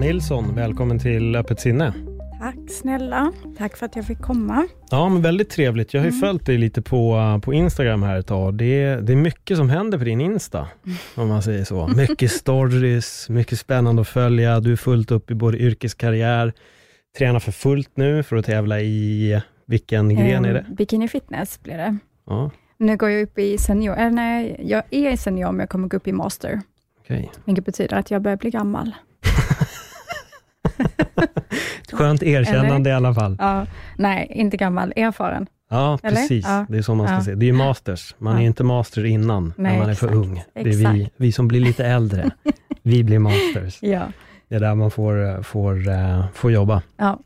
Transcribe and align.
Nilsson, 0.00 0.54
välkommen 0.54 0.98
till 0.98 1.36
Öppet 1.36 1.60
sinne. 1.60 1.94
Tack 2.40 2.56
snälla. 2.70 3.32
Tack 3.58 3.76
för 3.76 3.86
att 3.86 3.96
jag 3.96 4.06
fick 4.06 4.18
komma. 4.18 4.66
Ja, 4.90 5.08
men 5.08 5.22
väldigt 5.22 5.50
trevligt. 5.50 5.94
Jag 5.94 6.00
har 6.00 6.04
ju 6.06 6.08
Mm. 6.10 6.20
följt 6.20 6.46
dig 6.46 6.58
lite 6.58 6.82
på, 6.82 7.40
på 7.44 7.52
Instagram 7.54 8.02
här 8.02 8.18
ett 8.18 8.26
tag. 8.26 8.54
Det 8.54 8.64
är, 8.82 9.00
det 9.00 9.12
är 9.12 9.16
mycket 9.16 9.56
som 9.56 9.70
händer 9.70 9.98
på 9.98 10.04
din 10.04 10.20
Insta, 10.20 10.68
om 11.14 11.28
man 11.28 11.42
säger 11.42 11.64
så. 11.64 11.88
Mycket 11.96 12.30
stories, 12.32 13.28
mycket 13.28 13.58
spännande 13.58 14.02
att 14.02 14.08
följa. 14.08 14.60
Du 14.60 14.72
är 14.72 14.76
fullt 14.76 15.10
upp 15.10 15.30
i 15.30 15.34
både 15.34 15.58
yrkeskarriär, 15.58 16.52
tränar 17.18 17.40
för 17.40 17.52
fullt 17.52 17.90
nu 17.94 18.22
för 18.22 18.36
att 18.36 18.44
tävla 18.46 18.80
i, 18.80 19.40
vilken 19.66 20.08
gren 20.16 20.44
är 20.44 20.52
det? 20.54 20.60
Eh, 20.60 20.74
Bikini 20.74 21.08
fitness 21.08 21.60
blir 21.62 21.76
det. 21.76 21.96
Ja, 22.26 22.50
Nu 22.78 22.96
går 22.96 23.10
jag 23.10 23.22
upp 23.22 23.38
i 23.38 23.58
senior, 23.58 23.94
eller 23.96 24.10
nej, 24.10 24.60
jag 24.64 24.82
är 24.90 25.16
senior, 25.16 25.52
men 25.52 25.60
jag 25.60 25.68
kommer 25.68 25.88
gå 25.88 25.96
upp 25.96 26.08
i 26.08 26.12
master. 26.12 26.60
okej. 27.00 27.30
Vilket 27.44 27.64
betyder 27.64 27.96
att 27.96 28.10
jag 28.10 28.22
börjar 28.22 28.36
bli 28.36 28.50
gammal. 28.50 28.94
Ett 30.80 31.92
skönt 31.92 32.22
erkännande 32.22 32.90
i 32.90 32.92
alla 32.92 33.14
fall. 33.14 33.36
Ja, 33.38 33.66
nej, 33.98 34.32
inte 34.34 34.56
gammal, 34.56 34.92
erfaren. 34.96 35.46
Ja, 35.70 35.98
Eller? 36.02 36.16
precis. 36.16 36.44
Ja. 36.48 36.66
Det 36.68 36.78
är 36.78 36.82
så 36.82 36.94
man 36.94 37.06
ska 37.06 37.14
Ja. 37.16 37.22
se. 37.22 37.34
Det 37.34 37.44
är 37.44 37.46
ju 37.46 37.52
masters. 37.52 38.14
Man 38.18 38.36
är 38.36 38.40
Ja. 38.40 38.46
inte 38.46 38.64
master 38.64 39.04
innan, 39.04 39.52
när 39.56 39.70
Nej, 39.70 39.78
man 39.78 39.90
är 39.90 39.94
för 39.94 40.14
ung. 40.14 40.42
Det 40.54 40.60
är 40.60 40.64
vi, 40.64 40.70
Exakt. 41.00 41.14
vi 41.16 41.32
som 41.32 41.48
blir 41.48 41.60
lite 41.60 41.86
äldre. 41.86 42.30
vi 42.82 43.04
blir 43.04 43.18
masters. 43.18 43.78
Ja. 43.82 44.02
Det 44.48 44.54
är 44.56 44.60
där 44.60 44.74
man 44.74 44.90
får, 44.90 45.42
får, 45.42 45.88
eh, 45.88 46.24
får 46.34 46.52
jobba. 46.52 46.82
Ja. 46.96 47.18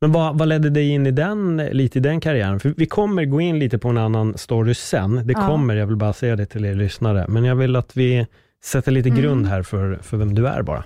Men 0.00 0.12
vad, 0.12 0.38
vad 0.38 0.48
ledde 0.48 0.70
dig 0.70 0.88
in 0.88 1.06
i 1.06 1.10
den, 1.10 1.56
lite 1.56 1.98
i 1.98 2.02
den 2.02 2.20
karriären? 2.20 2.60
För 2.60 2.74
vi 2.76 2.86
kommer 2.86 3.24
gå 3.24 3.40
in 3.40 3.58
lite 3.58 3.78
på 3.78 3.88
en 3.88 3.98
annan 3.98 4.38
story 4.38 4.74
sen. 4.74 5.20
Det 5.26 5.34
kommer, 5.34 5.76
jag 5.76 5.86
vill 5.86 5.96
bara 5.96 6.12
säga 6.12 6.36
det 6.36 6.46
till 6.46 6.64
er 6.64 6.74
lyssnare. 6.74 7.24
Men 7.28 7.44
jag 7.44 7.56
vill 7.56 7.76
att 7.76 7.96
vi 7.96 8.26
sätter 8.64 8.92
lite 8.92 9.08
Mm. 9.08 9.22
grund 9.22 9.46
här 9.46 9.62
för, 9.62 9.98
för 10.02 10.16
vem 10.16 10.34
du 10.34 10.46
är 10.48 10.62
bara. 10.62 10.84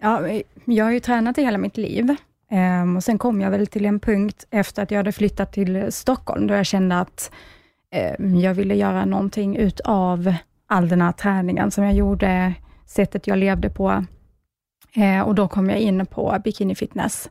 Ja, 0.00 0.28
jag 0.64 0.84
har 0.84 0.92
ju 0.92 1.00
tränat 1.00 1.38
i 1.38 1.42
hela 1.42 1.58
mitt 1.58 1.76
liv. 1.76 2.16
Ehm, 2.50 2.96
och 2.96 3.04
sen 3.04 3.18
kom 3.18 3.40
jag 3.40 3.50
väl 3.50 3.66
till 3.66 3.86
en 3.86 4.00
punkt 4.00 4.46
efter 4.50 4.82
att 4.82 4.90
jag 4.90 4.98
hade 4.98 5.12
flyttat 5.12 5.52
till 5.52 5.92
Stockholm, 5.92 6.46
då 6.46 6.54
jag 6.54 6.66
kände 6.66 6.98
att 6.98 7.30
ehm, 7.90 8.36
jag 8.36 8.54
ville 8.54 8.74
göra 8.74 9.04
någonting 9.04 9.56
utav 9.56 10.34
all 10.66 10.88
den 10.88 11.02
här 11.02 11.12
träningen 11.12 11.70
som 11.70 11.84
jag 11.84 11.94
gjorde, 11.94 12.54
sättet 12.86 13.26
jag 13.26 13.38
levde 13.38 13.70
på. 13.70 14.04
Eh, 14.96 15.20
och 15.20 15.34
då 15.34 15.48
kom 15.48 15.70
jag 15.70 15.78
in 15.78 16.06
på 16.06 16.36
bikini 16.44 16.74
fitness 16.74 17.30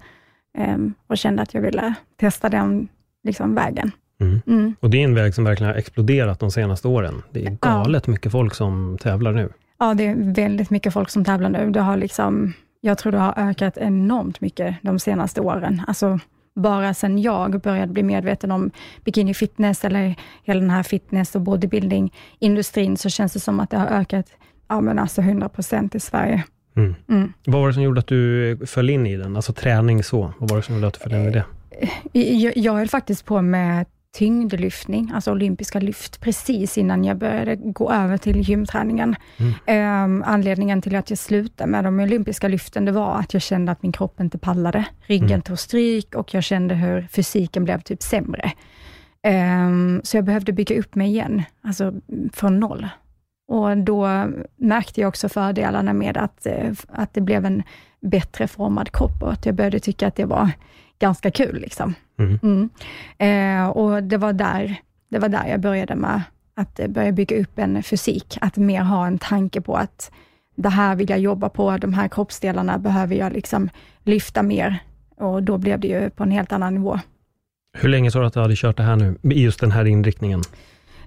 ehm, 0.57 0.93
och 1.07 1.17
kände 1.17 1.41
att 1.41 1.53
jag 1.53 1.61
ville 1.61 1.93
testa 2.17 2.49
den 2.49 2.87
liksom, 3.23 3.55
vägen. 3.55 3.91
Mm. 4.21 4.41
Mm. 4.47 4.75
Och 4.79 4.89
det 4.89 4.97
är 4.97 5.03
en 5.03 5.15
väg 5.15 5.35
som 5.35 5.43
verkligen 5.43 5.71
har 5.71 5.79
exploderat 5.79 6.39
de 6.39 6.51
senaste 6.51 6.87
åren. 6.87 7.21
Det 7.31 7.45
är 7.45 7.57
galet 7.61 8.07
mycket 8.07 8.31
folk 8.31 8.55
som 8.55 8.97
tävlar 9.01 9.31
nu. 9.31 9.49
Ja, 9.79 9.93
det 9.93 10.07
är 10.07 10.33
väldigt 10.33 10.69
mycket 10.69 10.93
folk 10.93 11.09
som 11.09 11.25
tävlar 11.25 11.49
nu. 11.49 11.71
Det 11.71 11.81
har 11.81 11.97
liksom, 11.97 12.53
jag 12.81 12.97
tror 12.97 13.11
det 13.11 13.17
har 13.17 13.33
ökat 13.37 13.77
enormt 13.77 14.41
mycket 14.41 14.75
de 14.81 14.99
senaste 14.99 15.41
åren. 15.41 15.81
Alltså, 15.87 16.19
bara 16.55 16.93
sedan 16.93 17.21
jag 17.21 17.61
började 17.61 17.93
bli 17.93 18.03
medveten 18.03 18.51
om 18.51 18.71
bikini 19.05 19.33
fitness, 19.33 19.85
eller 19.85 20.15
hela 20.43 20.59
den 20.59 20.69
här 20.69 20.83
fitness 20.83 21.35
och 21.35 21.41
bodybuilding-industrin, 21.41 22.97
så 22.97 23.09
känns 23.09 23.33
det 23.33 23.39
som 23.39 23.59
att 23.59 23.69
det 23.69 23.77
har 23.77 23.87
ökat 23.87 24.25
ja, 24.69 24.81
men 24.81 24.99
alltså 24.99 25.21
100% 25.21 25.95
i 25.95 25.99
Sverige. 25.99 26.43
Mm. 26.75 26.95
Mm. 27.09 27.33
Vad 27.45 27.61
var 27.61 27.67
det 27.67 27.73
som 27.73 27.83
gjorde 27.83 27.99
att 27.99 28.07
du 28.07 28.59
föll 28.65 28.89
in 28.89 29.07
i 29.07 29.17
den? 29.17 29.35
Alltså 29.35 29.53
träning 29.53 30.03
så. 30.03 30.33
Vad 30.39 30.49
var 30.49 30.57
det 30.57 30.63
som 30.63 30.75
gjorde 30.75 30.87
att 30.87 30.93
du 30.93 30.99
föll 30.99 31.13
in 31.13 31.27
i 31.27 31.31
det? 31.31 31.45
Jag, 32.11 32.57
jag 32.57 32.73
höll 32.73 32.87
faktiskt 32.87 33.25
på 33.25 33.41
med 33.41 33.85
tyngdlyftning, 34.11 35.11
alltså 35.13 35.31
olympiska 35.31 35.79
lyft, 35.79 36.21
precis 36.21 36.77
innan 36.77 37.03
jag 37.03 37.17
började 37.17 37.55
gå 37.55 37.91
över 37.91 38.17
till 38.17 38.41
gymträningen. 38.41 39.15
Ehm, 39.65 40.23
anledningen 40.27 40.81
till 40.81 40.95
att 40.95 41.09
jag 41.09 41.19
slutade 41.19 41.69
med 41.71 41.83
de 41.83 41.99
olympiska 41.99 42.47
lyften, 42.47 42.85
det 42.85 42.91
var 42.91 43.15
att 43.19 43.33
jag 43.33 43.41
kände 43.41 43.71
att 43.71 43.83
min 43.83 43.91
kropp 43.91 44.19
inte 44.19 44.37
pallade. 44.37 44.85
Ryggen 45.01 45.27
Mm. 45.27 45.41
tog 45.41 45.59
stryk 45.59 46.15
och 46.15 46.33
jag 46.33 46.43
kände 46.43 46.75
hur 46.75 47.01
fysiken 47.11 47.63
blev 47.63 47.81
typ 47.81 48.01
sämre. 48.03 48.51
Ehm, 49.23 50.01
så 50.03 50.17
jag 50.17 50.25
behövde 50.25 50.51
bygga 50.53 50.79
upp 50.79 50.95
mig 50.95 51.07
igen, 51.07 51.43
alltså 51.61 51.93
från 52.33 52.59
noll. 52.59 52.87
Och 53.47 53.77
då 53.77 54.27
märkte 54.57 55.01
jag 55.01 55.07
också 55.07 55.29
fördelarna 55.29 55.93
med 55.93 56.17
att, 56.17 56.45
eh, 56.45 56.71
att 56.87 57.13
det 57.13 57.21
blev 57.21 57.45
en 57.45 57.63
bättre 58.01 58.47
formad 58.47 58.91
kropp 58.91 59.21
och 59.23 59.31
att 59.33 59.45
jag 59.45 59.55
började 59.55 59.79
tycka 59.79 60.07
att 60.07 60.15
det 60.15 60.25
var 60.25 60.49
ganska 60.99 61.31
kul. 61.31 61.59
Liksom. 61.59 61.93
Mm. 62.19 62.39
Mm. 62.43 62.69
Eh, 63.17 63.69
och 63.69 64.03
det 64.03 64.17
var, 64.17 64.33
där, 64.33 64.75
det 65.09 65.19
var 65.19 65.29
där 65.29 65.47
jag 65.47 65.59
började 65.59 65.95
med 65.95 66.21
att 66.55 66.79
börja 66.89 67.11
bygga 67.11 67.41
upp 67.41 67.59
en 67.59 67.83
fysik, 67.83 68.37
att 68.41 68.57
mer 68.57 68.81
ha 68.81 69.07
en 69.07 69.17
tanke 69.17 69.61
på 69.61 69.75
att 69.75 70.11
det 70.55 70.69
här 70.69 70.95
vill 70.95 71.09
jag 71.09 71.19
jobba 71.19 71.49
på, 71.49 71.77
de 71.77 71.93
här 71.93 72.07
kroppsdelarna 72.07 72.77
behöver 72.77 73.15
jag 73.15 73.33
liksom 73.33 73.69
lyfta 74.03 74.43
mer. 74.43 74.79
Och 75.17 75.43
då 75.43 75.57
blev 75.57 75.79
det 75.79 75.87
ju 75.87 76.09
på 76.09 76.23
en 76.23 76.31
helt 76.31 76.51
annan 76.51 76.73
nivå. 76.73 76.99
Hur 77.77 77.89
länge 77.89 78.11
sa 78.11 78.19
du 78.19 78.25
att 78.25 78.33
du 78.33 78.39
hade 78.39 78.55
kört 78.55 78.77
det 78.77 78.83
här 78.83 78.95
nu, 78.95 79.17
i 79.23 79.43
just 79.43 79.59
den 79.59 79.71
här 79.71 79.85
inriktningen? 79.85 80.41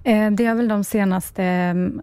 Eh, 0.03 0.31
det 0.31 0.45
är 0.45 0.55
väl 0.55 0.67
de 0.67 0.83
senaste, 0.83 1.43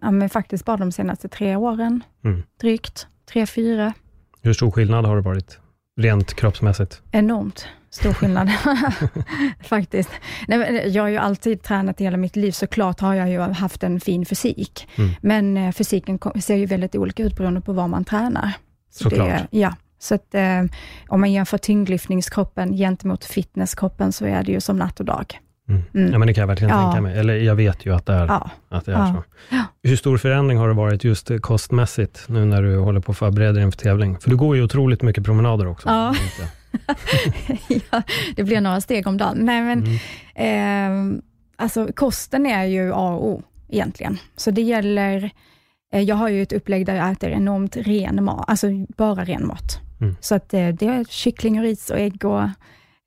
ja, 0.01 0.11
men 0.11 0.29
faktiskt 0.29 0.65
bara 0.65 0.77
de 0.77 0.91
senaste 0.91 1.27
tre 1.27 1.55
åren, 1.55 2.03
Mm. 2.23 2.43
drygt. 2.61 3.07
Tre, 3.33 3.45
fyra. 3.45 3.93
Hur 4.41 4.53
stor 4.53 4.71
skillnad 4.71 5.05
har 5.05 5.15
det 5.15 5.21
varit, 5.21 5.59
rent 5.99 6.33
kroppsmässigt? 6.33 7.01
Enormt 7.11 7.67
stor 7.91 8.13
skillnad, 8.13 8.51
faktiskt. 9.63 10.09
Nej, 10.47 10.57
men 10.57 10.93
jag 10.93 11.03
har 11.03 11.09
ju 11.09 11.17
alltid 11.17 11.63
tränat 11.63 12.01
i 12.01 12.03
hela 12.03 12.17
mitt 12.17 12.35
liv, 12.35 12.51
såklart 12.51 12.99
har 12.99 13.13
jag 13.13 13.29
ju 13.29 13.39
haft 13.39 13.83
en 13.83 13.99
fin 13.99 14.25
fysik. 14.25 14.87
Mm. 14.95 15.11
Men 15.21 15.57
eh, 15.57 15.71
fysiken 15.71 16.19
ser 16.41 16.55
ju 16.55 16.65
väldigt 16.65 16.95
olika 16.95 17.23
ut 17.23 17.35
beroende 17.35 17.61
på 17.61 17.73
vad 17.73 17.89
man 17.89 18.05
tränar. 18.05 18.51
Så 18.91 19.03
Såklart. 19.03 19.29
Det, 19.29 19.47
ja, 19.57 19.75
så 19.99 20.15
att 20.15 20.35
eh, 20.35 20.63
om 21.07 21.19
man 21.19 21.31
jämför 21.31 21.57
tyngdlyftningskroppen 21.57 22.77
gentemot 22.77 23.25
fitnesskroppen, 23.25 24.11
så 24.11 24.25
är 24.25 24.43
det 24.43 24.51
ju 24.51 24.61
som 24.61 24.77
natt 24.77 24.99
och 24.99 25.05
dag. 25.05 25.39
Mm. 25.71 25.83
Mm. 25.95 26.11
Ja, 26.13 26.19
men 26.19 26.27
det 26.27 26.33
kan 26.33 26.41
jag 26.41 26.47
verkligen 26.47 26.69
Ja. 26.77 26.81
tänka 26.91 27.01
mig. 27.01 27.17
Eller 27.19 27.35
jag 27.35 27.55
vet 27.55 27.85
ju 27.85 27.95
att 27.95 28.05
det 28.05 28.13
är, 28.13 28.27
Ja. 28.27 28.49
att 28.69 28.85
det 28.85 28.91
är 28.91 28.95
Ja. 28.97 29.23
så. 29.49 29.57
Hur 29.89 29.95
stor 29.95 30.17
förändring 30.17 30.57
har 30.57 30.67
det 30.67 30.73
varit 30.73 31.03
just 31.03 31.31
kostmässigt, 31.41 32.25
nu 32.29 32.45
när 32.45 32.63
du 32.63 32.77
håller 32.77 32.99
på 32.99 33.11
att 33.11 33.17
förbereda 33.17 33.51
dig 33.53 33.63
inför 33.63 33.77
tävling? 33.79 34.17
För 34.19 34.29
du 34.29 34.35
går 34.35 34.55
ju 34.55 34.63
otroligt 34.63 35.01
mycket 35.01 35.23
promenader 35.25 35.67
också. 35.67 35.89
Ja, 35.89 36.15
det 38.35 38.43
blir 38.43 38.61
några 38.61 38.81
steg 38.81 39.07
om 39.07 39.17
dagen. 39.17 39.37
Nej, 39.39 39.61
men 39.61 39.83
Mm. 40.35 41.15
eh, 41.15 41.21
alltså 41.55 41.87
kosten 41.95 42.45
är 42.45 42.65
ju 42.65 42.91
A 42.93 43.09
och 43.13 43.27
O 43.29 43.43
egentligen. 43.69 44.17
Så 44.37 44.51
det 44.51 44.61
gäller, 44.61 45.29
eh, 45.93 46.01
jag 46.01 46.15
har 46.15 46.29
ju 46.29 46.41
ett 46.41 46.53
upplägg 46.53 46.85
där 46.85 46.95
jag 46.95 47.11
äter 47.11 47.29
enormt 47.29 47.77
ren 47.77 48.23
mat, 48.23 48.45
alltså 48.47 48.67
bara 48.97 49.23
ren 49.25 49.47
mat. 49.47 49.79
Mm. 50.01 50.15
Så 50.21 50.35
att 50.35 50.53
eh, 50.53 50.67
det 50.67 50.85
är 50.87 51.03
kyckling 51.09 51.57
och 51.59 51.63
ris 51.63 51.89
och 51.89 51.99
ägg 51.99 52.25
och 52.25 52.43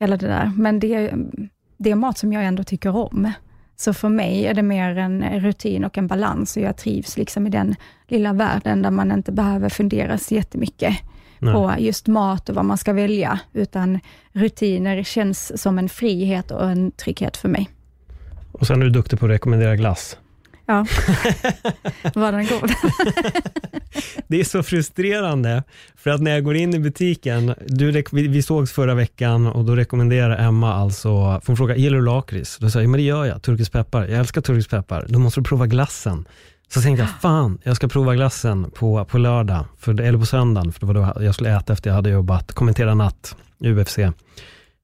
hela 0.01 0.17
det 0.17 0.27
där. 0.27 0.53
Men 0.57 0.81
det, 0.81 0.95
är- 0.95 1.15
det 1.77 1.91
är 1.91 1.95
mat 1.95 2.19
som 2.19 2.33
jag 2.33 2.45
ändå 2.45 2.65
tycker 2.65 2.97
om. 2.97 3.33
Så 3.77 3.95
för 3.95 4.09
mig 4.09 4.47
är 4.47 4.55
det 4.55 4.63
mer 4.63 4.99
en 4.99 5.41
rutin 5.41 5.85
och 5.85 5.99
en 5.99 6.07
balans 6.07 6.57
och 6.57 6.63
jag 6.63 6.77
trivs 6.77 7.17
liksom 7.17 7.47
i 7.47 7.51
den 7.51 7.75
lilla 8.09 8.33
världen 8.33 8.83
där 8.83 8.91
man 8.91 9.13
inte 9.13 9.33
behöver 9.33 9.69
fundera 9.69 10.19
så 10.19 10.35
jättemycket 10.35 10.95
Nej. 11.39 11.55
på 11.55 11.75
just 11.79 12.07
mat 12.07 12.49
och 12.49 12.55
vad 12.55 12.65
man 12.65 12.79
ska 12.79 12.93
välja, 12.93 13.41
utan 13.53 14.01
rutiner 14.33 15.03
känns 15.03 15.63
som 15.63 15.79
en 15.79 15.89
frihet 15.89 16.51
och 16.51 16.71
en 16.71 16.91
trygghet 16.91 17.37
för 17.37 17.49
mig. 17.49 17.69
Och 18.53 18.67
sen 18.67 18.81
är 18.81 18.85
du 18.85 18.91
duktig 18.91 19.19
på 19.19 19.27
att 19.27 19.33
rekommendera 19.33 19.77
glass. 19.77 20.19
Ja, 20.67 20.87
var 22.15 22.33
den 22.33 22.47
god? 22.47 22.71
Det 24.27 24.41
är 24.41 24.45
så 24.45 24.63
frustrerande, 24.63 25.63
för 25.97 26.11
att 26.11 26.21
när 26.21 26.31
jag 26.31 26.45
går 26.45 26.57
in 26.57 26.75
i 26.75 26.79
butiken, 26.79 27.55
du, 27.67 28.05
vi 28.13 28.43
sågs 28.43 28.73
förra 28.73 28.95
veckan 28.95 29.47
och 29.47 29.65
då 29.65 29.77
rekommenderar 29.77 30.47
Emma 30.49 30.75
alltså, 30.75 31.41
för 31.41 31.47
hon 31.47 31.57
frågar, 31.57 31.75
gillar 31.77 31.99
du 31.99 32.05
lakrits? 32.05 32.59
Då 32.59 32.71
säger 32.71 32.85
jag, 32.85 32.91
men 32.91 32.99
det 32.99 33.05
gör 33.05 33.25
jag, 33.25 33.43
turkisk 33.43 33.73
peppar. 33.73 34.07
Jag 34.07 34.19
älskar 34.19 34.41
turkisk 34.41 34.71
peppar. 34.71 35.07
Då 35.09 35.19
måste 35.19 35.41
du 35.41 35.45
prova 35.45 35.67
glassen. 35.67 36.29
Så 36.69 36.81
tänkte 36.81 37.03
jag, 37.03 37.21
fan, 37.21 37.59
jag 37.63 37.77
ska 37.77 37.89
prova 37.89 38.15
glassen 38.15 38.71
på, 38.71 39.05
på 39.05 39.19
lördag, 39.19 39.65
för, 39.79 40.01
eller 40.01 40.19
på 40.19 40.27
söndagen, 40.27 40.73
för 40.73 40.81
det 40.81 40.87
var 40.87 40.95
då 40.95 41.25
jag 41.25 41.35
skulle 41.35 41.57
äta 41.57 41.73
efter 41.73 41.91
jag 41.91 41.95
hade 41.95 42.11
jobbat, 42.11 42.53
kommentera 42.53 42.95
natt, 42.95 43.37
UFC. 43.61 43.99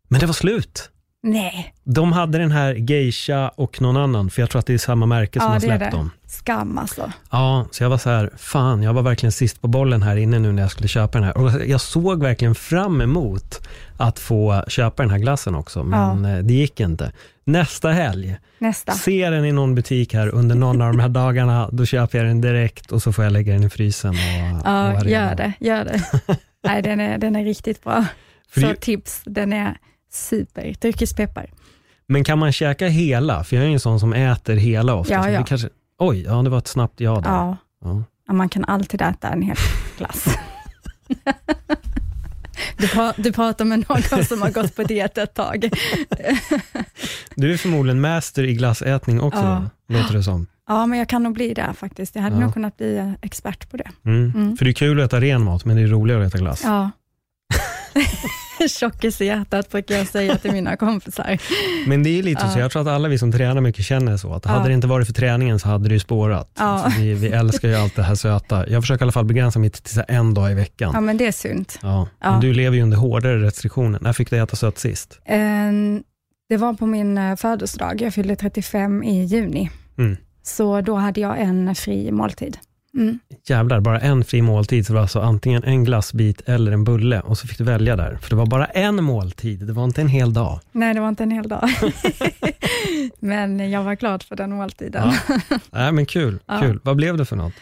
Men 0.09 0.21
det 0.21 0.27
var 0.27 0.33
slut. 0.33 0.91
Nej, 1.23 1.75
De 1.85 2.13
hade 2.13 2.39
den 2.39 2.51
här 2.51 2.75
Geisha 2.75 3.49
och 3.49 3.81
någon 3.81 3.97
annan, 3.97 4.31
för 4.31 4.43
jag 4.43 4.51
tror 4.51 4.59
att 4.59 4.67
det 4.67 4.75
är 4.75 4.79
samma 4.79 5.07
märke 5.07 5.39
som 5.41 5.47
ja 5.47 5.53
har 5.53 5.61
det 5.61 5.67
är 5.67 5.79
släppt 5.79 5.91
det. 5.91 5.97
dem. 5.97 6.11
Skam 6.27 6.79
alltså. 6.79 7.13
Ja, 7.31 7.67
så 7.71 7.83
jag 7.83 7.91
var 7.91 7.99
så 7.99 8.11
här, 8.11 8.31
fan, 8.37 8.83
jag 8.83 8.93
var 8.93 9.03
verkligen 9.03 9.33
sist 9.33 9.61
på 9.61 9.69
bollen 9.69 10.03
här 10.03 10.17
inne 10.17 10.39
nu 10.39 10.53
när 10.53 10.63
jag 10.63 10.71
skulle 10.71 10.89
köpa 10.89 11.19
den 11.19 11.25
här. 11.27 11.37
Och 11.37 11.67
jag 11.67 11.81
såg 11.81 12.23
verkligen 12.23 12.55
fram 12.55 13.01
emot 13.01 13.69
att 13.97 14.19
få 14.19 14.65
köpa 14.69 15.03
den 15.03 15.11
här 15.11 15.19
glassen 15.19 15.55
också, 15.55 15.85
men 15.85 16.25
eh, 16.25 16.39
det 16.39 16.55
gick 16.55 16.81
inte. 16.81 17.13
Nästa 17.45 17.91
helg, 17.91 18.37
Nästa. 18.59 18.93
ser 18.93 19.31
den 19.31 19.45
i 19.45 19.53
någon 19.53 19.75
butik 19.75 20.15
här 20.15 20.29
under 20.29 20.55
någon 20.55 20.83
av 20.83 20.89
de 20.93 21.01
här 21.01 21.09
dagarna, 21.09 21.69
då 21.73 21.87
köper 21.87 22.19
jag 22.19 22.27
den 22.27 22.41
direkt 22.41 22.93
och 22.93 23.03
så 23.03 23.13
får 23.13 23.25
jag 23.25 23.33
lägga 23.33 23.53
den 23.53 23.65
i 23.65 23.71
frysen. 23.71 24.11
Och, 24.11 24.57
och 24.61 24.63
Ja, 24.65 24.93
redo. 24.97 25.09
gör 25.09 25.35
det. 25.35 25.53
Gör 25.61 25.85
det. 25.85 26.03
Nej, 26.65 26.83
den 26.83 27.01
är, 27.01 27.19
den 27.19 27.37
är 27.37 27.45
riktigt 27.45 27.85
bra. 27.85 28.05
För 28.51 28.61
Så 28.61 28.67
det- 28.67 28.75
tips, 28.77 29.23
den 29.25 29.53
är 29.53 29.77
super. 30.11 30.75
Dryckespeppar. 30.81 31.51
Men 32.09 32.25
kan 32.25 32.39
man 32.39 32.53
käka 32.53 32.89
hela? 32.89 33.45
För 33.45 33.57
jag 33.57 33.63
är 33.65 33.69
ju 33.69 33.75
en 33.75 33.81
sån 33.81 34.01
som 34.01 34.13
äter 34.13 34.57
hela 34.57 34.95
ofta. 34.95 35.15
Ja, 35.15 35.23
det 35.23 35.31
ja. 35.33 35.45
Kanske, 35.45 35.69
oj, 35.99 36.23
ja 36.23 36.43
det 36.43 36.51
var 36.51 36.59
ett 36.59 36.69
snabbt 36.69 37.01
ja 37.01 37.21
där. 37.21 37.31
Ja. 37.31 37.57
Ja. 38.27 38.33
Man 38.33 38.49
kan 38.49 38.65
alltid 38.65 39.03
äta 39.03 39.29
en 39.29 39.43
hel 39.43 39.57
glass. 39.99 40.25
Du, 42.77 42.89
pra, 42.89 43.13
du 43.17 43.33
pratar 43.33 43.65
med 43.65 43.85
någon 43.89 44.25
som 44.25 44.43
har 44.43 44.51
gått 44.51 44.77
på 44.77 44.83
diet 44.83 45.19
ett 45.19 45.35
tag. 45.35 45.71
Du 47.35 47.53
är 47.53 47.57
förmodligen 47.57 48.01
master 48.01 48.45
i 48.45 48.55
glassätning 48.55 49.21
också, 49.21 49.41
Ja. 49.41 49.65
då, 49.89 49.95
låter 49.99 50.15
det 50.15 50.23
som. 50.23 50.47
Ja, 50.69 50.87
men 50.87 50.99
jag 50.99 51.09
kan 51.09 51.23
nog 51.23 51.35
bli 51.35 51.55
där 51.55 51.73
faktiskt. 51.73 52.15
Jag 52.15 52.23
hade 52.23 52.37
Ja. 52.37 52.41
nog 52.41 52.53
kunnat 52.55 52.77
bli 52.77 52.97
eh, 52.97 53.13
expert 53.23 53.71
på 53.71 53.77
det. 53.77 53.89
Mm. 54.05 54.33
Mm. 54.35 54.57
För 54.57 54.65
det 54.65 54.71
är 54.71 54.73
kul 54.73 55.01
att 55.01 55.07
äta 55.07 55.21
ren 55.21 55.43
mat, 55.45 55.65
men 55.65 55.77
det 55.77 55.83
är 55.83 55.87
roligare 55.87 56.23
att 56.27 56.35
äta 56.35 56.39
glass. 56.39 56.61
Ja. 56.65 56.91
Tjockis 58.79 59.21
i 59.21 59.25
hjärtat 59.27 59.71
brukar 59.71 59.95
jag 59.95 60.07
säga 60.07 60.37
till 60.37 60.53
mina 60.53 60.77
kompisar. 60.77 61.39
Men 61.87 62.03
det 62.03 62.19
är 62.19 62.23
lite 62.23 62.43
Ja. 62.45 62.51
så, 62.51 62.59
jag 62.59 62.71
tror 62.71 62.83
att 62.83 62.89
alla 62.89 63.09
vi 63.09 63.19
som 63.19 63.33
tränar 63.33 63.61
mycket 63.61 63.85
känner 63.85 64.17
så, 64.17 64.33
att 64.33 64.45
hade 64.47 64.61
Ja. 64.61 64.69
det 64.69 64.75
inte 64.75 64.87
varit 64.87 65.07
för 65.07 65.15
träningen 65.15 65.59
så 65.59 65.69
hade 65.69 65.89
det 65.89 65.95
ju 65.95 66.01
spårat. 66.01 66.51
Ja. 66.59 66.65
Alltså, 66.65 67.01
vi, 67.01 67.15
vi 67.15 67.29
älskar 67.29 67.69
ju 67.69 67.75
allt 67.75 67.97
det 67.97 68.03
här 68.03 68.15
söta. 68.15 68.69
Jag 68.69 68.83
försöker 68.83 69.03
i 69.03 69.05
alla 69.05 69.13
fall 69.13 69.25
begränsa 69.25 69.59
mitt 69.59 69.83
till 69.85 70.03
en 70.09 70.35
dag 70.35 70.51
i 70.51 70.55
veckan. 70.55 70.91
Ja, 70.95 71.01
men 71.01 71.17
det 71.17 71.27
är 71.27 71.33
sunt. 71.33 71.79
Ja. 71.83 72.09
Men 72.21 72.41
du 72.41 72.53
lever 72.55 72.77
ju 72.77 72.83
under 72.83 72.97
hårdare 72.97 73.43
restriktioner. 73.43 73.99
När 74.03 74.13
fick 74.13 74.31
du 74.31 74.37
äta 74.43 74.57
sött 74.57 74.79
sist? 74.79 75.19
Eh, 75.25 75.39
Det 76.49 76.57
var 76.57 76.75
på 76.75 76.87
min 76.87 77.19
eh, 77.19 77.37
födelsedag. 77.37 78.01
Jag 78.03 78.15
fyllde 78.15 78.37
35 78.37 79.03
i 79.03 79.25
juni. 79.25 79.71
Mm. 79.99 80.17
Så 80.43 80.81
då 80.81 80.95
hade 80.95 81.21
jag 81.21 81.41
en 81.41 81.75
fri 81.75 82.13
måltid. 82.13 82.59
Mm. 82.97 83.19
Jävlar, 83.47 83.81
bara 83.81 84.01
en 84.01 84.25
fri 84.25 84.43
måltid, 84.43 84.87
så 84.87 84.93
det 84.93 84.95
var 84.95 85.03
alltså 85.03 85.21
antingen 85.21 85.65
en 85.65 85.85
glassbit 85.85 86.41
eller 86.47 86.73
en 86.73 86.85
bulle 86.85 87.21
och 87.21 87.39
så 87.39 87.47
fick 87.49 87.59
du 87.59 87.65
välja 87.65 87.97
där. 87.97 88.19
För 88.23 88.31
det 88.31 88.37
var 88.37 88.47
bara 88.47 88.65
en 88.67 89.05
måltid, 89.05 89.67
det 89.67 89.73
var 89.73 89.85
inte 89.85 90.01
en 90.01 90.09
hel 90.09 90.33
dag. 90.33 90.61
Nej, 90.73 90.95
det 90.95 91.01
var 91.01 91.09
inte 91.09 91.23
en 91.23 91.31
hel 91.31 91.49
dag. 91.49 91.69
men 93.21 93.71
jag 93.71 93.83
var 93.83 93.95
glad 93.95 94.23
för 94.23 94.37
den 94.37 94.53
måltiden. 94.53 95.13
Ja. 95.29 95.59
Nej 95.71 95.93
men 95.93 96.07
kul, 96.07 96.39
Ja. 96.47 96.61
kul. 96.61 96.81
Vad 96.83 96.97
blev 96.97 97.17
det 97.17 97.25
för 97.25 97.37
något? 97.37 97.53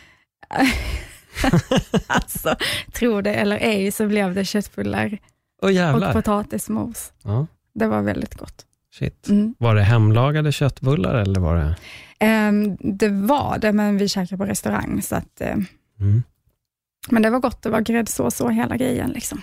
alltså, 2.06 2.56
tro 2.92 3.20
det 3.20 3.34
eller 3.34 3.56
ej, 3.56 3.92
så 3.92 4.06
blev 4.06 4.34
det 4.34 4.44
köttbullar 4.44 5.18
Åh 5.62 5.94
och 6.08 6.12
potatismos. 6.12 7.12
Ja, 7.24 7.46
Det 7.74 7.86
var 7.86 8.02
väldigt 8.02 8.34
gott. 8.34 8.64
shit. 8.98 9.28
Mm. 9.28 9.54
Var 9.58 9.74
det 9.74 9.82
hemlagade 9.82 10.52
köttbullar 10.52 11.14
eller 11.14 11.40
var 11.40 11.56
det? 11.56 11.76
Ehm, 12.18 12.76
det 12.80 13.08
var 13.08 13.58
det, 13.58 13.72
men 13.72 13.98
vi 13.98 14.08
käkade 14.08 14.36
på 14.38 14.44
restaurang. 14.44 15.02
Så 15.02 15.14
att, 15.16 15.40
eh, 15.40 15.56
Mm. 16.00 16.22
men 17.10 17.22
det 17.22 17.30
var 17.30 17.40
gott, 17.40 17.62
det 17.62 17.70
var 17.70 17.80
gräddsås 17.80 18.40
och 18.40 18.54
hela 18.54 18.76
grejen. 18.76 19.10
Liksom. 19.10 19.40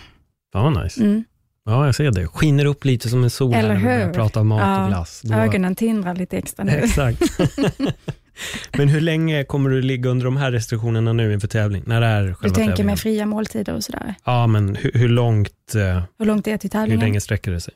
Ja, 0.54 0.70
nice. 0.70 1.04
Mm. 1.04 1.24
Ja, 1.66 1.86
jag 1.86 1.96
ser 1.96 2.12
det. 2.12 2.28
Skiner 2.28 2.66
upp 2.66 2.86
lite 2.86 3.10
som 3.10 3.24
en 3.24 3.30
sol 3.30 3.54
här 3.54 3.60
Eller 3.60 3.70
när 3.74 3.80
vi 3.80 3.84
börjar 3.86 4.06
hur? 4.08 4.14
prata 4.14 4.40
om 4.40 4.48
mat 4.48 4.60
Ja. 4.62 4.84
och 4.84 4.88
glass. 4.90 5.22
Då- 5.24 5.34
Ögonen 5.36 5.76
tindrar 5.76 6.16
lite 6.16 6.38
extra 6.38 6.64
nu. 6.66 6.72
Exakt. 6.84 7.22
Men 8.78 8.88
hur 8.90 9.02
länge 9.02 9.44
kommer 9.44 9.70
du 9.70 9.82
ligga 9.82 10.10
under 10.10 10.26
de 10.26 10.38
här 10.38 10.52
restriktionerna 10.52 11.14
nu 11.14 11.34
inför 11.34 11.48
tävling? 11.48 11.84
När 11.86 12.02
är 12.02 12.22
själva 12.24 12.36
Du 12.42 12.50
tänker 12.50 12.62
tävlingen? 12.72 12.86
med 12.86 13.00
fria 13.00 13.26
måltider 13.26 13.74
och 13.76 13.84
sådär. 13.84 14.16
Ja, 14.26 14.48
men 14.48 14.76
hur, 14.76 14.92
hur 14.94 15.10
långt, 15.10 15.76
eh, 15.76 16.04
Hur 16.20 16.26
långt 16.26 16.48
är 16.48 16.52
det 16.52 16.58
till 16.58 16.68
hur 16.68 16.80
tävlingen? 16.80 17.00
länge 17.00 17.22
sträcker 17.22 17.52
det 17.52 17.62
sig? 17.62 17.74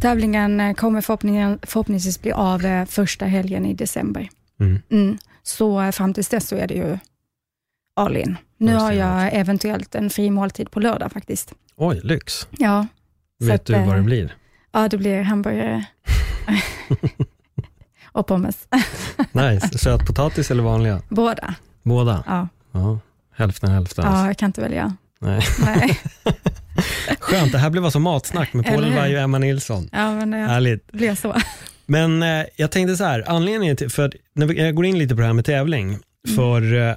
Tävlingen 0.00 0.60
eh, 0.60 0.74
kommer 0.74 1.00
förhoppningsvis 1.66 2.22
bli 2.22 2.32
av 2.32 2.64
eh, 2.64 2.84
första 2.86 3.24
helgen 3.26 3.66
i 3.66 3.74
december. 3.74 4.28
Mm. 4.60 4.82
Mm. 4.90 5.18
Så 5.42 5.80
eh, 5.82 5.90
fram 5.90 6.14
tills 6.14 6.28
dess 6.28 6.48
så 6.48 6.56
är 6.56 6.66
det 6.66 6.74
ju 6.74 6.98
all 7.96 8.16
in. 8.16 8.36
Nu 8.58 8.74
har 8.74 8.92
jag 8.92 9.30
eventuellt 9.34 9.94
en 9.94 10.10
fri 10.10 10.30
måltid 10.30 10.70
på 10.70 10.80
lördag 10.80 11.12
faktiskt. 11.12 11.54
Oj, 11.76 12.00
lyx. 12.04 12.48
Ja, 12.50 12.86
Vet 13.38 13.60
att, 13.60 13.66
du 13.66 13.72
vad 13.86 13.96
det 13.96 14.02
blir? 14.02 14.34
ja 14.72 14.88
det 14.88 14.98
blir 14.98 15.22
hamburgare 15.22 15.84
och 18.12 18.26
pommes. 18.26 18.68
Nice. 19.32 19.78
Sötpotatis 19.78 20.50
eller 20.50 20.62
vanliga? 20.62 21.02
Båda. 21.08 21.54
Båda? 21.82 22.24
Ja, 22.26 22.48
Ja, 22.72 22.98
hälften 23.34 23.70
hälften. 23.70 24.04
ja 24.04 24.26
jag 24.26 24.36
kan 24.36 24.46
inte 24.46 24.60
välja. 24.60 24.96
Nej. 25.20 25.40
Nej. 25.64 26.00
Skönt, 27.20 27.52
det 27.52 27.58
här 27.58 27.70
blev 27.70 27.84
alltså 27.84 27.98
matsnack 27.98 28.52
med 28.52 28.64
Paul? 28.66 28.84
Elvaj 28.84 29.14
och 29.16 29.20
Emma 29.22 29.38
Nilsson. 29.38 29.88
Ja, 29.92 30.14
men 30.14 30.30
det 30.30 30.36
Härligt. 30.36 30.92
blir 30.92 31.14
så. 31.14 31.34
Men 31.86 32.22
eh, 32.22 32.44
jag 32.56 32.70
tänkte 32.70 32.96
så 32.96 33.04
här, 33.04 33.24
anledningen 33.26 33.76
till, 33.76 33.90
för 33.90 34.02
att 34.06 34.12
när 34.34 34.46
vi- 34.46 34.58
jag 34.64 34.74
går 34.74 34.84
in 34.86 34.98
lite 34.98 35.14
på 35.14 35.20
det 35.20 35.26
här 35.26 35.34
med 35.34 35.44
tävling, 35.44 35.98
Mm. 36.28 36.36
för 36.36 36.74
eh, 36.88 36.94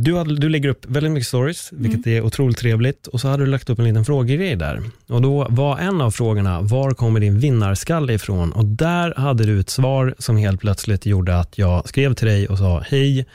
du, 0.00 0.16
hade, 0.16 0.36
du 0.36 0.48
lägger 0.48 0.68
upp 0.68 0.86
väldigt 0.88 1.12
mycket 1.12 1.26
stories, 1.26 1.68
vilket 1.72 2.06
är 2.06 2.22
otroligt 2.22 2.56
trevligt, 2.58 3.06
och 3.06 3.20
så 3.20 3.28
hade 3.28 3.44
du 3.44 3.50
lagt 3.50 3.70
upp 3.70 3.78
en 3.78 3.84
liten 3.84 4.04
frågegrej 4.04 4.56
där. 4.56 4.82
Och 5.08 5.22
då 5.22 5.46
var 5.50 5.78
en 5.78 6.00
av 6.00 6.10
frågorna, 6.10 6.60
var 6.60 6.90
kommer 6.90 7.20
din 7.20 7.38
vinnarskalle 7.38 8.12
ifrån? 8.12 8.52
Och 8.52 8.64
där 8.64 9.14
hade 9.16 9.44
du 9.46 9.60
ett 9.60 9.70
svar 9.70 10.14
som 10.18 10.36
helt 10.36 10.60
plötsligt 10.60 11.06
gjorde 11.06 11.38
att 11.38 11.58
jag 11.58 11.88
skrev 11.88 12.14
till 12.14 12.26
dig 12.26 12.48
och 12.48 12.58
sa, 12.58 12.80
hej, 12.88 13.26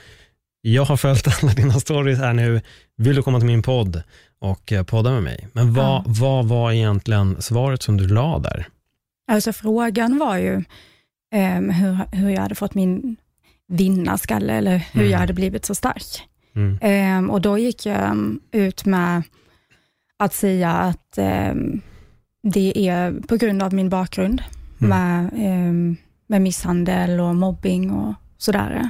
jag 0.61 0.85
har 0.85 0.97
följt 0.97 1.43
alla 1.43 1.53
dina 1.53 1.73
stories 1.79 2.19
här 2.19 2.33
nu, 2.33 2.61
vill 2.97 3.15
du 3.15 3.23
komma 3.23 3.39
till 3.39 3.47
min 3.47 3.61
podd 3.61 4.03
och 4.39 4.71
eh, 4.71 4.83
podda 4.83 5.11
med 5.11 5.23
mig? 5.23 5.47
Men 5.53 5.73
vad, 5.73 5.85
Ja. 5.85 6.03
vad 6.07 6.45
var 6.45 6.71
egentligen 6.71 7.41
svaret 7.41 7.81
som 7.83 7.97
du 7.97 8.07
la 8.07 8.39
där? 8.39 8.67
Alltså 9.31 9.53
frågan 9.53 10.17
var 10.17 10.37
ju 10.37 10.63
ehm, 11.35 11.69
hur, 11.69 11.97
hur 12.15 12.29
jag 12.29 12.41
hade 12.41 12.55
fått 12.55 12.75
min 12.75 13.15
vinnarskalle, 13.67 14.53
eller 14.53 14.77
hur 14.77 15.01
Mm. 15.01 15.11
jag 15.11 15.19
hade 15.19 15.33
blivit 15.33 15.65
så 15.65 15.75
stark. 15.75 16.27
Mm. 16.55 16.77
Ehm, 16.81 17.29
och 17.29 17.41
då 17.41 17.57
gick 17.57 17.85
jag 17.85 18.11
um, 18.11 18.39
ut 18.51 18.85
med 18.85 19.23
att 20.19 20.33
säga 20.33 20.71
att 20.71 21.17
ehm, 21.17 21.81
det 22.43 22.87
är 22.89 23.11
på 23.27 23.35
grund 23.35 23.63
av 23.63 23.73
min 23.73 23.89
bakgrund 23.89 24.43
Mm. 24.81 24.89
med, 24.89 25.29
ehm, 25.45 25.95
med 26.27 26.41
misshandel 26.41 27.19
och 27.19 27.35
mobbing 27.35 27.91
och 27.91 28.13
sådär, 28.37 28.89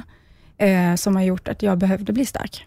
eh, 0.58 0.94
som 0.94 1.16
har 1.16 1.22
gjort 1.22 1.48
att 1.48 1.62
jag 1.62 1.78
behövde 1.78 2.12
bli 2.12 2.26
stark. 2.26 2.64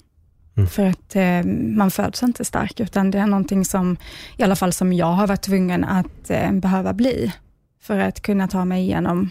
Mm. 0.57 0.67
För 0.69 0.85
att 0.85 1.15
eh, 1.15 1.43
man 1.77 1.91
föds 1.91 2.23
inte 2.23 2.45
stark, 2.45 2.79
utan 2.79 3.11
det 3.11 3.19
är 3.19 3.27
någonting 3.27 3.65
som, 3.65 3.97
i 4.37 4.43
alla 4.43 4.55
fall 4.55 4.73
som 4.73 4.93
jag 4.93 5.05
har 5.13 5.27
varit 5.27 5.41
tvungen 5.41 5.83
att 5.83 6.29
eh, 6.29 6.51
behöva 6.51 6.93
bli, 6.93 7.33
för 7.81 7.99
att 7.99 8.21
kunna 8.21 8.47
ta 8.47 8.65
mig 8.65 8.81
igenom 8.83 9.29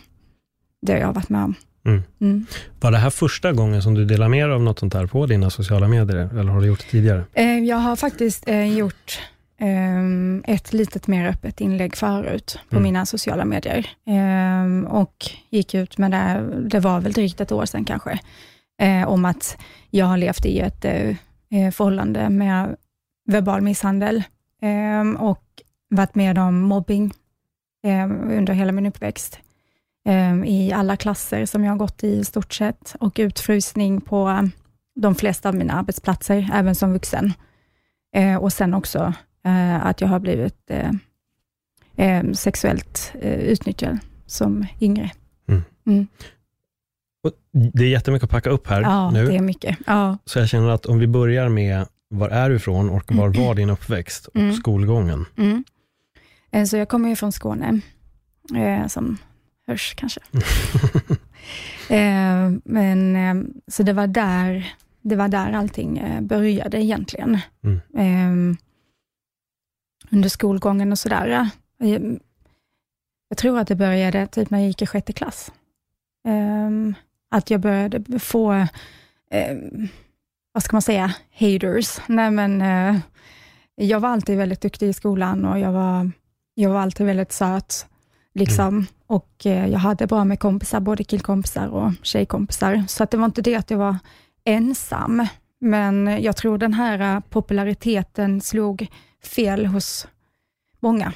det 0.87 0.99
jag 0.99 1.06
har 1.06 1.14
varit 1.14 1.28
med 1.28 1.45
om. 1.45 1.54
Mm. 1.87 2.02
Mm. 2.21 2.47
Var 2.80 2.90
det 2.90 2.99
här 2.99 3.11
första 3.11 3.52
gången 3.52 3.83
som 3.83 3.95
du 3.95 4.04
delar 4.04 4.28
med 4.28 4.49
dig 4.49 4.54
av 4.54 4.62
något 4.62 4.78
sånt 4.78 4.95
här 4.95 5.06
på 5.06 5.26
dina 5.26 5.50
sociala 5.50 5.88
medier, 5.88 6.38
eller 6.38 6.52
har 6.52 6.61
du 6.61 6.66
gjort 6.66 6.78
det 6.78 6.90
tidigare? 6.90 7.25
Eh, 7.33 7.59
Jag 7.59 7.76
har 7.76 7.97
faktiskt 7.97 8.49
eh, 8.49 8.76
gjort 8.78 9.21
ehm, 9.61 10.42
ett 10.47 10.73
litet 10.73 11.06
mer 11.06 11.28
öppet 11.28 11.61
inlägg 11.61 11.97
förut 11.97 12.59
på 12.71 12.76
Mm. 12.76 12.83
mina 12.83 13.06
sociala 13.06 13.45
medier 13.45 13.87
Ehm, 14.06 14.85
och 14.87 15.14
gick 15.50 15.75
ut 15.75 15.99
med 15.99 16.11
det, 16.11 16.45
det 16.71 16.80
var 16.80 17.00
väl 17.00 17.12
drygt 17.12 17.40
ett 17.40 17.52
år 17.52 17.64
sedan 17.66 17.85
kanske, 17.85 18.18
eh, 18.78 19.09
om 19.09 19.25
att 19.25 19.59
jag 19.90 20.06
har 20.06 20.16
levt 20.16 20.47
i 20.47 20.61
ett 20.61 20.85
eh, 20.85 21.16
eh, 21.50 21.71
förhållande 21.71 22.30
med 22.30 22.76
verbal 23.26 23.61
misshandel 23.61 24.23
ehm, 24.62 25.16
och 25.16 25.45
varit 25.88 26.14
med 26.14 26.38
om 26.38 26.61
mobbing 26.61 27.12
ehm, 27.83 28.30
under 28.30 28.52
hela 28.54 28.73
min 28.73 28.87
uppväxt 28.87 29.40
ehm, 30.04 30.45
i 30.45 30.73
alla 30.73 30.97
klasser 30.97 31.47
som 31.47 31.64
jag 31.64 31.73
har 31.73 31.78
gått 31.78 32.04
i 32.04 32.09
i 32.09 32.25
stort 32.25 32.54
sett 32.54 32.97
och 33.00 33.16
utfrysning 33.18 34.00
på 34.00 34.49
de 34.97 35.14
flesta 35.14 35.49
av 35.49 35.54
mina 35.54 35.73
arbetsplatser, 35.73 36.50
även 36.52 36.75
som 36.75 36.92
vuxen. 36.92 37.33
Eh, 38.14 38.37
och 38.37 38.52
sen 38.52 38.75
också 38.75 39.12
eh, 39.45 39.87
att 39.87 40.00
jag 40.00 40.09
har 40.09 40.21
blivit 40.21 40.71
eh, 40.71 40.90
eh, 41.97 42.33
sexuellt 42.33 43.12
eh, 43.21 43.38
utnyttjad 43.40 43.99
som 44.26 44.66
yngre. 44.80 45.11
Och 45.85 45.97
Det 47.52 47.85
är 47.85 47.88
jättemycket 47.88 48.25
att 48.25 48.30
packa 48.30 48.50
upp 48.50 48.66
här 48.66 48.83
Ja, 48.83 49.11
nu, 49.11 49.26
det 49.26 49.37
är 49.37 49.40
mycket. 49.40 49.78
Ja. 49.87 50.18
så 50.25 50.38
jag 50.38 50.49
känner 50.49 50.68
att 50.68 50.87
om 50.87 50.99
vi 50.99 51.06
börjar 51.06 51.49
med 51.49 51.87
var 52.09 52.28
är 52.28 52.50
du 52.50 52.56
ifrån 52.56 52.90
och 52.90 53.12
var 53.12 53.28
var 53.28 53.54
din 53.54 53.71
uppväxt 53.71 54.26
och 54.26 54.37
Mm. 54.37 54.52
skolgången? 54.54 55.25
Mm. 55.37 55.64
Eh, 56.50 56.64
så 56.64 56.76
jag 56.76 56.88
kommer 56.88 57.09
ju 57.09 57.16
från 57.16 57.33
Skåne, 57.33 57.80
eh, 58.56 58.87
som 58.87 59.18
hörs 59.66 59.95
kanske. 59.97 60.21
eh, 61.88 62.50
men, 62.64 63.52
så 63.68 63.83
det 63.83 63.92
var 63.92 64.06
där 64.06 64.73
det 65.02 65.16
var 65.16 65.28
där 65.28 65.52
allting 65.52 66.02
började 66.21 66.83
egentligen. 66.85 67.38
Mm. 67.64 67.80
Eh, 67.99 68.56
under 70.11 70.28
skolgången 70.28 70.92
och 70.92 70.99
sådär. 70.99 71.50
Jag 73.28 73.38
tror 73.38 73.59
att 73.59 73.68
det 73.68 73.76
började 73.76 74.26
typ 74.26 74.50
när 74.50 74.59
jag 74.59 74.66
gick 74.68 74.83
i 74.83 74.87
sjätte 74.87 75.12
klass. 75.12 75.52
Um, 76.28 76.95
att 77.30 77.50
jag 77.50 77.61
började 77.61 78.18
få, 78.18 78.52
um, 78.52 79.88
vad 80.52 80.62
ska 80.62 80.76
man 80.76 80.83
säga, 80.83 81.14
haters. 81.38 82.00
Nej 82.06 82.30
men, 82.30 82.62
uh, 82.62 83.00
jag 83.75 84.00
var 84.00 84.09
alltid 84.09 84.38
väldigt 84.38 84.61
duktig 84.61 84.88
i 84.88 84.92
skolan 84.92 85.45
och 85.45 85.59
jag 85.59 85.73
var, 85.73 86.11
jag 86.54 86.71
var 86.71 86.80
alltid 86.80 87.06
väldigt 87.06 87.33
söt. 87.33 87.87
Liksom. 88.35 88.68
Mm. 88.68 88.87
Och 89.06 89.42
uh, 89.47 89.68
jag 89.68 89.78
hade 89.78 90.06
bra 90.06 90.25
med 90.25 90.40
kompisar, 90.40 90.80
både 90.80 91.04
killkompisar 91.04 91.68
och 91.68 91.92
tjejkompisar. 92.02 92.85
Så 92.88 93.02
att 93.02 93.11
det 93.11 93.16
var 93.16 93.25
inte 93.25 93.42
det 93.42 93.54
att 93.54 93.71
jag 93.71 93.78
var 93.78 93.97
ensam, 94.45 95.26
men 95.61 96.23
jag 96.23 96.37
tror 96.37 96.59
den 96.59 96.75
här 96.75 97.21
populariteten 97.21 98.40
slog 98.40 98.87
fel 99.23 99.66
hos 99.66 100.09
många. 100.80 101.12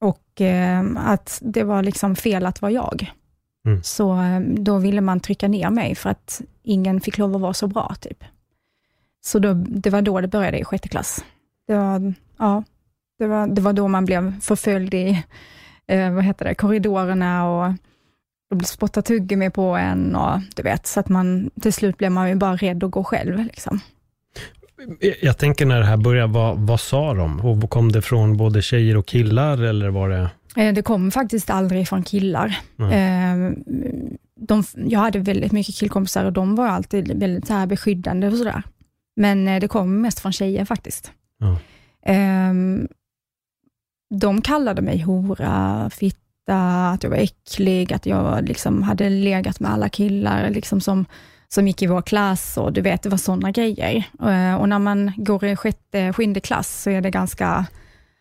Och 0.00 0.40
eh, 0.40 0.84
att 0.96 1.38
det 1.42 1.64
var 1.64 1.82
liksom 1.82 2.16
fel 2.16 2.46
att 2.46 2.62
vara 2.62 2.72
jag. 2.72 3.12
Mm. 3.66 3.82
Så 3.82 4.22
eh, 4.22 4.40
då 4.40 4.78
ville 4.78 5.00
man 5.00 5.20
trycka 5.20 5.48
ner 5.48 5.70
mig 5.70 5.94
för 5.94 6.10
att 6.10 6.40
ingen 6.62 7.00
fick 7.00 7.18
lov 7.18 7.34
att 7.34 7.40
vara 7.40 7.54
så 7.54 7.66
bra. 7.66 7.94
typ. 8.00 8.24
Så 9.24 9.38
då, 9.38 9.54
det 9.54 9.90
var 9.90 10.02
då 10.02 10.20
det 10.20 10.28
började 10.28 10.58
i 10.58 10.64
sjätte 10.64 10.88
klass. 10.88 11.24
Det 11.66 11.74
var, 11.74 12.14
ja, 12.38 12.64
det 13.18 13.26
var, 13.26 13.46
det 13.46 13.62
var 13.62 13.72
då 13.72 13.88
man 13.88 14.04
blev 14.04 14.40
förföljd 14.40 14.94
i 14.94 15.24
eh, 15.86 16.12
vad 16.12 16.24
heter 16.24 16.44
det, 16.44 16.54
korridorerna 16.54 17.50
och 17.50 17.72
de 18.50 18.64
spottade 18.64 19.06
tuggummi 19.06 19.50
på 19.50 19.62
en 19.76 20.16
och 20.16 20.40
du 20.56 20.62
vet, 20.62 20.86
så 20.86 21.00
att 21.00 21.08
man 21.08 21.50
till 21.60 21.72
slut 21.72 21.98
blev 21.98 22.12
man 22.12 22.28
ju 22.28 22.34
bara 22.34 22.56
rädd 22.56 22.84
att 22.84 22.90
gå 22.90 23.04
själv. 23.04 23.38
Liksom. 23.38 23.80
Jag 25.20 25.38
tänker 25.38 25.66
när 25.66 25.78
det 25.78 25.86
här 25.86 25.96
började, 25.96 26.32
vad, 26.32 26.58
vad 26.58 26.80
sa 26.80 27.14
de? 27.14 27.40
Och 27.40 27.70
kom 27.70 27.92
det 27.92 28.02
från 28.02 28.36
både 28.36 28.62
tjejer 28.62 28.96
och 28.96 29.06
killar 29.06 29.62
eller 29.62 29.88
var 29.88 30.08
det? 30.08 30.30
Eh, 30.56 30.74
det 30.74 30.82
kom 30.82 31.10
faktiskt 31.10 31.50
aldrig 31.50 31.88
från 31.88 32.02
killar. 32.02 32.58
Mm. 32.78 33.64
De, 34.40 34.64
jag 34.74 35.00
hade 35.00 35.18
väldigt 35.18 35.52
mycket 35.52 35.74
killkompisar 35.74 36.24
och 36.24 36.32
de 36.32 36.54
var 36.54 36.66
alltid 36.66 37.18
väldigt 37.18 37.46
så 37.46 37.52
här 37.52 37.66
beskyddande 37.66 38.28
och 38.28 38.38
sådär. 38.38 38.62
Men 39.16 39.48
eh, 39.48 39.60
det 39.60 39.68
kom 39.68 40.00
mest 40.00 40.20
från 40.20 40.32
tjejer 40.32 40.64
faktiskt. 40.64 41.12
Mm. 41.42 42.88
De 44.20 44.42
kallade 44.42 44.82
mig 44.82 44.98
hora, 44.98 45.90
fitta, 45.90 46.90
att 46.90 47.02
jag 47.02 47.10
var 47.10 47.16
äcklig, 47.16 47.92
att 47.92 48.06
jag 48.06 48.48
liksom 48.48 48.82
hade 48.82 49.10
legat 49.10 49.60
med 49.60 49.72
alla 49.72 49.88
killar 49.88 50.50
liksom 50.50 50.80
som 50.80 51.04
som 51.54 51.66
gick 51.66 51.82
i 51.82 51.86
vår 51.86 52.02
klass 52.02 52.56
och 52.56 52.72
du 52.72 52.80
vet, 52.80 53.02
det 53.02 53.08
var 53.08 53.18
sådana 53.18 53.50
grejer. 53.50 53.96
Eh, 54.22 54.54
och 54.54 54.68
när 54.68 54.78
man 54.78 55.12
går 55.16 55.44
i 55.44 55.56
sjätte, 55.56 56.12
sjunde 56.12 56.40
klass 56.40 56.82
så 56.82 56.90
är 56.90 57.00
det 57.00 57.10
ganska, 57.10 57.66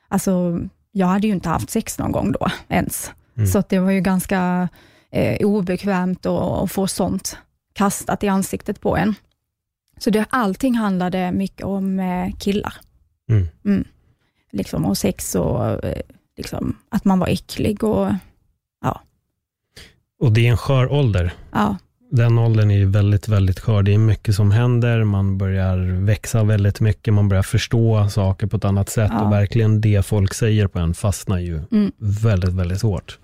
alltså 0.08 0.60
jag 0.92 1.08
hade 1.08 1.28
ju 1.28 1.34
inte 1.34 1.50
haft 1.50 1.70
sex 1.70 2.00
någon 2.00 2.12
gång 2.12 2.32
då 2.32 2.48
ens. 2.68 3.12
Mm. 3.38 3.48
Så 3.48 3.64
det 3.70 3.80
var 3.80 3.92
ju 3.92 4.02
ganska 4.02 4.70
eh, 5.12 5.48
obekvämt 5.48 6.26
att 6.26 6.72
få 6.72 6.88
sånt 6.88 7.38
kastat 7.74 8.24
i 8.24 8.28
ansiktet 8.28 8.82
på 8.82 8.98
en. 8.98 9.16
Så 9.98 10.10
det, 10.10 10.26
allting 10.30 10.76
handlade 10.76 11.32
mycket 11.32 11.66
om 11.66 12.00
eh, 12.00 12.32
killar. 12.40 12.74
Mm. 13.30 13.48
Mm. 13.66 13.88
Liksom, 14.52 14.86
och 14.86 14.98
sex 14.98 15.36
och 15.36 15.86
eh, 15.86 16.02
liksom, 16.38 16.78
att 16.90 17.06
man 17.06 17.20
var 17.20 17.28
äcklig 17.28 17.84
och 17.84 18.14
ja. 18.82 19.02
Och 20.20 20.32
det 20.32 20.48
är 20.48 20.52
en 20.52 20.58
skör 20.58 20.92
ålder. 20.92 21.34
Ja 21.52 21.78
den 22.12 22.38
åldern 22.38 22.72
är 22.72 22.78
ju 22.78 22.86
väldigt, 22.86 23.28
väldigt 23.28 23.60
skör. 23.60 23.84
Det 23.84 23.94
är 23.94 23.98
mycket 23.98 24.36
som 24.36 24.52
händer, 24.52 25.04
man 25.04 25.38
börjar 25.38 25.78
växa 26.06 26.44
väldigt 26.44 26.80
mycket, 26.80 27.14
man 27.14 27.30
börjar 27.30 27.44
förstå 27.44 28.10
saker 28.10 28.48
på 28.48 28.58
ett 28.58 28.66
annat 28.66 28.90
sätt 28.90 29.12
ja. 29.14 29.22
och 29.22 29.32
verkligen 29.32 29.82
det 29.82 30.06
folk 30.06 30.34
säger 30.34 30.68
på 30.68 30.80
en 30.80 30.94
fastnar 30.94 31.40
ju 31.40 31.62
mm. 31.72 31.92
väldigt, 31.98 32.54
väldigt 32.54 32.82
hårt. 32.82 33.20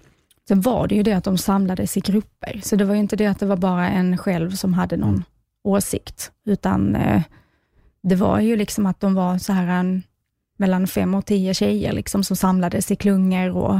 Sen 0.48 0.62
var 0.62 0.88
det 0.88 0.96
ju 0.96 1.03
det 1.03 1.13
att 1.13 1.24
de 1.24 1.38
samlades 1.38 1.98
i 1.98 2.00
grupper, 2.00 2.60
så 2.63 2.75
det 2.75 2.86
var 2.86 2.94
ju 2.94 3.00
inte 3.00 3.15
det 3.15 3.25
att 3.25 3.39
det 3.39 3.46
var 3.46 3.58
bara 3.58 3.89
en 3.89 4.17
själv 4.17 4.51
som 4.51 4.74
hade 4.74 4.98
någon 4.98 5.10
mm. 5.10 5.24
åsikt, 5.63 6.32
utan 6.46 6.96
eh, 6.96 7.22
det 8.03 8.15
var 8.15 8.39
ju 8.39 8.56
liksom 8.56 8.86
att 8.86 9.00
de 9.00 9.13
var 9.13 9.38
så 9.38 9.53
här 9.53 9.67
en, 9.67 10.03
mellan 10.58 10.88
fem 10.88 11.15
och 11.15 11.25
tio 11.25 11.53
tjejer 11.53 11.94
liksom, 11.94 12.24
som 12.24 12.36
samlades 12.36 12.91
i 12.91 12.96
klungor 12.96 13.58
och 13.58 13.79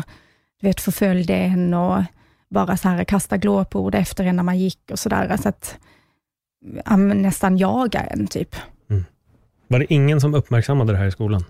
du 0.62 0.68
vet, 0.68 0.82
förföljde 0.82 1.34
en 1.34 1.74
och 1.74 2.04
bara 2.50 2.78
så 2.78 2.90
här 2.90 3.04
kasta 3.04 3.38
glåpord 3.38 3.96
efter 3.96 4.26
en 4.26 4.36
när 4.36 4.44
man 4.44 4.60
gick 4.60 4.92
och 4.92 5.00
sådär. 5.00 5.28
Alltså 5.30 5.50
att 5.50 5.78
ja, 6.86 6.96
nästan 6.96 7.58
jaga 7.58 8.00
en 8.00 8.28
typ. 8.28 8.56
Mm. 8.90 9.06
Var 9.68 9.80
det 9.80 9.94
ingen 9.94 10.22
som 10.22 10.34
uppmärksammade 10.34 10.94
det 10.94 10.98
här 10.98 11.08
i 11.08 11.12
skolan? 11.12 11.44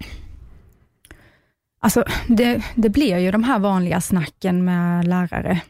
Alltså, 1.80 2.04
det, 2.28 2.64
det 2.76 2.90
blir 2.90 3.18
ju 3.18 3.32
de 3.32 3.44
här 3.44 3.60
vanliga 3.60 4.02
snacken 4.02 4.66
med 4.66 5.08
lärare 5.08 5.62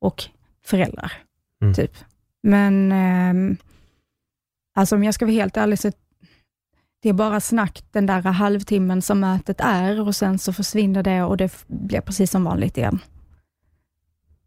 och 0.00 0.24
föräldrar, 0.64 1.12
mm. 1.62 1.74
typ. 1.74 1.96
Men 2.42 2.92
eh, 2.92 3.56
alltså 4.74 4.96
om 4.96 5.04
jag 5.04 5.14
ska 5.14 5.24
vara 5.24 5.32
helt 5.32 5.56
ärlig, 5.56 5.78
så 5.78 5.92
det 7.02 7.08
är 7.08 7.12
bara 7.12 7.40
snack 7.40 7.84
den 7.92 8.06
där 8.06 8.20
halvtimmen 8.20 9.02
som 9.02 9.20
mötet 9.20 9.60
är 9.60 10.00
och 10.00 10.16
sen 10.16 10.38
så 10.38 10.52
försvinner 10.52 11.02
det 11.02 11.22
och 11.22 11.36
det 11.36 11.64
blir 11.66 12.00
precis 12.00 12.30
som 12.30 12.44
vanligt 12.44 12.78
igen 12.78 12.98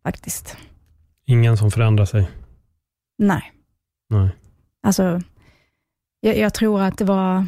faktiskt. 0.04 0.58
Ingen 1.26 1.58
som 1.58 1.72
förändrar 1.72 2.06
sig? 2.06 2.30
Nej. 3.18 3.52
Nej. 4.10 4.30
Alltså, 4.84 5.22
jag, 6.20 6.38
jag 6.38 6.54
tror 6.54 6.82
att 6.82 6.98
det 6.98 7.06
var... 7.06 7.46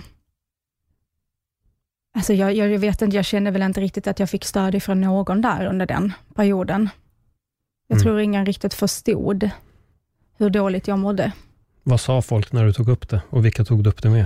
Alltså 2.16 2.34
jag, 2.34 2.54
jag 2.54 2.80
vet 2.80 3.02
inte, 3.02 3.16
jag 3.16 3.26
kände 3.26 3.52
väl 3.52 3.62
inte 3.62 3.82
riktigt 3.82 4.08
att 4.08 4.20
jag 4.20 4.30
fick 4.30 4.46
stöd 4.46 4.76
ifrån 4.76 5.02
någon 5.02 5.42
där 5.42 5.66
under 5.66 5.86
den 5.86 6.14
perioden. 6.36 6.90
Jag 7.88 7.96
mm. 7.96 8.04
tror 8.04 8.20
ingen 8.20 8.46
riktigt 8.46 8.74
förstod 8.74 9.50
hur 10.38 10.50
dåligt 10.50 10.88
jag 10.88 11.00
mådde. 11.00 11.32
Vad 11.84 12.00
sa 12.02 12.22
folk 12.22 12.52
när 12.52 12.66
du 12.66 12.74
tog 12.74 12.90
upp 12.90 13.10
det 13.10 13.22
och 13.30 13.46
vilka 13.46 13.66
tog 13.66 13.84
du 13.84 13.90
upp 13.90 14.02
det 14.02 14.10
med? 14.10 14.26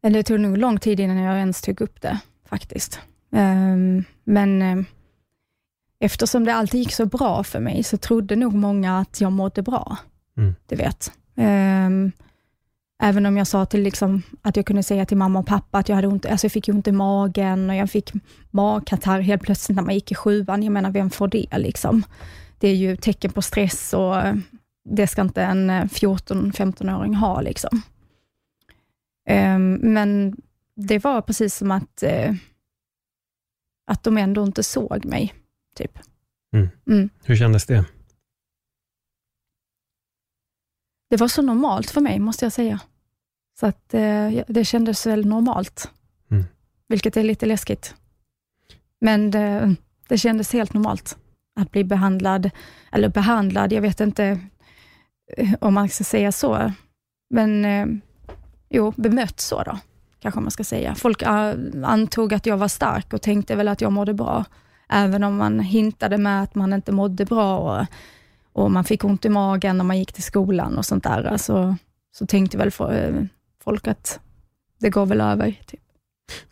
Det 0.00 0.22
tog 0.22 0.40
nog 0.40 0.58
lång 0.58 0.78
tid 0.78 1.00
innan 1.00 1.16
jag 1.16 1.38
ens 1.38 1.62
tog 1.62 1.80
upp 1.80 2.00
det 2.00 2.20
faktiskt. 2.44 3.00
Um, 3.30 4.04
men 4.24 4.62
um, 4.62 4.86
eftersom 6.02 6.44
det 6.44 6.54
alltid 6.54 6.80
gick 6.80 6.92
så 6.92 7.06
bra 7.06 7.44
för 7.44 7.60
mig, 7.60 7.82
så 7.82 7.96
trodde 7.96 8.36
nog 8.36 8.54
många 8.54 8.98
att 8.98 9.20
jag 9.20 9.32
mådde 9.32 9.62
bra. 9.62 9.96
Mm. 10.36 10.54
Du 10.66 10.76
vet. 10.76 11.12
Um, 11.34 12.12
även 13.02 13.26
om 13.26 13.36
jag 13.36 13.46
sa 13.46 13.66
till 13.66 13.82
liksom, 13.82 14.22
att 14.42 14.56
jag 14.56 14.66
kunde 14.66 14.82
säga 14.82 15.06
till 15.06 15.16
mamma 15.16 15.38
och 15.38 15.46
pappa 15.46 15.78
att 15.78 15.88
jag 15.88 15.96
hade 15.96 16.08
ont, 16.08 16.26
alltså 16.26 16.44
jag 16.44 16.52
fick 16.52 16.68
ont 16.68 16.88
i 16.88 16.92
magen 16.92 17.70
och 17.70 17.76
jag 17.76 17.90
fick 17.90 18.12
magkatarr 18.50 19.20
helt 19.20 19.42
plötsligt 19.42 19.76
när 19.76 19.82
man 19.82 19.94
gick 19.94 20.12
i 20.12 20.14
sjuan. 20.14 20.62
Jag 20.62 20.72
menar, 20.72 20.90
vem 20.90 21.10
får 21.10 21.28
det 21.28 21.58
liksom? 21.58 22.02
Det 22.58 22.68
är 22.68 22.74
ju 22.74 22.96
tecken 22.96 23.32
på 23.32 23.42
stress 23.42 23.94
och 23.94 24.16
det 24.84 25.06
ska 25.06 25.22
inte 25.22 25.42
en 25.42 25.70
14-15-åring 25.70 27.14
ha. 27.14 27.40
Liksom. 27.40 27.82
Um, 29.30 29.74
men 29.74 30.36
det 30.76 31.04
var 31.04 31.22
precis 31.22 31.56
som 31.56 31.70
att, 31.70 32.02
uh, 32.06 32.34
att 33.86 34.02
de 34.02 34.18
ändå 34.18 34.44
inte 34.44 34.62
såg 34.62 35.04
mig. 35.04 35.34
Typ. 35.74 35.98
Mm. 36.54 36.68
Mm. 36.86 37.10
Hur 37.24 37.36
kändes 37.36 37.66
det? 37.66 37.84
Det 41.10 41.16
var 41.16 41.28
så 41.28 41.42
normalt 41.42 41.90
för 41.90 42.00
mig, 42.00 42.18
måste 42.18 42.44
jag 42.44 42.52
säga. 42.52 42.80
Så 43.60 43.66
att 43.66 43.94
eh, 43.94 44.30
det 44.46 44.64
kändes 44.64 45.06
väl 45.06 45.26
normalt, 45.26 45.90
mm. 46.30 46.44
vilket 46.88 47.16
är 47.16 47.22
lite 47.22 47.46
läskigt. 47.46 47.94
Men 49.00 49.30
det, 49.30 49.76
det 50.08 50.18
kändes 50.18 50.52
helt 50.52 50.74
normalt 50.74 51.18
att 51.60 51.70
bli 51.70 51.84
behandlad, 51.84 52.50
eller 52.92 53.08
behandlad, 53.08 53.72
jag 53.72 53.82
vet 53.82 54.00
inte 54.00 54.40
eh, 55.36 55.54
om 55.60 55.74
man 55.74 55.88
ska 55.88 56.04
säga 56.04 56.32
så, 56.32 56.72
men 57.30 57.64
eh, 57.64 57.86
jo, 58.70 58.92
bemött 58.96 59.40
så 59.40 59.62
då, 59.62 59.78
kanske 60.18 60.40
man 60.40 60.50
ska 60.50 60.64
säga. 60.64 60.94
Folk 60.94 61.22
uh, 61.22 61.54
antog 61.84 62.34
att 62.34 62.46
jag 62.46 62.56
var 62.56 62.68
stark 62.68 63.12
och 63.12 63.22
tänkte 63.22 63.56
väl 63.56 63.68
att 63.68 63.80
jag 63.80 63.92
mådde 63.92 64.14
bra. 64.14 64.44
Även 64.92 65.24
om 65.24 65.36
man 65.36 65.60
hintade 65.60 66.18
med 66.18 66.42
att 66.42 66.54
man 66.54 66.72
inte 66.72 66.92
mådde 66.92 67.24
bra 67.24 67.58
och, 67.58 67.86
och 68.52 68.70
man 68.70 68.84
fick 68.84 69.04
ont 69.04 69.24
i 69.24 69.28
magen 69.28 69.78
när 69.78 69.84
man 69.84 69.98
gick 69.98 70.12
till 70.12 70.22
skolan 70.22 70.78
och 70.78 70.86
sånt 70.86 71.04
där, 71.04 71.24
alltså, 71.24 71.76
så 72.12 72.26
tänkte 72.26 72.58
väl 72.58 72.70
eh, 72.90 73.24
folk 73.64 73.88
att 73.88 74.20
det 74.78 74.90
går 74.90 75.06
väl 75.06 75.20
över. 75.20 75.54
Typ. 75.66 75.80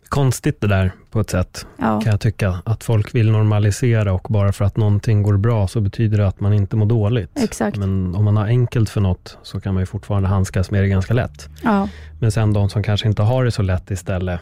Konstigt 0.09 0.61
det 0.61 0.67
där 0.67 0.91
på 1.11 1.19
ett 1.19 1.29
sätt, 1.29 1.65
ja. 1.77 2.01
kan 2.01 2.11
jag 2.11 2.19
tycka. 2.19 2.61
Att 2.65 2.83
folk 2.83 3.15
vill 3.15 3.31
normalisera 3.31 4.13
och 4.13 4.27
bara 4.29 4.51
för 4.51 4.65
att 4.65 4.77
någonting 4.77 5.23
går 5.23 5.37
bra 5.37 5.67
så 5.67 5.81
betyder 5.81 6.17
det 6.17 6.27
att 6.27 6.39
man 6.39 6.53
inte 6.53 6.75
mår 6.75 6.85
dåligt. 6.85 7.31
Exakt. 7.35 7.77
Men 7.77 8.15
om 8.15 8.25
man 8.25 8.37
har 8.37 8.45
enkelt 8.45 8.89
för 8.89 9.01
något 9.01 9.37
så 9.43 9.61
kan 9.61 9.73
man 9.73 9.81
ju 9.81 9.85
fortfarande 9.85 10.29
handskas 10.29 10.71
med 10.71 10.83
det 10.83 10.87
ganska 10.87 11.13
lätt. 11.13 11.49
Ja. 11.63 11.89
Men 12.19 12.31
sen 12.31 12.53
de 12.53 12.69
som 12.69 12.83
kanske 12.83 13.07
inte 13.07 13.21
har 13.21 13.45
det 13.45 13.51
så 13.51 13.61
lätt 13.61 13.91
istället, 13.91 14.39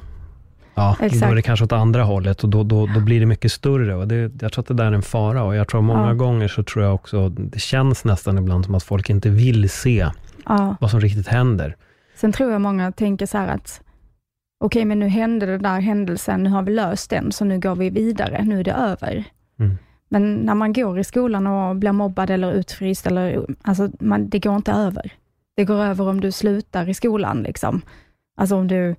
Ja, 0.79 0.95
Exakt. 0.99 1.21
då 1.21 1.27
är 1.27 1.35
det 1.35 1.41
kanske 1.41 1.65
åt 1.65 1.71
andra 1.71 2.03
hållet 2.03 2.43
och 2.43 2.49
då, 2.49 2.63
då, 2.63 2.85
då 2.85 2.99
blir 2.99 3.19
det 3.19 3.25
mycket 3.25 3.51
större. 3.51 3.95
Och 3.95 4.07
det, 4.07 4.41
jag 4.41 4.51
tror 4.51 4.61
att 4.61 4.67
det 4.67 4.73
där 4.73 4.85
är 4.85 4.91
en 4.91 5.01
fara 5.01 5.43
och 5.43 5.55
jag 5.55 5.67
tror 5.67 5.81
många 5.81 6.07
ja. 6.07 6.13
gånger 6.13 6.47
så 6.47 6.63
tror 6.63 6.85
jag 6.85 6.95
också, 6.95 7.29
det 7.29 7.59
känns 7.59 8.05
nästan 8.05 8.37
ibland 8.37 8.65
som 8.65 8.75
att 8.75 8.83
folk 8.83 9.09
inte 9.09 9.29
vill 9.29 9.69
se 9.69 10.07
ja. 10.45 10.75
vad 10.79 10.91
som 10.91 11.01
riktigt 11.01 11.27
händer. 11.27 11.75
Sen 12.15 12.31
tror 12.31 12.51
jag 12.51 12.61
många 12.61 12.91
tänker 12.91 13.25
så 13.25 13.37
här 13.37 13.47
att 13.47 13.81
okej, 14.59 14.85
men 14.85 14.99
nu 14.99 15.07
hände 15.07 15.45
det 15.45 15.57
där 15.57 15.79
händelsen, 15.79 16.43
nu 16.43 16.49
har 16.49 16.63
vi 16.63 16.71
löst 16.71 17.09
den, 17.09 17.31
så 17.31 17.45
nu 17.45 17.59
går 17.59 17.75
vi 17.75 17.89
vidare, 17.89 18.43
nu 18.43 18.59
är 18.59 18.63
det 18.63 18.73
över. 18.73 19.23
Mm. 19.59 19.77
Men 20.09 20.35
när 20.35 20.55
man 20.55 20.73
går 20.73 20.99
i 20.99 21.03
skolan 21.03 21.47
och 21.47 21.75
blir 21.75 21.91
mobbad 21.91 22.29
eller 22.29 22.51
utfryst, 22.53 23.07
eller, 23.07 23.45
alltså, 23.61 23.89
man, 23.99 24.29
det 24.29 24.39
går 24.39 24.55
inte 24.55 24.71
över. 24.71 25.11
Det 25.55 25.65
går 25.65 25.83
över 25.83 26.07
om 26.07 26.21
du 26.21 26.31
slutar 26.31 26.89
i 26.89 26.93
skolan. 26.93 27.43
Liksom. 27.43 27.81
Alltså 28.37 28.55
om 28.55 28.67
du 28.67 28.95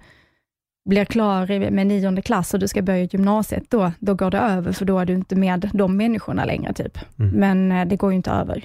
blir 0.85 1.05
klar 1.05 1.71
med 1.71 1.87
nionde 1.87 2.23
klass 2.23 2.55
och 2.55 2.61
du 2.61 2.69
ska 2.69 2.83
börja 2.83 3.05
gymnasiet, 3.05 3.65
då, 3.69 3.93
då 3.99 4.15
går 4.15 4.31
det 4.31 4.39
över, 4.39 4.73
för 4.73 4.85
då 4.85 4.99
är 4.99 5.07
du 5.07 5.13
inte 5.13 5.37
med 5.37 5.71
de 5.73 5.97
människorna 5.97 6.45
längre. 6.45 6.73
typ. 6.73 6.99
Mm. 7.19 7.31
Men 7.35 7.73
eh, 7.73 7.89
det 7.89 7.97
går 7.97 8.11
ju 8.11 8.17
inte 8.17 8.31
över. 8.31 8.65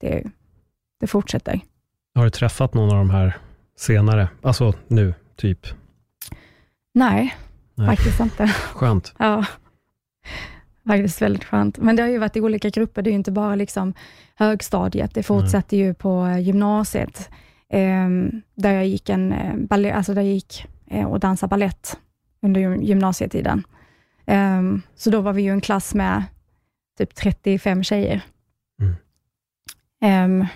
Det, 0.00 0.24
det 1.00 1.06
fortsätter. 1.06 1.60
Har 2.14 2.24
du 2.24 2.30
träffat 2.30 2.74
någon 2.74 2.90
av 2.90 2.96
de 2.96 3.10
här 3.10 3.36
senare? 3.76 4.28
Alltså 4.42 4.74
nu, 4.88 5.14
typ? 5.36 5.66
Nej, 6.94 7.36
Nej. 7.74 7.86
faktiskt 7.86 8.20
inte. 8.20 8.46
Skönt. 8.72 9.14
Ja, 9.18 9.44
faktiskt 10.86 11.22
väldigt 11.22 11.44
skönt. 11.44 11.78
Men 11.78 11.96
det 11.96 12.02
har 12.02 12.10
ju 12.10 12.18
varit 12.18 12.36
i 12.36 12.40
olika 12.40 12.68
grupper, 12.70 13.02
det 13.02 13.10
är 13.10 13.12
ju 13.12 13.18
inte 13.18 13.32
bara 13.32 13.54
liksom 13.54 13.94
högstadiet, 14.34 15.14
det 15.14 15.22
fortsatte 15.22 15.76
ju 15.76 15.94
på 15.94 16.26
eh, 16.26 16.38
gymnasiet, 16.38 17.30
eh, 17.68 18.08
där 18.54 18.72
jag 18.72 18.86
gick, 18.86 19.08
en, 19.08 19.32
eh, 19.32 19.96
alltså 19.96 20.14
där 20.14 20.22
jag 20.22 20.32
gick 20.32 20.66
och 21.06 21.20
dansade 21.20 21.50
ballett 21.50 21.98
under 22.42 22.60
gym- 22.60 22.82
gymnasietiden. 22.82 23.64
Eh, 24.26 24.62
så 24.94 25.10
då 25.10 25.20
var 25.20 25.32
vi 25.32 25.42
ju 25.42 25.50
en 25.50 25.60
klass 25.60 25.94
med 25.94 26.24
typ 26.98 27.14
35 27.14 27.84
tjejer. 27.84 28.20
Mm. 30.02 30.40
Eh, 30.42 30.48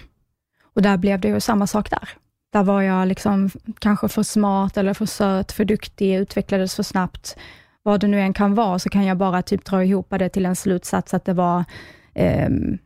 och 0.75 0.83
där 0.83 0.97
blev 0.97 1.21
det 1.21 1.29
ju 1.29 1.41
samma 1.41 1.67
sak 1.67 1.91
där. 1.91 2.09
Där 2.53 2.63
var 2.63 2.83
jag 2.83 3.09
liksom 3.09 3.51
kanske 3.79 4.09
för 4.09 4.23
smart 4.23 4.77
eller 4.77 4.95
för 4.95 5.07
söt, 5.07 5.53
för 5.53 5.65
duktig, 5.65 6.15
utvecklades 6.15 6.77
för 6.77 6.83
snabbt. 6.83 7.37
Vad 7.83 8.01
det 8.01 8.07
nu 8.07 8.21
än 8.21 8.33
kan 8.33 8.55
vara, 8.55 8.79
så 8.79 8.89
kan 8.89 9.05
jag 9.05 9.17
bara 9.17 9.43
typ 9.43 9.65
dra 9.65 9.85
ihop 9.85 10.07
det 10.11 10.29
till 10.29 10.47
en 10.47 10.57
slutsats 10.57 11.15
att 11.15 11.25
det 11.25 11.33
var 11.33 11.65
ehm, 12.15 12.79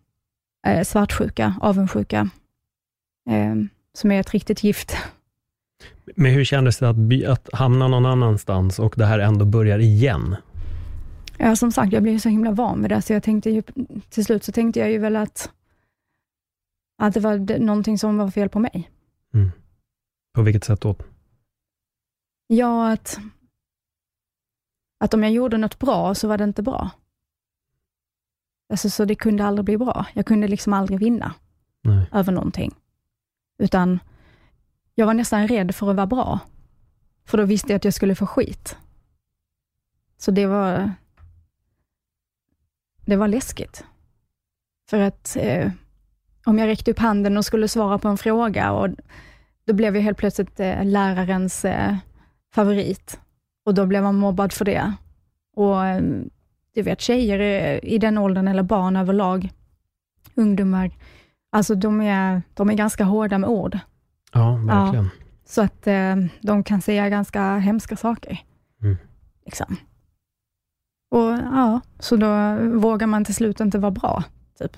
eh, 0.67 0.85
svartsjuka, 0.85 1.55
avundsjuka, 1.61 2.31
ehm, 3.31 3.69
som 3.93 4.12
är 4.12 4.21
ett 4.21 4.31
riktigt 4.33 4.65
gift. 4.65 4.97
Men 6.16 6.33
hur 6.33 6.45
kändes 6.45 6.78
det 6.78 6.88
att, 6.88 6.97
by- 6.97 7.25
att 7.26 7.49
hamna 7.52 7.88
någon 7.88 8.06
annanstans 8.06 8.78
och 8.78 8.95
det 8.97 9.06
här 9.06 9.18
ändå 9.18 9.45
börjar 9.45 9.78
igen? 9.78 10.37
Ja, 11.38 11.56
som 11.56 11.73
sagt, 11.73 11.92
jag 11.92 12.02
blev 12.02 12.18
så 12.18 12.28
himla 12.28 12.50
van 12.50 12.83
vid 12.83 12.90
det, 12.90 13.02
så 13.02 13.12
jag 13.12 13.23
tänkte 13.23 13.50
ju, 13.50 13.62
till 14.09 14.25
slut 14.25 14.45
så 14.45 14.52
tänkte 14.52 14.80
jag 14.80 14.90
ju 14.90 14.99
väl 14.99 15.16
att, 15.16 15.50
att 16.99 17.14
det 17.14 17.21
var 17.21 17.59
någonting 17.59 17.99
som 17.99 18.18
var 18.18 18.30
fel 18.30 18.49
på 18.49 18.59
mig. 18.59 18.90
Mm. 19.35 19.50
På 20.35 20.42
vilket 20.42 20.64
sätt 20.64 20.80
då? 20.80 20.97
Ja, 22.47 22.92
att, 22.92 23.18
att 25.00 25.14
om 25.14 25.23
jag 25.23 25.33
gjorde 25.33 25.59
något 25.59 25.78
bra, 25.78 26.14
så 26.14 26.28
var 26.28 26.38
det 26.38 26.45
inte 26.45 26.62
bra. 26.62 26.90
Alltså, 28.68 28.90
så 28.90 29.04
det 29.04 29.14
kunde 29.14 29.45
aldrig 29.45 29.64
bli 29.64 29.78
bra. 29.78 30.06
Jag 30.14 30.26
kunde 30.26 30.49
liksom 30.49 30.73
aldrig 30.73 30.99
vinna 30.99 31.35
Nej. 31.83 32.06
över 32.12 32.33
någonting. 32.33 32.75
Utan 33.59 33.99
jag 34.99 35.07
var 35.07 35.15
nästan 35.15 35.49
rädd 35.49 35.75
för 35.75 35.91
att 35.91 35.97
vara 35.97 36.07
bra. 36.07 36.41
För 37.25 37.38
då 37.38 37.45
visste 37.45 37.73
jag 37.73 37.76
att 37.76 37.85
jag 37.85 37.95
skulle 37.95 38.15
få 38.15 38.26
skit. 38.26 38.76
Så 40.19 40.31
det 40.31 40.47
var, 40.47 40.93
det 43.05 43.17
var 43.17 43.29
läskigt. 43.29 43.85
För 44.91 45.00
att 45.00 45.37
eh, 45.37 45.71
om 46.47 46.59
jag 46.59 46.67
räckte 46.67 46.91
upp 46.91 46.99
handen 46.99 47.37
och 47.37 47.45
skulle 47.45 47.69
svara 47.69 47.99
på 47.99 48.09
en 48.09 48.19
fråga, 48.19 48.73
och 48.73 48.88
då 49.65 49.73
blev 49.73 49.97
jag 49.97 50.03
helt 50.03 50.19
plötsligt 50.19 50.61
eh, 50.61 50.85
lärarens 50.85 51.65
eh, 51.65 51.97
favorit. 52.55 53.21
Och 53.65 53.75
då 53.75 53.87
blev 53.87 54.03
man 54.03 54.15
mobbad 54.15 54.53
för 54.53 54.65
det. 54.65 54.93
Och 55.57 55.87
eh, 55.87 56.03
du 56.75 56.83
vet, 56.83 57.00
tjejer 57.00 57.41
eh, 57.41 57.93
i 57.93 57.99
den 57.99 58.19
åldern, 58.19 58.49
eller 58.49 58.62
barn 58.62 58.97
överlag, 58.97 59.50
ungdomar, 60.35 60.91
alltså 61.50 61.75
de 61.75 62.00
är, 62.00 62.43
de 62.54 62.71
är 62.71 62.75
ganska 62.75 63.04
hårda 63.04 63.39
med 63.39 63.50
ord. 63.50 63.78
Ja, 64.38 64.56
verkligen. 64.56 65.10
Så 65.44 65.62
att 65.62 65.86
eh, 65.86 66.16
de 66.42 66.62
kan 66.64 66.80
säga 66.82 67.08
ganska 67.08 67.56
hemska 67.58 67.96
saker. 67.96 68.38
Mm. 68.82 68.96
Liksom. 69.44 69.76
Och 71.10 71.30
ja, 71.32 71.80
så 71.99 72.16
då 72.16 72.56
vågar 72.78 73.06
man 73.06 73.25
till 73.25 73.34
slut 73.34 73.60
inte 73.60 73.78
vara 73.78 73.90
bra. 73.90 74.25
Typ. 74.58 74.76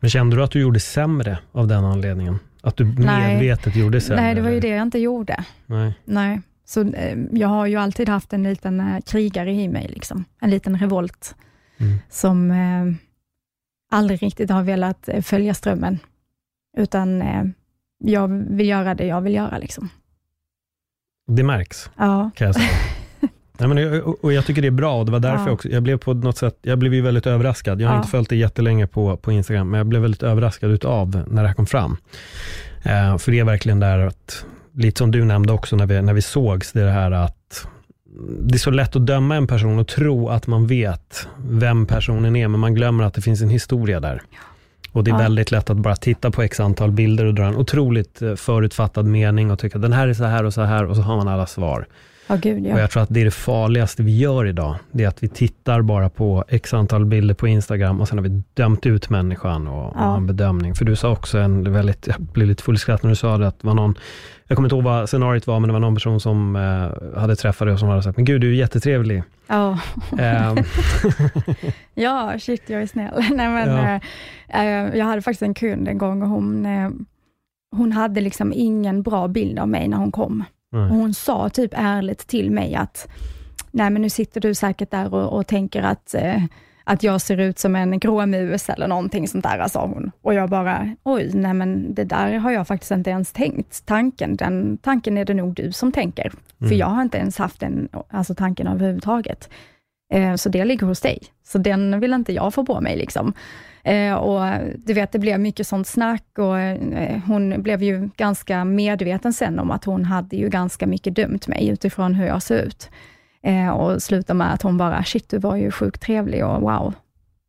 Men 0.00 0.10
kände 0.10 0.36
du 0.36 0.42
att 0.42 0.50
du 0.50 0.60
gjorde 0.60 0.80
sämre 0.80 1.38
av 1.52 1.68
den 1.68 1.84
anledningen? 1.84 2.38
Att 2.62 2.76
du 2.76 2.84
Nej. 2.84 3.34
medvetet 3.34 3.76
gjorde 3.76 4.00
sämre? 4.00 4.22
Nej, 4.22 4.34
det 4.34 4.40
var 4.40 4.50
ju 4.50 4.60
det 4.60 4.68
jag 4.68 4.82
inte 4.82 4.98
gjorde. 4.98 5.44
Nej. 5.66 5.98
Nej. 6.04 6.40
Så 6.64 6.80
eh, 6.82 7.18
jag 7.32 7.48
har 7.48 7.66
ju 7.66 7.76
alltid 7.76 8.08
haft 8.08 8.32
en 8.32 8.42
liten 8.42 8.80
eh, 8.80 9.00
krigare 9.00 9.52
i 9.52 9.68
mig, 9.68 9.88
liksom. 9.88 10.24
en 10.40 10.50
liten 10.50 10.78
revolt, 10.78 11.34
Mm. 11.78 11.98
som 12.10 12.50
eh, 12.50 12.94
aldrig 13.90 14.22
riktigt 14.22 14.50
har 14.50 14.62
velat 14.62 15.08
eh, 15.08 15.22
följa 15.22 15.54
strömmen, 15.54 15.98
utan 16.76 17.22
eh, 17.22 17.44
jag 18.04 18.28
vill 18.50 18.68
göra 18.68 18.94
det 18.94 19.06
jag 19.06 19.20
vill 19.20 19.34
göra. 19.34 19.58
Liksom. 19.58 19.88
Det 21.26 21.42
märks, 21.42 21.90
Ja. 21.96 22.30
kan 22.34 22.46
jag 22.46 22.54
säga. 22.54 22.68
Nej, 23.58 23.68
men, 23.68 23.76
jag- 23.76 24.24
och- 24.24 24.32
jag 24.32 24.46
tycker 24.46 24.62
det 24.62 24.68
är 24.68 24.72
bra 24.72 24.98
och 24.98 25.06
det 25.06 25.12
var 25.12 25.20
därför 25.20 25.46
Ja. 25.46 25.50
också, 25.52 25.68
jag 25.68 25.82
blev 25.82 25.98
på 25.98 26.14
något 26.14 26.36
sätt, 26.38 26.58
jag 26.62 26.78
blev 26.78 26.94
ju 26.94 27.00
väldigt 27.00 27.26
överraskad. 27.26 27.80
Jag 27.80 27.88
har 27.88 27.94
Ja. 27.94 27.98
inte 27.98 28.10
följt 28.10 28.28
det 28.28 28.36
jättelänge 28.36 28.86
på, 28.86 29.16
på 29.16 29.32
Instagram, 29.32 29.70
men 29.70 29.78
jag 29.78 29.86
blev 29.86 30.02
väldigt 30.02 30.22
överraskad 30.22 30.70
utav 30.70 31.24
när 31.30 31.42
det 31.42 31.48
här 31.48 31.54
kom 31.54 31.66
fram. 31.66 31.96
Eh, 32.82 33.18
för 33.18 33.32
det 33.32 33.38
är 33.38 33.44
verkligen 33.44 33.80
där 33.80 33.98
att, 33.98 34.44
lite 34.74 34.98
som 34.98 35.10
du 35.10 35.24
nämnde 35.24 35.52
också 35.52 35.76
när 35.76 35.86
vi, 35.86 36.02
när 36.02 36.12
vi 36.12 36.22
sågs, 36.22 36.72
det 36.72 36.80
är 36.80 36.84
det 36.86 36.90
här 36.92 37.10
att 37.10 37.66
det 38.40 38.54
är 38.54 38.58
så 38.58 38.70
lätt 38.70 38.96
att 38.96 39.06
döma 39.06 39.36
en 39.36 39.46
person 39.46 39.78
och 39.78 39.88
tro 39.88 40.28
att 40.28 40.46
man 40.46 40.66
vet 40.66 41.28
vem 41.48 41.86
personen 41.86 42.36
är, 42.36 42.48
men 42.48 42.60
man 42.60 42.74
glömmer 42.74 43.04
att 43.04 43.14
det 43.14 43.22
finns 43.22 43.42
en 43.42 43.48
historia 43.50 44.00
där. 44.00 44.22
Och 44.92 45.04
det 45.04 45.10
är 45.10 45.12
Ja. 45.12 45.18
väldigt 45.18 45.50
lätt 45.50 45.70
att 45.70 45.76
bara 45.76 45.96
titta 45.96 46.30
på 46.30 46.42
x 46.42 46.60
antal 46.60 46.90
bilder 46.90 47.24
och 47.24 47.34
dra 47.34 47.44
en 47.44 47.56
otroligt 47.56 48.22
eh, 48.22 48.34
förutfattad 48.34 49.06
mening 49.06 49.50
och 49.50 49.58
tycka 49.58 49.78
att 49.78 49.82
den 49.82 49.92
här 49.92 50.08
är 50.08 50.14
så 50.14 50.24
här 50.24 50.44
och 50.44 50.54
så 50.54 50.62
här 50.62 50.84
och 50.84 50.96
så 50.96 51.02
har 51.02 51.16
man 51.16 51.28
alla 51.28 51.46
svar. 51.46 51.86
Ja, 52.32 52.38
gud 52.42 52.66
ja. 52.66 52.74
Och 52.74 52.80
jag 52.80 52.90
tror 52.90 53.02
att 53.02 53.08
det 53.12 53.20
är 53.20 53.24
det 53.24 53.30
farligaste 53.30 54.02
vi 54.02 54.18
gör 54.18 54.46
idag. 54.46 54.74
Det 54.92 55.04
är 55.04 55.08
att 55.08 55.22
vi 55.22 55.28
tittar 55.28 55.82
bara 55.82 56.08
på 56.10 56.44
x 56.48 56.74
antal 56.74 57.04
bilder 57.06 57.34
på 57.34 57.48
Instagram 57.48 58.00
och 58.00 58.08
sen 58.08 58.18
har 58.18 58.22
vi 58.22 58.42
dömt 58.54 58.86
ut 58.86 59.10
människan 59.10 59.68
och, 59.68 59.86
och 59.88 59.92
Ja. 59.96 60.00
har 60.00 60.16
en 60.16 60.26
bedömning. 60.26 60.74
För 60.74 60.84
du 60.84 60.96
sa 60.96 61.10
också 61.10 61.38
en 61.38 61.72
väldigt, 61.72 62.06
jag 62.06 62.20
blev 62.20 62.48
lite 62.48 62.62
full 62.62 62.78
skratt 62.78 63.02
när 63.02 63.10
du 63.10 63.16
sa 63.16 63.38
det, 63.38 63.46
att 63.48 63.60
det 63.60 63.66
var 63.66 63.74
någon, 63.74 63.94
jag 64.48 64.56
kommer 64.56 64.66
inte 64.66 64.74
ihåg 64.76 64.84
vad 64.84 65.08
scenariot 65.08 65.46
var, 65.46 65.60
men 65.60 65.68
det 65.68 65.72
var 65.72 65.80
någon 65.80 65.94
person 65.94 66.20
som 66.20 66.56
eh, 66.56 67.20
hade 67.20 67.36
träffat 67.36 67.66
dig 67.66 67.72
och 67.72 67.78
som 67.80 67.88
hade 67.88 68.02
sagt, 68.02 68.16
men 68.16 68.24
gud 68.24 68.40
du 68.40 68.50
är 68.50 68.54
jättetrevlig. 68.54 69.22
Ja. 69.46 69.78
Ehm, 70.18 70.56
Ja, 71.94 72.32
shit, 72.38 72.62
jag 72.66 72.82
är 72.82 72.86
snäll. 72.86 73.14
Nej, 73.30 73.48
men, 73.48 73.68
Ja. 73.68 74.00
eh, 74.48 74.66
eh, 74.86 74.96
jag 74.98 75.04
hade 75.06 75.22
faktiskt 75.22 75.42
en 75.42 75.54
kund 75.54 75.88
en 75.88 75.98
gång 75.98 76.22
och 76.22 76.28
hon, 76.28 76.66
eh, 76.66 76.90
hon 77.76 77.92
hade 77.92 78.20
liksom 78.20 78.52
ingen 78.56 79.02
bra 79.02 79.28
bild 79.28 79.58
av 79.58 79.68
mig 79.68 79.88
när 79.88 79.96
hon 79.96 80.12
kom. 80.12 80.44
Och 80.72 80.78
nej. 80.78 80.88
hon 80.88 81.14
sa 81.14 81.48
typ 81.48 81.70
ärligt 81.76 82.26
till 82.26 82.50
mig 82.50 82.74
att, 82.74 83.08
nej 83.70 83.90
men 83.90 84.02
nu 84.02 84.10
sitter 84.10 84.40
du 84.40 84.54
säkert 84.54 84.90
där 84.90 85.14
och, 85.14 85.38
och 85.38 85.46
tänker 85.46 85.82
att, 85.82 86.14
eh, 86.14 86.42
att 86.84 87.02
jag 87.02 87.20
ser 87.20 87.40
ut 87.40 87.58
som 87.58 87.76
en 87.76 87.98
gråmus 87.98 88.68
eller 88.68 88.88
någonting 88.88 89.28
sånt 89.28 89.44
där, 89.44 89.68
sa 89.68 89.86
hon. 89.86 90.10
Och 90.22 90.34
jag 90.34 90.50
bara, 90.50 90.96
oj, 91.02 91.30
nej 91.34 91.54
men 91.54 91.94
det 91.94 92.04
där 92.04 92.34
har 92.38 92.50
jag 92.50 92.66
faktiskt 92.66 92.90
inte 92.92 93.10
ens 93.10 93.32
tänkt. 93.32 93.86
Tanken, 93.86 94.36
den 94.36 94.78
tanken 94.78 95.18
är 95.18 95.24
det 95.24 95.34
nog 95.34 95.54
du 95.54 95.72
som 95.72 95.92
tänker. 95.92 96.32
För 96.58 96.66
Mm. 96.66 96.78
jag 96.78 96.86
har 96.86 97.02
inte 97.02 97.18
ens 97.18 97.38
haft 97.38 97.60
den 97.60 97.88
alltså 98.10 98.34
tanken 98.34 98.66
överhuvudtaget. 98.66 99.48
Eh, 100.12 100.34
så 100.34 100.48
det 100.48 100.64
ligger 100.64 100.86
hos 100.86 101.00
dig. 101.00 101.18
Så 101.44 101.58
den 101.58 102.00
vill 102.00 102.12
inte 102.12 102.32
jag 102.32 102.54
få 102.54 102.64
på 102.64 102.80
mig. 102.80 102.96
Liksom. 102.96 103.32
Eh, 103.84 104.14
och 104.14 104.60
du 104.76 104.92
vet, 104.92 105.12
det 105.12 105.18
blev 105.18 105.40
mycket 105.40 105.66
sånt 105.66 105.86
snack 105.86 106.24
och 106.38 106.58
eh, 106.58 107.20
hon 107.26 107.62
blev 107.62 107.82
ju 107.82 108.10
ganska 108.16 108.64
medveten 108.64 109.32
sen 109.32 109.58
om 109.58 109.70
att 109.70 109.84
hon 109.84 110.04
hade 110.04 110.36
ju 110.36 110.48
ganska 110.48 110.86
mycket 110.86 111.14
dömt 111.14 111.48
mig 111.48 111.68
utifrån 111.68 112.14
hur 112.14 112.26
jag 112.26 112.42
ser 112.42 112.62
ut. 112.62 112.90
Eh, 113.42 113.68
och 113.68 114.02
slutade 114.02 114.36
med 114.36 114.52
att 114.52 114.62
hon 114.62 114.78
bara, 114.78 115.04
shit 115.04 115.28
du 115.28 115.38
var 115.38 115.56
ju 115.56 115.70
sjukt 115.70 116.02
trevlig 116.02 116.46
och 116.46 116.60
wow. 116.60 116.94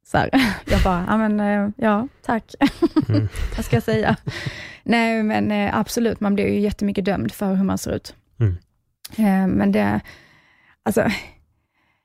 Så 0.06 0.18
här. 0.18 0.30
Jag 0.72 0.82
bara, 0.84 1.06
ja 1.10 1.18
men 1.18 1.40
eh, 1.40 1.70
ja, 1.78 2.08
tack. 2.26 2.56
Mm. 3.10 3.28
Vad 3.56 3.66
ska 3.66 3.76
jag 3.76 3.84
säga? 3.84 4.16
Nej 4.84 5.24
men 5.24 5.52
eh, 5.52 5.78
absolut, 5.78 6.20
man 6.20 6.36
blir 6.36 6.48
ju 6.48 6.60
jättemycket 6.60 7.06
dömd 7.06 7.32
för 7.32 7.54
hur 7.54 7.64
man 7.64 7.78
ser 7.78 7.92
ut. 7.92 8.16
Mm. 8.40 8.58
Eh, 9.18 9.56
men 9.56 9.72
det, 9.72 10.00
alltså, 10.84 11.10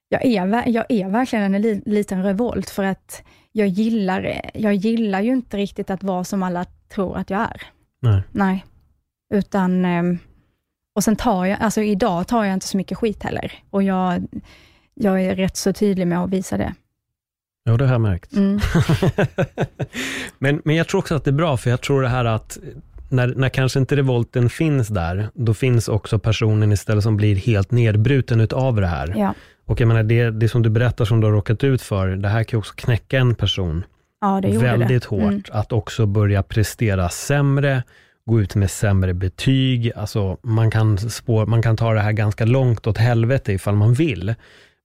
jag 0.08 0.24
är, 0.24 0.68
jag 0.68 0.86
är 0.88 1.08
verkligen 1.08 1.54
en 1.54 1.62
li, 1.62 1.82
liten 1.86 2.22
revolt, 2.22 2.70
för 2.70 2.84
att 2.84 3.22
jag 3.58 3.68
gillar, 3.68 4.50
jag 4.54 4.74
gillar 4.74 5.20
ju 5.20 5.32
inte 5.32 5.56
riktigt 5.56 5.90
att 5.90 6.02
vara 6.02 6.24
som 6.24 6.42
alla 6.42 6.64
tror 6.88 7.16
att 7.16 7.30
jag 7.30 7.40
är. 7.40 7.62
nej. 8.00 8.22
Nej. 8.32 8.64
Utan, 9.34 9.84
ehm, 9.84 10.18
och 10.94 11.04
sen 11.04 11.16
tar 11.16 11.46
jag, 11.46 11.60
alltså 11.60 11.80
idag 11.80 12.26
tar 12.26 12.44
jag 12.44 12.54
inte 12.54 12.66
så 12.66 12.76
mycket 12.76 12.98
skit 12.98 13.22
heller. 13.22 13.52
Och 13.70 13.82
jag, 13.82 14.26
jag 14.94 15.22
är 15.22 15.36
rätt 15.36 15.56
så 15.56 15.72
tydlig 15.72 16.06
med 16.06 16.18
att 16.18 16.30
visa 16.30 16.56
det. 16.56 16.74
Ja, 17.64 17.76
det 17.76 17.84
har 17.84 17.92
jag 17.92 18.00
märkt. 18.00 18.32
Mm. 18.32 18.60
men, 20.38 20.62
men 20.64 20.76
jag 20.76 20.88
tror 20.88 20.98
också 20.98 21.14
att 21.14 21.24
det 21.24 21.30
är 21.30 21.32
bra, 21.32 21.56
för 21.56 21.70
jag 21.70 21.80
tror 21.80 22.02
det 22.02 22.08
här 22.08 22.24
att 22.24 22.58
när, 23.08 23.26
när 23.26 23.48
kanske 23.48 23.78
inte 23.78 23.96
revolten 23.96 24.50
finns 24.50 24.88
där, 24.88 25.28
då 25.34 25.54
finns 25.54 25.88
också 25.88 26.18
personen 26.18 26.72
istället 26.72 27.04
som 27.04 27.16
blir 27.16 27.36
helt 27.36 27.70
nedbruten 27.70 28.40
utav 28.40 28.76
det 28.80 28.86
här. 28.86 29.14
Ja. 29.16 29.34
Och 29.68 29.80
jag 29.80 29.88
menar, 29.88 30.02
det, 30.02 30.30
det 30.30 30.48
som 30.48 30.62
du 30.62 30.70
berättar 30.70 31.04
som 31.04 31.20
du 31.20 31.26
har 31.26 31.32
råkat 31.34 31.64
ut 31.64 31.82
för, 31.82 32.08
det 32.08 32.28
här 32.28 32.44
kan 32.44 32.56
ju 32.56 32.58
också 32.58 32.74
knäcka 32.76 33.18
en 33.18 33.34
person 33.34 33.84
Ja, 34.20 34.40
väldigt 34.40 35.02
det. 35.02 35.08
hårt. 35.08 35.22
Mm. 35.22 35.42
Att 35.50 35.72
också 35.72 36.06
börja 36.06 36.42
prestera 36.42 37.08
sämre, 37.08 37.82
gå 38.26 38.40
ut 38.40 38.54
med 38.54 38.70
sämre 38.70 39.14
betyg. 39.14 39.92
Alltså, 39.96 40.36
man, 40.42 40.70
kan 40.70 40.98
spår, 40.98 41.46
man 41.46 41.62
kan 41.62 41.76
ta 41.76 41.92
det 41.94 42.00
här 42.00 42.12
ganska 42.12 42.44
långt 42.44 42.86
åt 42.86 42.98
helvete 42.98 43.52
ifall 43.52 43.74
man 43.76 43.92
vill. 43.94 44.34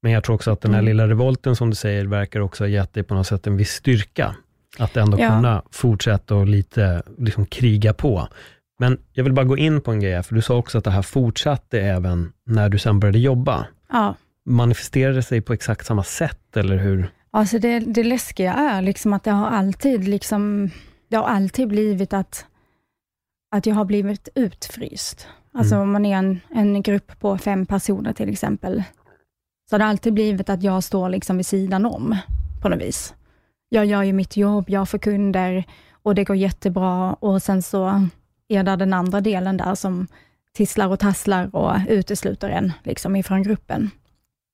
Men 0.01 0.11
jag 0.11 0.23
tror 0.23 0.35
också 0.35 0.51
att 0.51 0.61
den 0.61 0.71
här 0.73 0.79
Mm. 0.79 0.85
lilla 0.91 1.07
revolten 1.07 1.55
som 1.55 1.69
du 1.69 1.75
säger, 1.75 2.05
verkar 2.05 2.39
också 2.39 2.63
ha 2.63 2.69
gett 2.69 2.93
dig 2.93 3.03
på 3.03 3.13
något 3.15 3.27
sätt 3.27 3.47
en 3.47 3.57
viss 3.57 3.71
styrka. 3.71 4.35
Att 4.79 4.97
ändå 4.97 5.19
Ja. 5.19 5.29
kunna 5.29 5.61
fortsätta 5.71 6.35
och 6.35 6.45
lite 6.47 7.03
liksom 7.17 7.45
kriga 7.45 7.93
på. 7.93 8.27
Men 8.79 8.97
jag 9.13 9.23
vill 9.23 9.33
bara 9.33 9.45
gå 9.45 9.57
in 9.57 9.81
på 9.81 9.91
en 9.91 9.99
grej 9.99 10.23
för 10.23 10.35
du 10.35 10.41
sa 10.41 10.55
också 10.55 10.77
att 10.77 10.83
det 10.83 10.91
här 10.91 11.01
fortsatte 11.01 11.81
även 11.81 12.31
när 12.45 12.69
du 12.69 12.77
sen 12.77 12.99
började 12.99 13.19
jobba. 13.19 13.65
Ja. 13.91 14.15
Manifesterade 14.45 15.23
sig 15.23 15.41
på 15.41 15.53
exakt 15.53 15.85
samma 15.85 16.03
sätt, 16.03 16.57
eller 16.57 16.77
hur? 16.77 17.11
Alltså 17.31 17.59
det, 17.59 17.79
det 17.79 18.03
läskiga 18.03 18.53
är 18.53 18.81
liksom 18.81 19.13
att 19.13 19.23
det 19.23 19.31
har 19.31 19.47
alltid 19.47 20.07
liksom, 20.07 20.69
det 21.09 21.15
har 21.15 21.23
alltid 21.23 21.67
blivit 21.67 22.13
att, 22.13 22.45
att 23.55 23.65
jag 23.65 23.75
har 23.75 23.85
blivit 23.85 24.29
utfryst. 24.35 25.27
Alltså 25.53 25.75
Mm. 25.75 25.83
om 25.83 25.91
man 25.93 26.05
är 26.05 26.17
en, 26.17 26.39
en 26.49 26.81
grupp 26.81 27.19
på 27.19 27.37
fem 27.37 27.65
personer 27.65 28.13
till 28.13 28.29
exempel, 28.29 28.83
så 29.69 29.73
har 29.73 29.79
det 29.79 29.85
alltid 29.85 30.13
blivit 30.13 30.49
att 30.49 30.63
jag 30.63 30.83
står 30.83 31.09
liksom 31.09 31.37
vid 31.37 31.45
sidan 31.45 31.85
om 31.85 32.17
på 32.61 32.69
något 32.69 32.81
vis. 32.81 33.13
Jag 33.69 33.85
gör 33.85 34.03
ju 34.03 34.13
mitt 34.13 34.37
jobb, 34.37 34.65
jag 34.67 34.89
får 34.89 34.97
kunder 34.97 35.63
och 35.91 36.15
det 36.15 36.23
går 36.23 36.35
jättebra 36.35 37.13
och 37.13 37.41
sen 37.43 37.61
så 37.61 38.07
är 38.47 38.63
det 38.63 38.75
den 38.75 38.93
andra 38.93 39.21
delen 39.21 39.57
där 39.57 39.75
som 39.75 40.07
tisslar 40.53 40.87
och 40.87 40.99
tasslar 40.99 41.55
och 41.55 41.75
utesluter 41.87 42.49
en 42.49 42.71
liksom 42.83 43.15
ifrån 43.15 43.43
gruppen. 43.43 43.91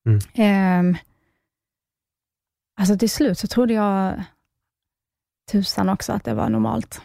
Mm. 0.05 0.19
Ehm, 0.33 0.97
alltså 2.79 2.97
till 2.97 3.09
slut 3.09 3.38
så 3.39 3.47
trodde 3.47 3.73
jag 3.73 4.23
tusan 5.51 5.89
också 5.89 6.13
att 6.13 6.23
det 6.23 6.33
var 6.33 6.49
normalt. 6.49 7.01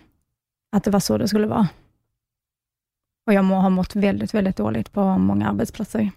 Att 0.76 0.84
det 0.84 0.90
var 0.90 1.00
så 1.00 1.18
det 1.18 1.28
skulle 1.28 1.46
vara. 1.46 1.68
Och 3.26 3.32
jag 3.32 3.44
må 3.44 3.60
ha 3.60 3.68
mått 3.70 3.96
väldigt, 3.96 4.34
väldigt 4.34 4.56
dåligt 4.56 4.92
på 4.92 5.18
många 5.18 5.48
arbetsplatser. 5.50 6.10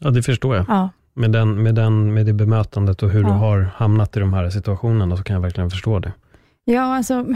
Ja, 0.00 0.10
det 0.10 0.22
förstår 0.22 0.56
jag. 0.56 0.64
Ja, 0.68 0.90
Med, 1.14 1.32
den, 1.32 1.62
med, 1.62 1.74
den, 1.74 2.14
med 2.14 2.26
det 2.26 2.32
bemötandet 2.32 3.02
och 3.02 3.10
hur 3.10 3.20
Ja. 3.22 3.26
du 3.26 3.32
har 3.32 3.60
hamnat 3.62 4.16
i 4.16 4.20
de 4.20 4.32
här 4.32 4.50
situationerna, 4.50 5.16
så 5.16 5.22
kan 5.22 5.34
jag 5.34 5.40
verkligen 5.40 5.70
förstå 5.70 5.98
det. 5.98 6.12
ja 6.64 6.96
alltså, 6.96 7.26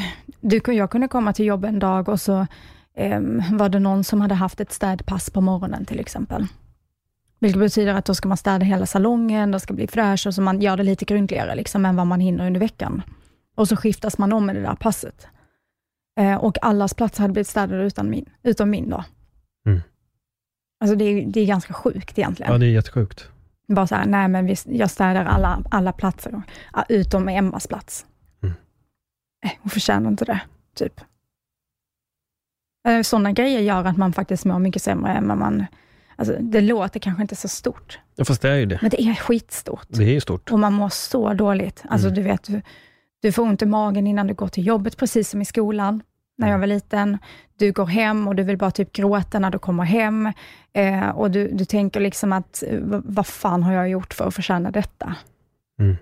du, 0.41 0.61
jag 0.67 0.91
kunde 0.91 1.09
komma 1.09 1.33
till 1.33 1.45
jobb 1.47 1.64
en 1.64 1.79
dag 1.79 2.09
och 2.09 2.21
så 2.21 2.47
ehm, 2.95 3.43
var 3.53 3.69
det 3.69 3.79
någon 3.79 4.05
som 4.05 4.21
hade 4.21 4.35
haft 4.35 4.61
ett 4.61 4.73
städpass 4.73 5.31
på 5.31 5.41
morgonen 5.41 5.85
till 5.85 6.01
exempel. 6.01 6.47
Vilket 7.38 7.61
betyder 7.61 7.94
att 7.94 8.05
då 8.05 8.14
ska 8.14 8.29
man 8.29 8.37
städa 8.37 8.64
hela 8.64 8.87
salongen, 8.87 9.51
det 9.51 9.61
ska 9.61 9.74
bli 9.74 9.87
fräscht 9.87 10.27
och 10.27 10.35
så 10.35 10.42
man 10.42 10.61
gör 10.61 10.77
det 10.77 10.83
lite 10.83 11.05
grundligare 11.05 11.55
liksom, 11.55 11.85
än 11.85 11.96
vad 11.96 12.07
man 12.07 12.20
hinner 12.20 12.46
under 12.46 12.61
veckan. 12.61 13.03
Och 13.55 13.68
så 13.68 13.77
skiftas 13.77 14.18
man 14.18 14.33
om 14.33 14.46
med 14.46 14.57
det 14.57 14.62
där 14.62 14.74
passet. 14.74 15.27
Eh, 16.20 16.35
och 16.37 16.64
allas 16.64 16.94
platser 16.94 17.20
hade 17.20 17.33
blivit 17.33 17.48
städade 17.48 17.85
utan 17.85 18.11
min, 18.11 18.24
utom 18.42 18.70
min 18.70 18.90
då. 18.90 19.05
Mm. 19.66 19.81
Alltså 20.81 20.96
det 20.96 21.05
är, 21.05 21.27
det 21.27 21.40
är 21.40 21.46
ganska 21.46 21.74
sjukt 21.74 22.18
egentligen. 22.18 22.53
Ja, 22.53 22.59
det 22.59 22.66
är 22.66 22.70
jättesjukt. 22.70 23.31
Bara 23.68 23.87
så 23.87 23.94
här, 23.94 24.07
nej 24.07 24.29
men 24.29 24.46
vi, 24.46 24.57
jag 24.64 24.90
städar 24.90 25.24
alla, 25.24 25.62
alla 25.70 25.92
platser, 25.92 26.42
utom 26.88 27.29
Emmas 27.29 27.66
plats. 27.66 28.07
Mm. 28.42 28.55
Nej, 29.44 29.59
hon 29.62 29.70
förtjänar 29.70 30.11
inte 30.11 30.24
det, 30.24 30.40
typ. 30.74 31.01
Sådana 33.03 33.33
grejer 33.33 33.61
gör 33.61 33.85
att 33.85 33.96
man 33.96 34.12
faktiskt 34.12 34.44
mår 34.44 34.59
mycket 34.59 34.83
sämre 34.83 35.12
än 35.12 35.29
vad 35.29 35.38
man... 35.38 35.66
Alltså, 36.19 36.37
det 36.41 36.61
låter 36.61 37.01
kanske 37.01 37.23
inte 37.23 37.37
så 37.37 37.49
stort, 37.49 37.99
Ja, 38.17 38.25
fast 38.25 38.43
det 38.43 38.49
är 38.51 38.55
ju 38.57 38.67
det. 38.67 38.79
men 38.83 38.91
det 38.91 39.03
är 39.03 39.15
skitstort. 39.15 39.87
Det 39.89 40.17
är 40.17 40.21
stort. 40.21 40.51
Och 40.53 40.59
man 40.59 40.73
mår 40.73 40.89
så 40.89 41.35
dåligt. 41.35 41.83
Alltså 41.89 42.09
Mm. 42.09 42.15
du 42.17 42.23
vet, 42.23 42.45
du, 42.45 42.63
du 43.23 43.33
får 43.33 43.43
ont 43.43 43.63
i 43.63 43.67
magen 43.67 44.07
innan 44.07 44.27
du 44.27 44.35
går 44.35 44.49
till 44.49 44.67
jobbet, 44.67 44.97
precis 44.97 45.31
som 45.31 45.43
i 45.43 45.45
skolan, 45.45 46.03
när 46.39 46.51
jag 46.51 46.59
var 46.59 46.67
liten. 46.67 47.19
Du 47.59 47.73
går 47.73 47.87
hem 47.87 48.29
och 48.29 48.35
du 48.35 48.43
vill 48.43 48.57
bara 48.57 48.71
typ 48.71 48.93
gråta 48.93 49.39
när 49.39 49.51
du 49.51 49.59
kommer 49.59 49.85
hem. 49.85 50.33
Eh, 50.73 51.09
och 51.09 51.31
du, 51.31 51.49
du 51.53 51.65
tänker 51.65 52.01
liksom 52.01 52.33
att, 52.33 52.63
eh, 52.67 52.79
vad, 53.05 53.27
fan 53.27 53.63
har 53.63 53.73
jag 53.73 53.89
gjort 53.89 54.15
för 54.15 54.29
att 54.29 54.35
förtjäna 54.35 54.71
detta? 54.71 55.15
Mm. 55.81 55.97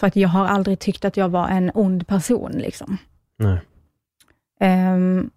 För 0.00 0.06
att 0.06 0.16
jag 0.16 0.28
har 0.28 0.46
aldrig 0.46 0.78
tyckt 0.78 1.04
att 1.04 1.16
jag 1.16 1.28
var 1.28 1.48
en 1.48 1.70
ond 1.74 2.06
person. 2.06 2.52
Liksom. 2.52 2.98
Nej. 3.38 3.58
Ehm, 4.60 5.30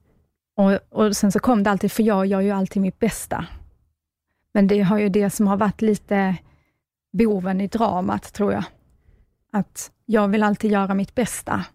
och, 0.57 0.79
och 0.89 1.15
Sen 1.17 1.31
så 1.31 1.39
kom 1.39 1.63
det 1.63 1.71
alltid, 1.71 1.91
för 1.91 2.03
jag 2.03 2.25
gör 2.25 2.41
ju 2.41 2.51
alltid 2.51 2.81
mitt 2.81 2.99
bästa. 2.99 3.45
Men 4.55 4.67
det 4.67 4.81
har 4.81 4.97
ju 4.97 5.09
det 5.09 5.29
som 5.29 5.47
har 5.47 5.57
varit 5.57 5.81
lite 5.81 6.35
boven 7.13 7.61
i 7.61 7.67
dramat, 7.67 8.33
tror 8.33 8.53
jag. 8.53 8.63
Att 9.51 9.91
jag 10.05 10.27
vill 10.27 10.43
alltid 10.43 10.71
göra 10.71 10.93
mitt 10.93 11.15
bästa. 11.15 11.65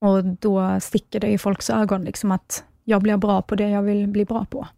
Och 0.00 0.24
då 0.24 0.80
sticker 0.80 1.20
det 1.20 1.26
i 1.26 1.38
folks 1.38 1.70
ögon, 1.70 2.04
liksom 2.04 2.32
att 2.32 2.64
jag 2.84 3.02
blir 3.02 3.16
bra 3.16 3.42
på 3.42 3.54
det 3.54 3.68
jag 3.68 3.82
vill 3.82 4.08
bli 4.08 4.24
bra 4.24 4.44
på. 4.44 4.68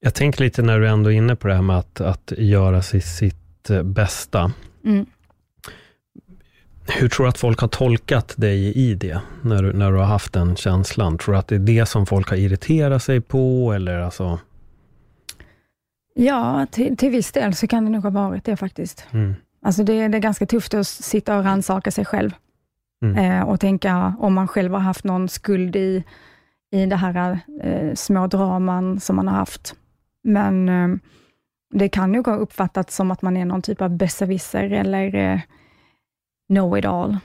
Jag 0.00 0.14
tänker 0.14 0.44
lite 0.44 0.62
när 0.62 0.80
du 0.80 0.88
ändå 0.88 1.12
är 1.12 1.16
inne 1.16 1.36
på 1.36 1.48
det 1.48 1.54
här 1.54 1.62
med 1.62 1.78
att, 1.78 2.00
att 2.00 2.32
göra 2.38 2.82
sitt, 2.82 3.06
sitt 3.06 3.70
eh, 3.70 3.82
bästa. 3.82 4.52
Mm. 4.84 5.06
Hur 6.86 7.08
tror 7.08 7.24
du 7.24 7.30
att 7.30 7.38
folk 7.38 7.60
har 7.60 7.68
tolkat 7.68 8.34
dig 8.36 8.74
i 8.74 8.94
det, 8.94 9.20
när 9.42 9.62
du, 9.62 9.72
när 9.72 9.92
du 9.92 9.98
har 9.98 10.04
haft 10.04 10.32
den 10.32 10.56
känslan? 10.56 11.18
Tror 11.18 11.32
du 11.32 11.38
att 11.38 11.48
det 11.48 11.54
är 11.54 11.58
det 11.58 11.86
som 11.86 12.06
folk 12.06 12.28
har 12.28 12.36
irriterat 12.36 13.02
sig 13.02 13.20
på, 13.20 13.72
eller 13.72 13.98
alltså? 13.98 14.38
Ja, 16.24 16.66
till, 16.70 16.96
till 16.96 17.10
viss 17.10 17.32
del 17.32 17.54
så 17.54 17.66
kan 17.66 17.84
det 17.84 17.90
nog 17.90 18.02
ha 18.02 18.10
varit 18.10 18.44
det 18.44 18.56
faktiskt. 18.56 19.06
Mm. 19.10 19.34
Alltså 19.62 19.84
det, 19.84 20.08
det 20.08 20.18
är 20.18 20.20
ganska 20.20 20.46
tufft 20.46 20.74
att 20.74 20.86
sitta 20.86 21.38
och 21.38 21.44
rannsaka 21.44 21.90
sig 21.90 22.04
själv 22.04 22.30
Mm. 23.04 23.16
eh, 23.16 23.48
och 23.48 23.60
tänka 23.60 24.14
om 24.18 24.34
man 24.34 24.48
själv 24.48 24.72
har 24.72 24.80
haft 24.80 25.04
någon 25.04 25.28
skuld 25.28 25.76
i, 25.76 26.04
i 26.72 26.86
det 26.86 26.96
här 26.96 27.38
eh, 27.62 27.94
små 27.94 28.26
draman 28.26 29.00
som 29.00 29.16
man 29.16 29.28
har 29.28 29.36
haft. 29.36 29.74
Men 30.24 30.68
eh, 30.68 30.88
det 31.74 31.88
kan 31.88 32.14
ju 32.14 32.22
ha 32.22 32.34
uppfattats 32.34 32.96
som 32.96 33.10
att 33.10 33.22
man 33.22 33.36
är 33.36 33.44
någon 33.44 33.62
typ 33.62 33.80
av 33.82 33.90
besserwisser 33.96 34.70
eller 34.70 35.14
eh, 35.14 35.40
know 36.48 36.78
it 36.78 36.84
all. 36.84 37.18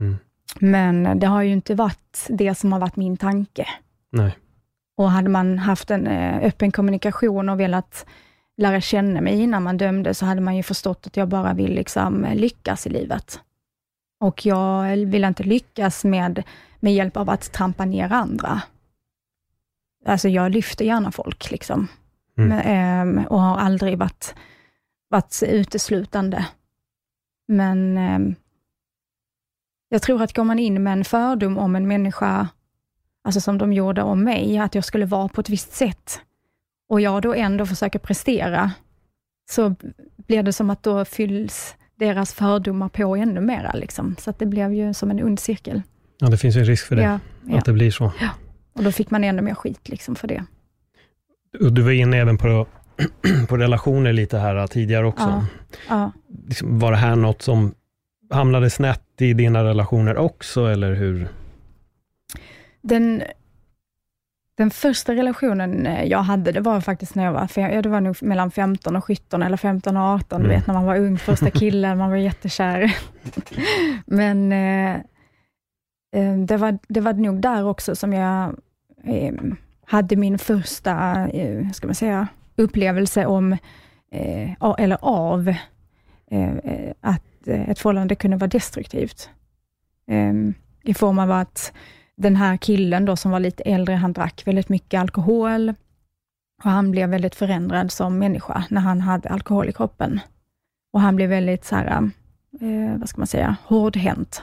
Mm. 0.00 0.16
Men 0.58 1.18
det 1.18 1.26
har 1.26 1.42
ju 1.42 1.52
inte 1.52 1.74
varit 1.74 2.26
det 2.28 2.54
som 2.54 2.72
har 2.72 2.80
varit 2.80 2.96
min 2.96 3.16
tanke. 3.16 3.66
Nej. 4.12 4.38
Och 4.96 5.10
hade 5.10 5.28
man 5.28 5.58
haft 5.58 5.90
en 5.90 6.06
eh, 6.06 6.46
öppen 6.46 6.72
kommunikation 6.72 7.48
och 7.48 7.60
velat 7.60 8.06
lära 8.58 8.80
känna 8.80 9.20
mig 9.20 9.40
innan 9.40 9.62
man 9.62 9.76
dömde, 9.76 10.14
så 10.14 10.26
hade 10.26 10.40
man 10.40 10.56
ju 10.56 10.62
förstått 10.62 11.06
att 11.06 11.16
jag 11.16 11.28
bara 11.28 11.54
vill 11.54 11.74
liksom 11.74 12.24
eh, 12.24 12.34
lyckas 12.34 12.86
i 12.86 12.90
livet. 12.90 13.40
Och 14.20 14.46
jag 14.46 14.96
vill 14.96 15.24
inte 15.24 15.42
lyckas 15.42 16.04
med, 16.04 16.42
med 16.80 16.94
hjälp 16.94 17.16
av 17.16 17.30
att 17.30 17.52
trampa 17.52 17.84
ner 17.84 18.12
andra. 18.12 18.62
Alltså 20.06 20.28
jag 20.28 20.52
lyfter 20.52 20.84
gärna 20.84 21.12
folk, 21.12 21.50
liksom. 21.50 21.88
Mm. 22.38 22.48
Men, 22.48 22.60
ehm, 22.60 23.26
och 23.26 23.40
har 23.40 23.56
aldrig 23.56 23.98
varit, 23.98 24.34
varit 25.08 25.42
uteslutande. 25.42 26.46
Men 27.48 27.98
ehm, 27.98 28.34
jag 29.88 30.02
tror 30.02 30.22
att 30.22 30.36
går 30.36 30.44
man 30.44 30.58
in 30.58 30.82
med 30.82 30.92
en 30.92 31.04
fördom 31.04 31.58
om 31.58 31.76
en 31.76 31.88
människa, 31.88 32.48
alltså 33.24 33.40
som 33.40 33.58
de 33.58 33.72
gjorde 33.72 34.02
om 34.02 34.24
mig, 34.24 34.58
att 34.58 34.74
jag 34.74 34.84
skulle 34.84 35.06
vara 35.06 35.28
på 35.28 35.40
ett 35.40 35.48
visst 35.48 35.72
sätt, 35.72 36.20
och 36.88 37.00
jag 37.00 37.22
då 37.22 37.34
ändå 37.34 37.66
försöker 37.66 37.98
prestera, 37.98 38.72
så 39.50 39.74
blir 40.16 40.42
det 40.42 40.52
som 40.52 40.70
att 40.70 40.82
då 40.82 41.04
fylls 41.04 41.76
deras 41.98 42.34
fördomar 42.34 42.88
på 42.88 43.16
ännu 43.16 43.40
mera. 43.40 43.72
Liksom. 43.72 44.16
Så 44.18 44.30
att 44.30 44.38
det 44.38 44.46
blev 44.46 44.72
ju 44.72 44.94
som 44.94 45.10
en 45.10 45.22
ond 45.22 45.40
cirkel. 45.40 45.82
Ja, 46.18 46.28
det 46.28 46.36
finns 46.38 46.56
ju 46.56 46.60
en 46.60 46.66
risk 46.66 46.86
för 46.86 46.96
det, 46.96 47.02
Ja, 47.02 47.20
ja. 47.46 47.58
att 47.58 47.64
det 47.64 47.72
blir 47.72 47.90
så. 47.90 48.12
Och 48.72 48.84
då 48.84 48.92
fick 48.92 49.10
man 49.10 49.24
ännu 49.24 49.42
mer 49.42 49.54
skit 49.54 49.88
liksom, 49.88 50.16
för 50.16 50.28
det. 50.28 50.44
Du 51.70 51.82
var 51.82 51.90
inne 51.90 52.16
även 52.16 52.38
på, 52.38 52.66
på 53.48 53.56
relationer 53.56 54.12
lite 54.12 54.38
här 54.38 54.66
tidigare 54.66 55.06
också. 55.06 55.28
Ja. 55.28 55.44
Ja. 55.88 56.12
Liksom, 56.46 56.78
var 56.78 56.90
det 56.90 56.98
här 56.98 57.16
något 57.16 57.42
som 57.42 57.74
hamnade 58.30 58.70
snett 58.70 59.02
i 59.18 59.32
dina 59.32 59.64
relationer 59.64 60.16
också, 60.16 60.66
eller 60.66 60.94
hur? 60.94 61.28
Den, 62.82 63.22
den 64.58 64.70
första 64.70 65.14
relationen 65.14 65.86
eh, 65.86 66.04
jag 66.04 66.18
hade, 66.18 66.52
det 66.52 66.60
var 66.60 66.80
faktiskt 66.80 67.14
när 67.14 67.24
jag 67.24 67.32
var, 67.32 67.48
ja, 67.54 67.82
det 67.82 67.88
var 67.88 68.00
nog 68.00 68.22
mellan 68.22 68.50
15 68.50 68.96
och 68.96 69.04
17, 69.04 69.42
eller 69.42 69.56
15 69.56 69.96
och 69.96 70.02
18, 70.02 70.40
Mm. 70.40 70.48
du 70.50 70.56
vet 70.56 70.66
när 70.66 70.74
man 70.74 70.84
var 70.84 70.96
ung, 70.96 71.18
första 71.18 71.50
killen, 71.60 71.98
man 71.98 72.10
var 72.10 72.16
jättekär. 72.16 72.96
Men 74.06 74.52
eh, 74.52 74.94
eh, 76.14 76.38
det, 76.38 76.56
var, 76.56 76.78
det 76.88 77.00
var 77.00 77.12
nog 77.12 77.40
där 77.40 77.64
också 77.66 77.96
som 77.96 78.12
jag 78.12 78.56
eh, 79.04 79.34
hade 79.86 80.16
min 80.16 80.38
första, 80.38 81.26
eh, 81.28 81.70
ska 81.70 81.86
man 81.86 81.94
säga, 81.94 82.28
upplevelse 82.56 83.26
om, 83.26 83.52
eh, 84.12 84.52
eller 84.78 84.98
av, 85.00 85.48
eh, 86.30 86.52
att 87.00 87.22
ett 87.46 87.78
förhållande 87.78 88.14
kunde 88.14 88.36
vara 88.36 88.48
destruktivt. 88.48 89.30
Eh, 90.10 90.34
I 90.82 90.94
form 90.94 91.18
av 91.18 91.30
att 91.30 91.72
den 92.18 92.36
här 92.36 92.56
killen 92.56 93.04
då 93.04 93.16
som 93.16 93.30
var 93.30 93.40
lite 93.40 93.62
äldre, 93.62 93.94
han 93.94 94.12
drack 94.12 94.42
väldigt 94.46 94.68
mycket 94.68 95.00
alkohol 95.00 95.74
och 96.64 96.70
han 96.70 96.90
blev 96.90 97.08
väldigt 97.08 97.34
förändrad 97.34 97.92
som 97.92 98.18
människa 98.18 98.64
när 98.70 98.80
han 98.80 99.00
hade 99.00 99.28
alkohol 99.28 99.68
i 99.68 99.72
kroppen. 99.72 100.20
Och 100.92 101.00
han 101.00 101.16
blev 101.16 101.30
väldigt 101.30 101.64
så 101.64 101.76
här, 101.76 102.10
eh, 102.60 102.98
vad 102.98 103.08
ska 103.08 103.20
man 103.20 103.26
säga, 103.26 103.56
hårdhänt. 103.64 104.42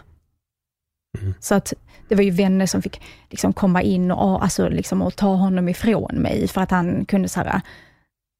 Mm. 1.21 1.33
Så 1.39 1.55
att 1.55 1.73
det 2.07 2.15
var 2.15 2.23
ju 2.23 2.31
vänner 2.31 2.65
som 2.65 2.81
fick 2.81 3.01
liksom 3.29 3.53
komma 3.53 3.81
in 3.81 4.11
och, 4.11 4.43
alltså, 4.43 4.69
liksom, 4.69 5.01
och 5.01 5.15
ta 5.15 5.33
honom 5.33 5.69
ifrån 5.69 6.15
mig, 6.15 6.47
för 6.47 6.61
att 6.61 6.71
han 6.71 7.05
kunde 7.05 7.29
så 7.29 7.39
här, 7.39 7.61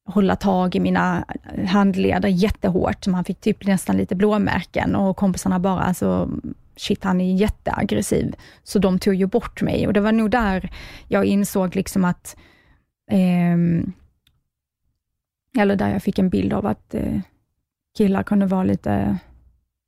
hålla 0.08 0.36
tag 0.36 0.74
i 0.74 0.80
mina 0.80 1.24
handleder 1.68 2.28
jättehårt, 2.28 3.04
så 3.04 3.10
man 3.10 3.24
fick 3.24 3.40
typ 3.40 3.66
nästan 3.66 3.96
lite 3.96 4.14
blåmärken 4.14 4.96
och 4.96 5.16
kompisarna 5.16 5.58
bara, 5.58 5.80
alltså, 5.80 6.30
shit 6.76 7.04
han 7.04 7.20
är 7.20 7.34
jätteaggressiv. 7.34 8.34
Så 8.62 8.78
de 8.78 8.98
tog 8.98 9.14
ju 9.14 9.26
bort 9.26 9.62
mig 9.62 9.86
och 9.86 9.92
det 9.92 10.00
var 10.00 10.12
nog 10.12 10.30
där 10.30 10.70
jag 11.08 11.24
insåg 11.24 11.76
liksom 11.76 12.04
att, 12.04 12.36
ehm, 13.10 13.92
eller 15.58 15.76
där 15.76 15.88
jag 15.92 16.02
fick 16.02 16.18
en 16.18 16.30
bild 16.30 16.52
av 16.52 16.66
att 16.66 16.94
eh, 16.94 17.20
killar 17.96 18.22
kunde 18.22 18.46
vara 18.46 18.64
lite 18.64 19.18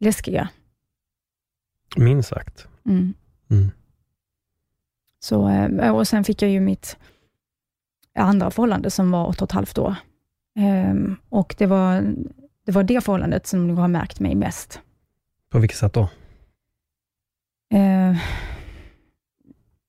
läskiga. 0.01 0.49
Minst 1.97 2.29
sagt. 2.29 2.69
Mm. 2.87 3.15
Mm. 3.51 3.71
Så, 5.21 5.49
eh, 5.49 5.97
och 5.97 6.09
sen 6.09 6.25
fick 6.25 6.43
jag 6.43 6.51
ju 6.51 6.61
mitt 6.61 6.97
andra 8.15 8.51
förhållande 8.51 8.91
som 8.91 9.11
var 9.11 9.27
åtta 9.27 9.45
och 9.45 9.49
ett 9.49 9.53
halvt 9.53 9.79
år. 9.79 9.95
Ehm, 10.59 11.17
och 11.29 11.55
det 11.59 11.67
var, 11.67 12.15
det 12.67 12.73
var 12.73 12.83
det 12.83 13.01
förhållandet 13.05 13.47
som 13.47 13.69
nog 13.69 13.77
har 13.77 13.89
märkt 13.89 14.21
mig 14.21 14.35
mest. 14.35 14.81
På 15.51 15.59
vilket 15.59 15.79
sätt 15.79 15.93
då? 15.93 16.09
Eh, 17.71 18.17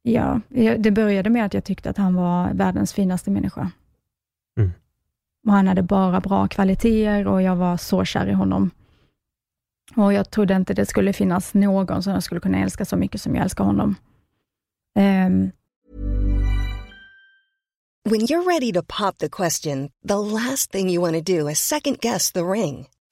ja, 0.01 0.41
det 0.77 0.91
började 0.91 1.29
med 1.29 1.45
att 1.45 1.53
jag 1.53 1.63
tyckte 1.63 1.89
att 1.89 1.97
han 1.97 2.15
var 2.15 2.53
världens 2.53 2.93
finaste 2.93 3.31
människa. 3.31 3.71
Mm. 4.57 4.71
Och 5.47 5.53
han 5.53 5.67
hade 5.67 5.83
bara 5.83 6.19
bra 6.19 6.47
kvaliteter 6.47 7.27
och 7.27 7.41
jag 7.41 7.55
var 7.55 7.77
så 7.77 8.05
kär 8.05 8.27
i 8.27 8.33
honom. 8.33 8.71
Och 9.95 10.13
jag 10.13 10.29
trodde 10.29 10.55
inte 10.55 10.73
det 10.73 10.85
skulle 10.85 11.13
finnas 11.13 11.53
någon 11.53 12.03
som 12.03 12.13
jag 12.13 12.23
skulle 12.23 12.41
kunna 12.41 12.59
älska 12.59 12.85
så 12.85 12.97
mycket 12.97 13.21
som 13.21 13.35
jag 13.35 13.43
älskar 13.43 13.63
honom. 13.63 13.95
Ehm, 14.95 15.51
When 18.09 18.21
you're 18.21 18.45
ready 18.45 18.71
to 18.71 18.81
pop 18.81 19.17
the 19.17 19.29
question, 19.29 19.91
the 20.03 20.19
last 20.19 20.71
thing 20.71 20.89
you 20.89 21.01
want 21.01 21.15
to 21.15 21.21
do 21.21 21.49
is 21.49 21.59
second 21.59 21.99
guess 21.99 22.31
the 22.31 22.43
ring. 22.43 22.87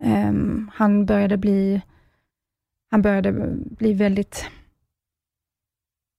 Um, 0.00 0.70
han 0.74 1.06
började 1.06 1.36
bli 1.36 1.82
han 2.90 3.02
började 3.02 3.32
bli 3.56 3.92
väldigt 3.92 4.46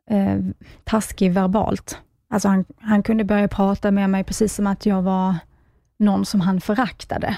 eh, 0.10 0.40
taskig 0.84 1.34
verbalt. 1.34 2.02
Alltså 2.30 2.48
han, 2.48 2.66
han 2.78 3.04
kunde 3.04 3.24
börja 3.24 3.48
prata 3.48 3.92
med 3.92 4.10
mig 4.10 4.24
precis 4.24 4.56
som 4.56 4.68
att 4.68 4.86
jag 4.86 5.02
var 5.02 5.36
någon 5.98 6.26
som 6.26 6.42
han 6.42 6.62
föraktade. 6.62 7.38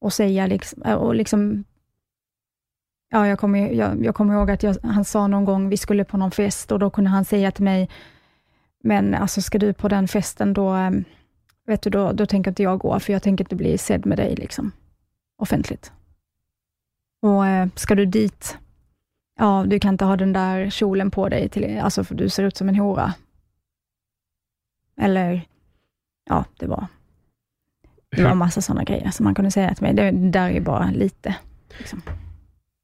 Och 0.00 0.12
säga 0.12 0.46
liksom, 0.46 0.82
eh, 0.82 0.94
och 0.94 1.14
liksom 1.14 1.64
Ja, 3.14 3.26
jag 3.26 3.38
kommer, 3.38 3.70
jag, 3.70 4.04
jag 4.04 4.14
kommer 4.14 4.34
ihåg 4.34 4.50
att 4.50 4.62
jag, 4.62 4.76
han 4.82 5.04
sa 5.04 5.26
någon 5.26 5.44
gång, 5.44 5.68
vi 5.68 5.76
skulle 5.76 6.04
på 6.04 6.16
någon 6.16 6.30
fest 6.30 6.72
och 6.72 6.78
då 6.78 6.90
kunde 6.90 7.10
han 7.10 7.24
säga 7.24 7.50
till 7.50 7.64
mig, 7.64 7.90
men 8.84 9.14
alltså 9.14 9.42
ska 9.42 9.58
du 9.58 9.72
på 9.72 9.88
den 9.88 10.08
festen, 10.08 10.52
då, 10.52 10.68
ehm, 10.68 11.04
vet 11.66 11.82
du, 11.82 11.90
då, 11.90 12.12
då 12.12 12.26
tänker 12.26 12.50
inte 12.50 12.62
jag 12.62 12.78
gå, 12.78 13.00
för 13.00 13.12
jag 13.12 13.22
tänker 13.22 13.44
inte 13.44 13.56
bli 13.56 13.78
sedd 13.78 14.06
med 14.06 14.18
dig 14.18 14.34
liksom, 14.36 14.72
offentligt. 15.38 15.92
Och 17.22 17.46
eh, 17.46 17.68
ska 17.76 17.94
du 17.94 18.06
dit, 18.06 18.58
ja, 19.38 19.64
du 19.66 19.80
kan 19.80 19.94
inte 19.94 20.04
ha 20.04 20.16
den 20.16 20.32
där 20.32 20.70
kjolen 20.70 21.10
på 21.10 21.28
dig, 21.28 21.48
till, 21.48 21.78
alltså 21.78 22.04
för 22.04 22.14
du 22.14 22.28
ser 22.28 22.42
ut 22.42 22.56
som 22.56 22.68
en 22.68 22.76
hora. 22.76 23.14
Eller, 25.00 25.42
ja, 26.28 26.44
det 26.58 26.66
var, 26.66 26.86
det 28.16 28.24
var 28.24 28.34
massa 28.34 28.60
sådana 28.60 28.84
grejer 28.84 29.10
som 29.10 29.24
man 29.24 29.34
kunde 29.34 29.50
säga 29.50 29.74
till 29.74 29.82
mig. 29.82 29.94
Det 29.94 30.10
där 30.10 30.50
är 30.50 30.60
bara 30.60 30.90
lite. 30.90 31.34
Liksom. 31.78 32.02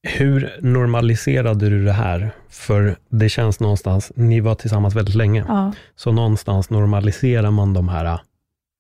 Hur 0.03 0.59
normaliserade 0.63 1.71
du 1.71 1.85
det 1.85 1.93
här? 1.93 2.31
För 2.49 2.97
det 3.09 3.29
känns 3.29 3.61
någonstans, 3.61 4.13
ni 4.15 4.41
var 4.41 4.55
tillsammans 4.55 4.95
väldigt 4.95 5.15
länge, 5.15 5.45
Ja. 5.49 5.73
så 5.97 6.13
någonstans 6.13 6.71
normaliserar 6.71 7.51
man 7.51 7.75
de 7.75 7.89
här 7.89 8.19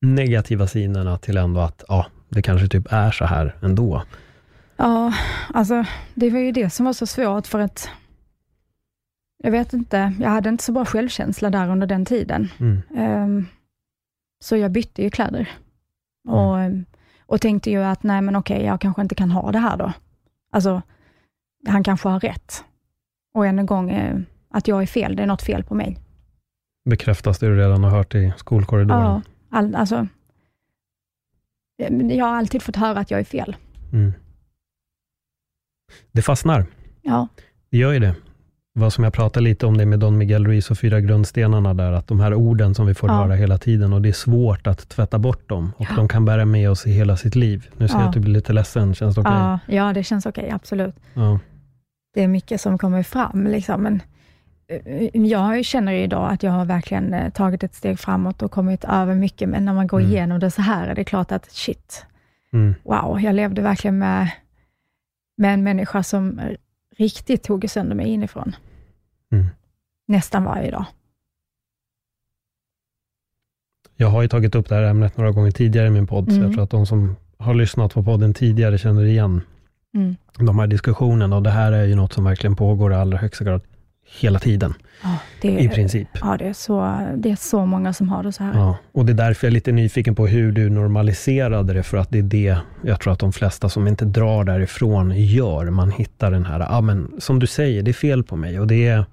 negativa 0.00 0.66
sidorna 0.66 1.18
till 1.18 1.37
ändå 1.37 1.61
att, 1.61 1.84
ja, 1.88 2.06
det 2.28 2.42
kanske 2.42 2.68
typ 2.68 2.92
är 2.92 3.11
så 3.11 3.24
här 3.24 3.56
ändå. 3.62 4.02
Ja, 4.76 5.14
alltså 5.54 5.84
det 6.14 6.30
var 6.30 6.38
ju 6.38 6.52
det 6.52 6.70
som 6.70 6.87
var 6.87 6.92
så 6.92 7.06
svårt 7.06 7.46
för 7.46 7.58
att 7.58 7.90
jag 9.42 9.50
vet 9.50 9.72
inte, 9.72 10.12
jag 10.20 10.30
hade 10.30 10.48
inte 10.48 10.64
så 10.64 10.72
bra 10.72 10.84
självkänsla 10.84 11.50
där 11.50 11.68
under 11.68 11.87
den 11.87 12.04
tiden. 12.04 12.48
Mm. 12.58 12.82
Ehm, 12.96 13.46
så 14.44 14.56
jag 14.56 14.70
bytte 14.70 15.02
ju 15.02 15.11
kläder. 15.11 15.48
Och, 16.28 16.56
och 17.26 17.40
tänkte 17.40 17.70
ju 17.70 17.82
att, 17.82 18.02
nej 18.02 18.20
men 18.20 18.37
okej, 18.37 18.64
jag 18.64 18.80
kanske 18.80 19.02
inte 19.02 19.14
kan 19.14 19.30
ha 19.30 19.52
det 19.52 19.58
här 19.58 19.76
då. 19.76 19.92
Alltså, 20.50 20.82
han 21.68 21.84
kanske 21.84 22.08
har 22.08 22.20
rätt. 22.20 22.64
Och 23.34 23.46
än 23.46 23.58
en 23.58 23.66
gång, 23.66 23.90
eh, 23.90 24.18
att 24.50 24.68
jag 24.68 24.82
är 24.82 24.87
fel, 24.87 25.16
det 25.16 25.22
är 25.22 25.26
något 25.26 25.42
fel 25.42 25.64
på 25.64 25.74
mig. 25.74 25.98
Bekräftas 26.90 27.38
det 27.38 27.46
du 27.46 27.56
redan 27.56 27.84
har 27.84 27.90
hört 27.90 28.14
i 28.14 28.32
skolkorridoren? 28.37 29.02
Ja, 29.02 29.22
all, 29.50 29.74
alltså, 29.74 30.06
eh, 31.82 31.96
jag 32.16 32.24
har 32.26 32.37
alltid 32.37 32.62
fått 32.62 32.76
höra 32.76 32.98
att 33.00 33.11
jag 33.11 33.20
är 33.20 33.24
fel. 33.24 33.56
Mm. 33.92 34.12
Det 36.12 36.22
fastnar. 36.22 36.66
Ja, 37.02 37.28
Det 37.70 37.76
gör 37.78 37.92
ju 37.92 37.98
det. 37.98 38.14
Vad 38.72 38.92
som 38.92 39.04
jag 39.04 39.12
pratade 39.12 39.44
lite 39.44 39.66
om 39.66 39.76
det 39.76 39.87
med 39.87 39.98
Don 39.98 40.18
Miguel 40.18 40.46
Ruiz 40.46 40.70
och 40.70 40.78
fyra 40.78 41.00
grundstenarna 41.00 41.74
där, 41.74 41.92
att 41.92 42.06
de 42.06 42.20
här 42.20 42.34
orden 42.34 42.74
som 42.74 42.87
vi 42.87 42.94
får 42.94 43.11
Ja. 43.11 43.14
höra 43.16 43.34
hela 43.34 43.58
tiden 43.58 43.92
och 43.92 44.02
det 44.02 44.08
är 44.08 44.12
svårt 44.12 44.66
att 44.66 44.88
tvätta 44.88 45.18
bort 45.18 45.48
dem 45.48 45.72
och 45.76 45.87
Ja. 45.90 45.96
de 45.96 46.08
kan 46.08 46.24
bära 46.24 46.44
med 46.44 46.70
oss 46.70 46.87
i 46.87 46.90
hela 46.90 47.16
sitt 47.16 47.34
liv. 47.37 47.68
Nu 47.76 47.88
ser 47.88 47.94
jag 47.94 48.02
Ja. 48.04 48.08
att 48.08 48.14
du 48.14 48.20
blir 48.20 48.32
lite 48.32 48.52
ledsen, 48.52 48.94
känns 48.94 49.14
det 49.14 49.20
okej? 49.20 49.32
ja, 49.32 49.58
ja, 49.66 49.92
det 49.92 50.04
känns 50.04 50.26
okej, 50.26 50.50
absolut. 50.50 50.94
Ja. 51.14 51.38
det 52.14 52.22
är 52.22 52.28
mycket 52.28 52.61
som 52.61 52.78
kommer 52.78 53.02
fram. 53.02 53.46
Liksom. 53.46 53.82
Men 53.82 54.02
jag 55.12 55.64
känner 55.64 55.92
idag 55.92 56.33
att 56.33 56.42
jag 56.42 56.50
har 56.52 56.64
verkligen 56.64 57.14
eh, 57.14 57.33
tagit 57.33 57.62
ett 57.62 57.74
steg 57.74 57.98
framåt 57.98 58.42
och 58.42 58.50
kommit 58.50 58.85
över 58.85 59.14
mycket, 59.14 59.48
men 59.48 59.64
när 59.64 59.74
man 59.74 59.87
går 59.87 60.00
Mm. 60.00 60.11
igenom 60.12 60.40
det 60.40 60.50
så 60.50 60.62
här 60.62 60.88
är 60.88 60.94
det 60.94 61.04
klart 61.04 61.33
att 61.33 61.50
shit, 61.50 62.07
Mm. 62.52 62.74
wow, 62.83 63.20
jag 63.20 63.35
levde 63.35 63.62
verkligen 63.62 63.98
med, 63.98 64.31
med 65.37 65.54
en 65.54 65.62
människa 65.62 66.02
som 66.02 66.40
riktigt 66.96 67.42
tog 67.42 67.70
sönder 67.70 67.96
mig 67.96 68.07
inifrån. 68.09 68.57
Mm. 69.33 69.46
Nästan 70.09 70.44
varje 70.44 70.70
dag. 70.70 70.85
Jag 73.96 74.09
har 74.09 74.22
ju 74.22 74.28
tagit 74.28 74.54
upp 74.54 74.68
det 74.68 74.74
här 74.74 74.83
ämnet 74.83 75.16
några 75.16 75.31
gånger 75.31 75.50
tidigare 75.50 75.87
i 75.87 75.90
min 75.90 76.07
podd, 76.07 76.24
så 76.28 76.33
Mm. 76.33 76.42
jag 76.44 76.52
tror 76.52 76.64
att 76.64 76.70
de 76.70 76.87
som 76.87 77.16
har 77.38 77.54
lyssnat 77.54 77.94
på 77.94 78.02
podden 78.02 78.35
tidigare 78.35 78.78
känner 78.78 79.04
igen 79.04 79.40
Mm. 79.94 80.16
de 80.38 80.59
här 80.59 80.66
diskussionerna 80.66 81.37
och 81.37 81.42
det 81.42 81.50
här 81.50 81.72
är 81.72 81.85
ju 81.85 81.94
något 81.94 82.12
som 82.12 82.24
verkligen 82.24 82.57
pågår 82.57 82.92
i 82.92 82.94
allra 82.94 83.18
högsta 83.18 83.44
grad 83.44 83.61
hela 84.20 84.38
tiden, 84.38 84.74
Ja, 85.02 85.18
det, 85.42 85.48
i 85.48 85.68
princip. 85.68 86.08
Ja, 86.20 86.36
det 86.38 86.48
är, 86.48 86.52
så, 86.52 86.98
det 87.16 87.30
är 87.30 87.36
så 87.36 87.66
många 87.66 87.92
som 87.92 88.08
har 88.08 88.22
det 88.22 88.32
så 88.32 88.44
här. 88.44 88.54
Ja, 88.54 88.76
och 88.92 89.06
det 89.06 89.12
är 89.12 89.14
därför 89.14 89.46
jag 89.46 89.50
är 89.50 89.54
lite 89.54 89.72
nyfiken 89.72 90.14
på 90.14 90.26
hur 90.26 90.52
du 90.52 90.70
normaliserade 90.70 91.72
det, 91.72 91.82
för 91.82 91.96
att 91.96 92.10
det 92.10 92.18
är 92.18 92.22
det 92.22 92.56
jag 92.82 93.00
tror 93.00 93.12
att 93.12 93.18
de 93.18 93.32
flesta 93.32 93.68
som 93.68 93.88
inte 93.88 94.04
drar 94.04 94.44
därifrån 94.44 95.12
gör. 95.16 95.70
Man 95.70 95.90
hittar 95.90 96.30
den 96.30 96.44
här, 96.44 96.60
ja 96.60 96.80
men 96.80 97.12
som 97.18 97.38
du 97.38 97.46
säger, 97.46 97.82
det 97.82 97.90
är 97.90 97.92
fel 97.92 98.24
på 98.24 98.36
mig 98.36 98.60
och 98.60 98.66
det 98.66 98.86
är, 98.86 99.04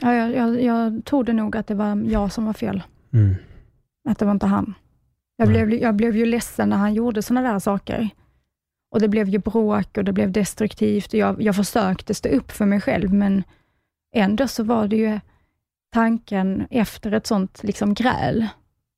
Ja, 0.00 0.14
jag, 0.14 0.34
jag, 0.36 0.62
jag 0.62 1.04
trodde 1.04 1.32
nog 1.32 1.56
att 1.56 1.66
det 1.66 1.74
var 1.74 2.04
jag 2.10 2.32
som 2.32 2.46
var 2.46 2.52
fel, 2.52 2.82
mm, 3.12 3.34
att 4.08 4.18
det 4.18 4.24
var 4.24 4.32
inte 4.32 4.46
han. 4.46 4.74
Jag, 5.36 5.48
Nej. 5.48 5.66
blev, 5.66 5.82
jag 5.82 5.94
blev 5.94 6.16
ju 6.16 6.26
ledsen 6.26 6.68
när 6.68 6.76
han 6.76 6.94
gjorde 6.94 7.22
sådana 7.22 7.52
där 7.52 7.58
saker. 7.58 8.08
Och 8.90 9.00
det 9.00 9.08
blev 9.08 9.28
ju 9.28 9.38
bråk 9.38 9.98
och 9.98 10.04
det 10.04 10.12
blev 10.12 10.32
destruktivt. 10.32 11.06
Och 11.06 11.18
jag, 11.18 11.42
jag 11.42 11.56
försökte 11.56 12.14
stå 12.14 12.28
upp 12.28 12.52
för 12.52 12.66
mig 12.66 12.80
själv, 12.80 13.12
men 13.12 13.42
ändå 14.14 14.48
så 14.48 14.62
var 14.62 14.88
det 14.88 14.96
ju 14.96 15.20
tanken 15.92 16.66
efter 16.70 17.12
ett 17.12 17.26
sånt 17.26 17.60
liksom 17.62 17.94
gräl, 17.94 18.46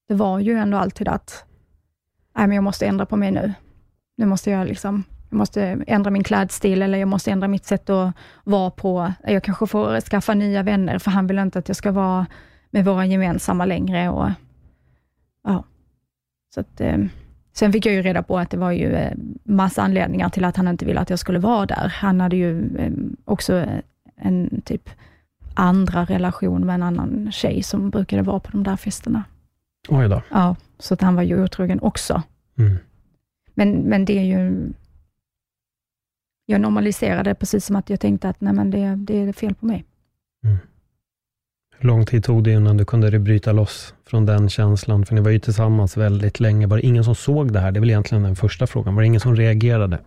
det 0.08 0.14
var 0.14 0.38
ju 0.38 0.52
ändå 0.52 0.78
alltid 0.78 1.08
att, 1.08 1.44
nej 2.36 2.46
men 2.46 2.54
jag 2.54 2.64
måste 2.64 2.86
ändra 2.86 3.06
på 3.06 3.16
mig 3.16 3.30
nu. 3.30 3.52
Nu 4.16 4.26
måste 4.26 4.50
jag 4.50 4.68
liksom, 4.68 5.04
jag 5.30 5.36
måste 5.36 5.62
ändra 5.86 6.10
min 6.10 6.24
klädstil 6.24 6.82
eller 6.82 6.98
jag 6.98 7.08
måste 7.08 7.30
ändra 7.30 7.48
mitt 7.48 7.66
sätt 7.66 7.90
att 7.90 8.14
vara 8.44 8.70
på. 8.70 9.12
Jag 9.24 9.42
kanske 9.42 9.66
får 9.66 10.00
skaffa 10.00 10.34
nya 10.34 10.62
vänner, 10.62 10.98
för 10.98 11.10
han 11.10 11.26
vill 11.26 11.38
inte 11.38 11.58
att 11.58 11.68
jag 11.68 11.76
ska 11.76 11.92
vara 11.92 12.26
med 12.70 12.84
våra 12.84 13.06
gemensamma 13.06 13.64
längre. 13.64 14.08
Och, 14.08 14.30
ja. 15.44 15.64
Så 16.54 16.60
att, 16.60 16.80
eh, 16.80 16.98
sen 17.52 17.72
fick 17.72 17.86
jag 17.86 17.94
ju 17.94 18.02
reda 18.02 18.22
på 18.22 18.38
att 18.38 18.50
det 18.50 18.56
var 18.56 18.72
ju 18.72 18.92
eh, 18.92 19.12
massa 19.44 19.82
anledningar 19.82 20.28
till 20.28 20.44
att 20.44 20.56
han 20.56 20.68
inte 20.68 20.84
ville 20.84 21.00
att 21.00 21.10
jag 21.10 21.18
skulle 21.18 21.38
vara 21.38 21.66
där. 21.66 21.88
Han 21.88 22.20
hade 22.20 22.36
ju 22.36 22.76
eh, 22.76 22.92
också 23.24 23.66
en 24.16 24.62
typ 24.64 24.90
andra 25.54 26.04
relation 26.04 26.66
med 26.66 26.74
en 26.74 26.82
annan 26.82 27.32
tjej 27.32 27.62
som 27.62 27.90
brukade 27.90 28.22
vara 28.22 28.40
på 28.40 28.50
de 28.50 28.62
där 28.62 28.76
festerna. 28.76 29.24
oj 29.88 30.08
då. 30.08 30.22
Ja, 30.30 30.56
så 30.78 30.94
att 30.94 31.00
han 31.00 31.14
var 31.14 31.22
ju 31.22 31.44
otrogen 31.44 31.80
också. 31.82 32.22
Mm. 32.58 32.76
Men, 33.54 33.70
men 33.72 34.04
det 34.04 34.18
är 34.18 34.24
ju... 34.24 34.72
Jag 36.46 36.60
normaliserade 36.60 37.34
precis 37.34 37.64
som 37.66 37.76
att 37.76 37.90
jag 37.90 38.00
tänkte 38.00 38.28
att 38.28 38.40
nej, 38.40 38.52
men 38.52 38.70
det, 38.70 38.94
det 38.96 39.18
är 39.18 39.32
fel 39.32 39.54
på 39.54 39.66
mig. 39.66 39.84
Hur 41.78 41.86
lång 41.86 42.06
tid 42.06 42.24
tog 42.24 42.44
det 42.44 42.52
innan 42.52 42.76
du 42.76 42.84
kunde 42.84 43.18
bryta 43.18 43.52
loss 43.52 43.94
från 44.04 44.26
den 44.26 44.48
känslan? 44.48 45.06
För 45.06 45.14
ni 45.14 45.20
var 45.20 45.30
ju 45.30 45.38
tillsammans 45.38 45.96
väldigt 45.96 46.40
länge. 46.40 46.66
Var 46.66 46.76
det 46.76 46.86
ingen 46.86 47.04
som 47.04 47.14
såg 47.14 47.52
det 47.52 47.60
här? 47.60 47.72
Det 47.72 47.78
är 47.78 47.80
väl 47.80 47.90
egentligen 47.90 48.22
den 48.24 48.36
första 48.36 48.66
frågan. 48.66 48.94
Var 48.94 49.02
det 49.02 49.06
ingen 49.06 49.20
som 49.20 49.36
reagerade? 49.36 49.98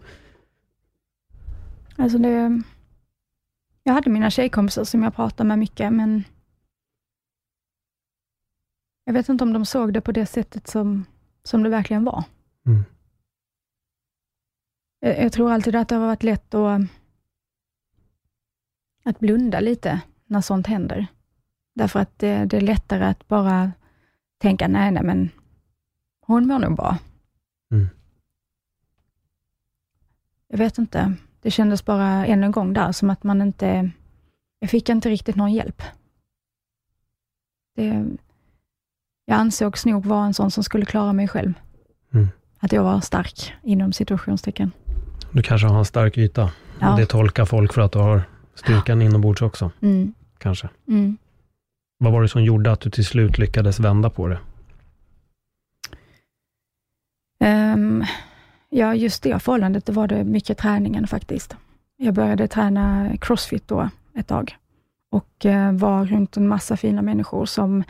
Alltså 1.96 2.18
det, 2.18 2.62
jag 3.90 3.94
hade 3.94 4.10
mina 4.10 4.30
tjejkompisar 4.30 4.84
som 4.84 5.04
jag 5.04 5.16
pratade 5.16 5.48
med 5.48 5.60
mycket, 5.60 5.94
men 5.94 6.24
jag 9.04 9.14
vet 9.14 9.30
inte 9.30 9.44
om 9.44 9.54
de 9.54 9.66
såg 9.66 9.94
det 9.94 10.02
på 10.02 10.12
det 10.12 10.26
sättet 10.26 10.68
som, 10.68 11.06
som 11.44 11.64
det 11.64 11.70
verkligen 11.70 12.04
var. 12.04 12.24
Mm. 12.66 12.84
Jag, 15.00 15.24
jag 15.24 15.34
tror 15.34 15.52
alltid 15.52 15.76
att 15.76 15.90
det 15.90 15.96
har 15.96 16.08
varit 16.08 16.24
lätt 16.24 16.54
att, 16.54 16.82
att 19.04 19.20
blunda 19.20 19.60
lite 19.60 20.02
när 20.26 20.42
sånt 20.42 20.68
händer. 20.68 21.08
Därför 21.74 22.00
att 22.00 22.20
det, 22.20 22.46
det 22.46 22.58
är 22.58 22.62
lättare 22.62 23.06
att 23.06 23.28
bara 23.28 23.72
tänka, 24.38 24.68
nej, 24.68 24.92
nej, 24.92 25.04
men 25.04 25.30
hon 26.22 26.48
mår 26.48 26.60
nog 26.60 26.76
bra. 26.76 26.98
Mm. 27.72 27.88
Jag 30.48 30.58
vet 30.58 30.78
inte. 30.78 31.16
Det 31.42 31.52
kändes 31.52 31.86
bara 31.86 32.26
ännu 32.26 32.46
en 32.46 32.52
gång 32.52 32.74
där, 32.74 32.92
som 32.92 33.10
att 33.10 33.24
man 33.24 33.42
inte... 33.42 33.90
Jag 34.60 34.70
fick 34.70 34.90
inte 34.90 35.10
riktigt 35.10 35.36
någon 35.36 35.54
hjälp. 35.54 35.82
Det, 37.76 38.06
jag 39.26 39.38
ansågs 39.38 39.86
nog 39.86 40.06
vara 40.06 40.26
en 40.26 40.34
sån 40.34 40.52
som 40.52 40.64
skulle 40.64 40.86
klara 40.86 41.14
mig 41.14 41.28
själv. 41.28 41.54
Mm. 42.14 42.28
Att 42.60 42.72
jag 42.72 42.84
var 42.84 43.02
stark, 43.02 43.54
inom 43.64 43.94
situationstecken. 43.94 44.72
Du 45.32 45.42
kanske 45.44 45.68
har 45.68 45.80
en 45.80 45.86
stark 45.86 46.18
yta. 46.18 46.52
Ja. 46.80 46.96
Det 46.98 47.06
tolkar 47.06 47.46
folk 47.46 47.74
för 47.74 47.82
att 47.82 47.92
du 47.92 48.00
har 48.00 48.22
styrkan 48.56 49.02
inombords 49.02 49.42
också, 49.42 49.72
Mm. 49.82 50.14
kanske. 50.38 50.70
Mm. 50.88 51.18
Vad 51.98 52.14
var 52.14 52.22
det 52.22 52.28
som 52.30 52.44
gjorde 52.44 52.72
att 52.72 52.82
du 52.82 52.90
till 52.90 53.06
slut 53.06 53.38
lyckades 53.38 53.80
vända 53.80 54.10
på 54.10 54.28
det? 54.28 54.40
Ehm, 57.40 58.04
ja, 58.70 58.96
just 58.96 59.24
det 59.24 59.40
förhållandet, 59.40 59.86
det 59.86 59.92
var 59.92 60.08
det 60.08 60.24
mycket 60.24 60.58
träningen 60.58 61.08
faktiskt. 61.08 61.56
Jag 61.98 62.14
började 62.14 62.48
träna 62.48 63.12
crossfit 63.22 63.68
då 63.68 63.90
ett 64.14 64.28
tag 64.28 64.58
och 65.10 65.46
eh, 65.46 65.72
var 65.72 66.06
runt 66.06 66.38
en 66.38 66.48
massa 66.48 66.78
fina 66.78 67.02
människor 67.02 67.46
som 67.46 67.84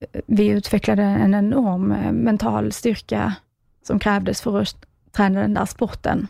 eh, 0.00 0.20
vi 0.26 0.48
utvecklade 0.48 1.02
en 1.02 1.34
enorm 1.34 1.92
eh, 1.92 2.12
mental 2.12 2.72
styrka 2.72 3.34
som 3.82 3.98
krävdes 3.98 4.42
för 4.42 4.60
att 4.60 4.86
träna 5.12 5.40
den 5.40 5.54
där 5.54 5.66
sporten. 5.66 6.26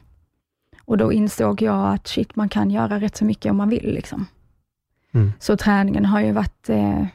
Och 0.85 0.99
då 0.99 1.13
insåg 1.13 1.63
jag 1.63 1.95
att 1.95 2.09
shit, 2.09 2.37
man 2.37 2.49
kan 2.49 2.71
göra 2.71 3.01
rätt 3.01 3.17
så 3.17 3.25
mycket 3.25 3.51
om 3.51 3.57
man 3.57 3.69
vill. 3.69 3.95
Liksom. 3.95 4.27
Mm. 5.13 5.33
Så 5.41 5.57
träningen 5.57 6.05
har 6.05 6.21
ju 6.21 6.33
varit 6.33 6.69
eh, 6.69 7.07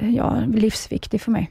ja, 0.00 0.40
livsviktig 0.40 1.20
för 1.20 1.30
mig. 1.30 1.50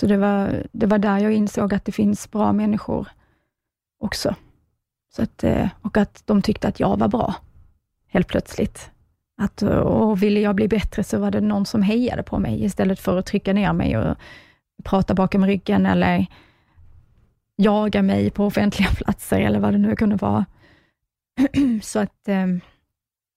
Så 0.00 0.06
det 0.06 0.16
var, 0.16 0.66
det 0.72 0.86
var 0.86 0.98
där 0.98 1.18
jag 1.18 1.32
insåg 1.32 1.74
att 1.74 1.84
det 1.84 1.92
finns 1.92 2.30
bra 2.30 2.52
människor 2.52 3.08
också. 3.98 4.34
Så 5.16 5.22
att, 5.22 5.44
eh, 5.44 5.68
och 5.82 5.96
att 5.96 6.22
de 6.26 6.42
tyckte 6.42 6.68
att 6.68 6.80
jag 6.80 6.98
var 6.98 7.08
bra, 7.08 7.34
helt 8.08 8.28
plötsligt. 8.28 8.90
Att, 9.42 9.62
och 9.62 10.22
ville 10.22 10.40
jag 10.40 10.54
bli 10.54 10.68
bättre 10.68 11.04
så 11.04 11.18
var 11.18 11.30
det 11.30 11.40
någon 11.40 11.66
som 11.66 11.82
hejade 11.82 12.22
på 12.22 12.38
mig, 12.38 12.64
istället 12.64 13.00
för 13.00 13.18
att 13.18 13.26
trycka 13.26 13.52
ner 13.52 13.72
mig 13.72 13.98
och 13.98 14.16
prata 14.84 15.14
bakom 15.14 15.46
ryggen 15.46 15.86
eller 15.86 16.26
jaga 17.56 18.02
mig 18.02 18.30
på 18.30 18.46
offentliga 18.46 18.88
platser 18.96 19.40
eller 19.40 19.60
vad 19.60 19.74
det 19.74 19.78
nu 19.78 19.96
kunde 19.96 20.16
vara. 20.16 20.46
Så 21.82 21.98
att 21.98 22.28
eh, 22.28 22.46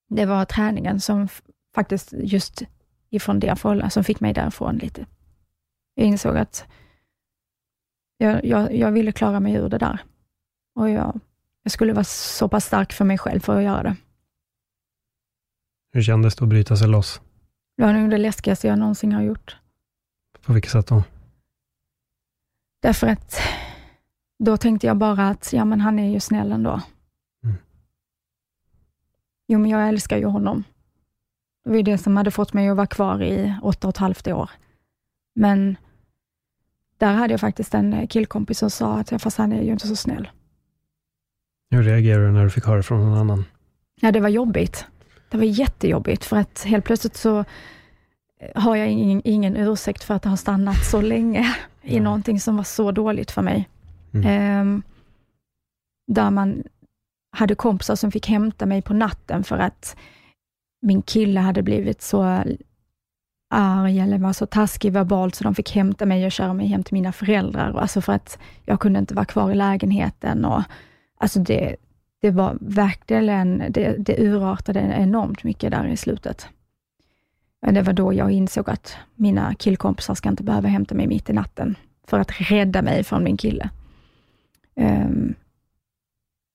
det 0.09 0.25
var 0.25 0.45
träningen 0.45 0.99
som 0.99 1.27
faktiskt 1.75 2.13
just 2.13 2.63
ifrån 3.09 3.39
det 3.39 3.55
förhållandet 3.55 3.93
som 3.93 4.03
fick 4.03 4.19
mig 4.19 4.33
därifrån 4.33 4.77
lite. 4.77 5.05
Jag 5.99 6.07
insåg 6.07 6.37
att 6.37 6.67
jag, 8.17 8.45
jag, 8.45 8.75
jag 8.75 8.91
ville 8.91 9.11
klara 9.11 9.39
mig 9.39 9.53
ur 9.53 9.69
det 9.69 9.77
där. 9.77 9.99
Och 10.75 10.89
jag, 10.89 11.19
jag 11.63 11.71
skulle 11.71 11.93
vara 11.93 12.03
så 12.03 12.49
pass 12.49 12.65
stark 12.65 12.93
för 12.93 13.05
mig 13.05 13.17
själv 13.17 13.39
för 13.39 13.57
att 13.57 13.63
göra 13.63 13.83
det. 13.83 13.95
Hur 15.91 16.01
kändes 16.01 16.35
det 16.35 16.43
att 16.43 16.49
bryta 16.49 16.77
sig 16.77 16.87
loss? 16.87 17.21
Det 17.77 17.83
var 17.83 17.93
nog 17.93 18.09
det 18.09 18.17
läskigaste 18.17 18.67
jag 18.67 18.79
någonsin 18.79 19.11
har 19.11 19.21
gjort. 19.21 19.57
På 20.41 20.53
vilket 20.53 20.71
sätt 20.71 20.87
då? 20.87 21.03
Därför 22.81 23.07
att 23.07 23.39
då 24.43 24.57
tänkte 24.57 24.87
jag 24.87 24.97
bara 24.97 25.27
att, 25.27 25.53
ja 25.53 25.65
men 25.65 25.81
han 25.81 25.99
är 25.99 26.11
ju 26.11 26.19
snäll 26.19 26.51
ändå. 26.51 26.81
Mm. 27.43 27.57
Jo, 29.47 29.59
men 29.59 29.71
jag 29.71 29.87
älskar 29.87 30.17
ju 30.17 30.25
honom. 30.25 30.63
Det 31.63 31.69
var 31.69 31.81
det 31.81 31.97
som 31.97 32.17
hade 32.17 32.31
fått 32.31 32.53
mig 32.53 32.69
att 32.69 32.77
vara 32.77 32.87
kvar 32.87 33.23
i 33.23 33.55
åtta 33.63 33.87
och 33.87 33.93
ett 33.93 33.97
halvt 33.97 34.27
år. 34.27 34.49
Men 35.35 35.77
där 36.99 37.13
hade 37.13 37.33
jag 37.33 37.39
faktiskt 37.39 37.73
en 37.73 38.07
killkompis 38.07 38.59
som 38.59 38.69
sa 38.69 38.99
att, 38.99 39.11
ja, 39.11 39.19
fast 39.19 39.37
han 39.37 39.51
är 39.51 39.61
ju 39.61 39.71
inte 39.71 39.87
så 39.87 39.95
snäll. 39.95 40.29
Hur 41.71 41.83
reagerade 41.83 42.25
du 42.25 42.31
när 42.31 42.43
du 42.43 42.49
fick 42.49 42.65
höra 42.65 42.83
från 42.83 42.99
någon 42.99 43.17
annan? 43.17 43.45
Ja, 44.01 44.11
det 44.11 44.19
var 44.19 44.29
jobbigt. 44.29 44.85
Det 45.29 45.37
var 45.37 45.43
jättejobbigt, 45.43 46.25
för 46.25 46.37
att 46.37 46.63
helt 46.63 46.85
plötsligt 46.85 47.15
så 47.15 47.45
har 48.55 48.75
jag 48.75 48.87
ingen, 48.87 49.21
ingen 49.23 49.57
ursäkt 49.57 50.03
för 50.03 50.13
att 50.13 50.25
ha 50.25 50.37
stannat 50.37 50.85
så 50.85 51.01
länge 51.01 51.55
i 51.81 51.91
Nej. 51.91 51.99
någonting 51.99 52.39
som 52.39 52.57
var 52.57 52.63
så 52.63 52.91
dåligt 52.91 53.31
för 53.31 53.41
mig. 53.41 53.69
Mm. 54.13 54.27
Ehm, 54.27 54.83
där 56.07 56.31
man 56.31 56.63
hade 57.31 57.55
kompisar 57.55 57.95
som 57.95 58.11
fick 58.11 58.27
hämta 58.27 58.65
mig 58.65 58.81
på 58.81 58.93
natten 58.93 59.43
för 59.43 59.57
att 59.57 59.97
min 60.81 61.01
kille 61.01 61.39
hade 61.39 61.63
blivit 61.63 62.01
så 62.01 62.43
arg 63.49 63.99
eller 63.99 64.17
var 64.17 64.33
så 64.33 64.45
taskig 64.45 64.93
verbalt, 64.93 65.35
så 65.35 65.43
de 65.43 65.55
fick 65.55 65.75
hämta 65.75 66.05
mig 66.05 66.25
och 66.25 66.31
köra 66.31 66.53
mig 66.53 66.67
hem 66.67 66.83
till 66.83 66.93
mina 66.93 67.11
föräldrar. 67.11 67.79
Alltså 67.79 68.01
för 68.01 68.13
att 68.13 68.39
jag 68.65 68.79
kunde 68.79 68.99
inte 68.99 69.13
vara 69.13 69.25
kvar 69.25 69.51
i 69.51 69.55
lägenheten. 69.55 70.45
Och, 70.45 70.63
alltså 71.17 71.39
det, 71.39 71.75
det 72.21 72.31
var 72.31 72.57
verkligen, 72.61 73.63
det, 73.69 73.95
det 73.97 74.19
urartade 74.19 74.79
enormt 74.79 75.43
mycket 75.43 75.71
där 75.71 75.87
i 75.87 75.97
slutet. 75.97 76.47
Det 77.61 77.81
var 77.81 77.93
då 77.93 78.13
jag 78.13 78.31
insåg 78.31 78.69
att 78.69 78.97
mina 79.15 79.55
killkompisar 79.55 80.15
ska 80.15 80.29
inte 80.29 80.43
behöva 80.43 80.67
hämta 80.67 80.95
mig 80.95 81.07
mitt 81.07 81.29
i 81.29 81.33
natten, 81.33 81.75
för 82.07 82.19
att 82.19 82.31
rädda 82.51 82.81
mig 82.81 83.03
från 83.03 83.23
min 83.23 83.37
kille. 83.37 83.69
Um, 84.75 85.35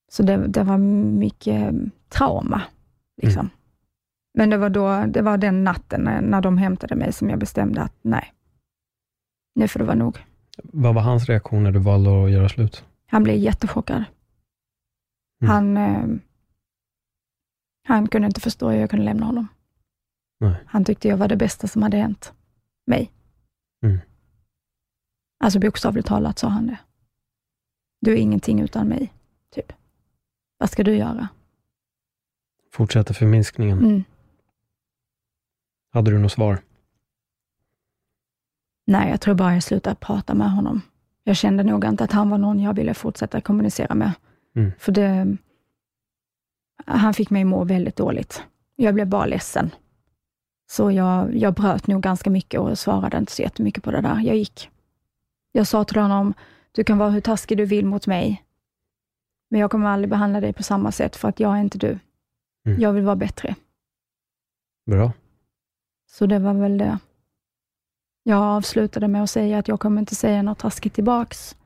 så 0.08 0.22
det, 0.22 0.36
det 0.36 0.62
var 0.62 0.78
mycket 0.78 1.74
trauma. 2.08 2.62
Liksom. 3.22 3.40
Mm. 3.40 3.50
Men 4.34 4.50
det 4.50 4.56
var, 4.56 4.70
då, 4.70 5.04
det 5.06 5.22
var 5.22 5.38
den 5.38 5.64
natten 5.64 6.00
när, 6.00 6.20
när 6.20 6.40
de 6.40 6.58
hämtade 6.58 6.94
mig 6.94 7.12
som 7.12 7.30
jag 7.30 7.38
bestämde 7.38 7.82
att 7.82 7.94
nej, 8.02 8.34
nu 9.54 9.68
får 9.68 9.80
det 9.80 9.86
vara 9.86 9.96
nog. 9.96 10.26
Vad 10.62 10.94
var 10.94 11.02
hans 11.02 11.28
reaktion 11.28 11.62
när 11.62 11.72
du 11.72 11.78
valde 11.78 12.24
att 12.24 12.30
göra 12.30 12.48
slut? 12.48 12.84
Han 13.06 13.22
blev 13.22 13.36
jättechockad. 13.36 14.04
Mm. 15.42 15.50
Han, 15.50 15.76
eh, 15.76 16.20
Han 17.86 18.08
kunde 18.08 18.26
inte 18.26 18.40
förstå 18.40 18.70
hur 18.70 18.78
jag 18.78 18.90
kunde 18.90 19.04
lämna 19.04 19.26
honom. 19.26 19.48
Nej. 20.40 20.54
Han 20.66 20.84
tyckte 20.84 21.08
jag 21.08 21.16
var 21.16 21.28
det 21.28 21.36
bästa 21.36 21.66
som 21.66 21.82
hade 21.82 21.96
hänt 21.96 22.32
mig. 22.86 23.12
Mm. 23.82 23.98
Alltså 25.44 25.58
bokstavligt 25.58 26.08
talat 26.08 26.38
sa 26.38 26.48
han 26.48 26.66
det. 26.66 26.78
Du 28.00 28.12
är 28.12 28.16
ingenting 28.16 28.60
utan 28.60 28.88
mig, 28.88 29.12
typ. 29.50 29.72
Vad 30.58 30.70
ska 30.70 30.84
du 30.84 30.96
göra? 30.96 31.28
Fortsätter 32.72 33.14
förminskningen. 33.14 33.78
Mm. 33.78 34.04
Hade 35.94 36.10
du 36.10 36.18
något 36.18 36.32
svar? 36.32 36.58
Nej, 38.86 39.10
jag 39.10 39.20
tror 39.20 39.34
bara 39.34 39.54
jag 39.54 39.62
slutade 39.62 39.96
prata 39.96 40.34
med 40.34 40.50
honom. 40.50 40.82
Jag 41.24 41.36
kände 41.36 41.62
nog 41.62 41.84
inte 41.84 42.04
att 42.04 42.12
han 42.12 42.30
var 42.30 42.38
någon 42.38 42.60
jag 42.60 42.74
ville 42.74 42.94
fortsätta 42.94 43.40
kommunicera 43.40 43.94
med. 43.94 44.12
Mm. 44.56 44.72
För 44.78 44.92
det, 44.92 45.36
han 46.86 47.14
fick 47.14 47.30
mig 47.30 47.44
må 47.44 47.64
väldigt 47.64 47.96
dåligt. 47.96 48.42
Jag 48.76 48.94
blev 48.94 49.06
bara 49.06 49.26
ledsen. 49.26 49.70
Så 50.70 50.90
jag, 50.90 51.36
jag 51.36 51.54
bröt 51.54 51.86
nog 51.86 52.02
ganska 52.02 52.30
mycket 52.30 52.60
och 52.60 52.78
svarade 52.78 53.18
inte 53.18 53.32
så 53.32 53.42
jättemycket 53.42 53.84
på 53.84 53.90
det 53.90 54.00
där. 54.00 54.20
Jag 54.20 54.36
gick. 54.36 54.70
Jag 55.52 55.66
sa 55.66 55.84
till 55.84 55.98
honom, 56.00 56.34
du 56.72 56.84
kan 56.84 56.98
vara 56.98 57.10
hur 57.10 57.20
taskig 57.20 57.58
du 57.58 57.64
vill 57.64 57.86
mot 57.86 58.06
mig, 58.06 58.44
men 59.50 59.60
jag 59.60 59.70
kommer 59.70 59.88
aldrig 59.88 60.10
behandla 60.10 60.40
dig 60.40 60.52
på 60.52 60.62
samma 60.62 60.92
sätt, 60.92 61.16
för 61.16 61.28
att 61.28 61.40
jag 61.40 61.56
är 61.56 61.60
inte 61.60 61.78
du. 61.78 61.98
Mm. 62.66 62.80
Jag 62.80 62.92
vill 62.92 63.04
vara 63.04 63.16
bättre. 63.16 63.54
Bra. 64.86 65.12
Så 66.14 66.26
det 66.26 66.38
var 66.38 66.54
väl 66.54 66.78
det. 66.78 66.98
Jag 68.22 68.38
avslutade 68.42 69.08
med 69.08 69.22
att 69.22 69.30
säga 69.30 69.58
att 69.58 69.68
jag 69.68 69.80
kommer 69.80 70.00
inte 70.00 70.14
säga 70.14 70.42
något 70.42 70.58
taskigt 70.58 70.94
tillbaks, 70.94 71.56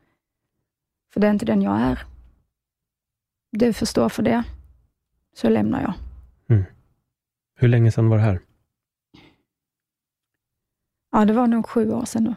för 1.13 1.21
det 1.21 1.27
är 1.27 1.31
inte 1.31 1.47
den 1.47 1.63
jag 1.63 1.81
är. 1.81 2.03
Du 3.53 3.73
förstår 3.73 4.09
för 4.09 4.23
det, 4.23 4.43
så 5.35 5.49
lämnar 5.49 5.83
jag. 5.83 5.93
Hur 7.61 7.69
länge 7.69 7.91
sedan 7.93 8.09
var 8.09 8.17
det 8.17 8.23
här? 8.23 8.41
Ja, 11.13 11.25
det 11.25 11.33
var 11.33 11.47
nog 11.47 11.67
sju 11.69 11.93
år 11.93 12.05
sedan 12.05 12.25
nu. 12.25 12.35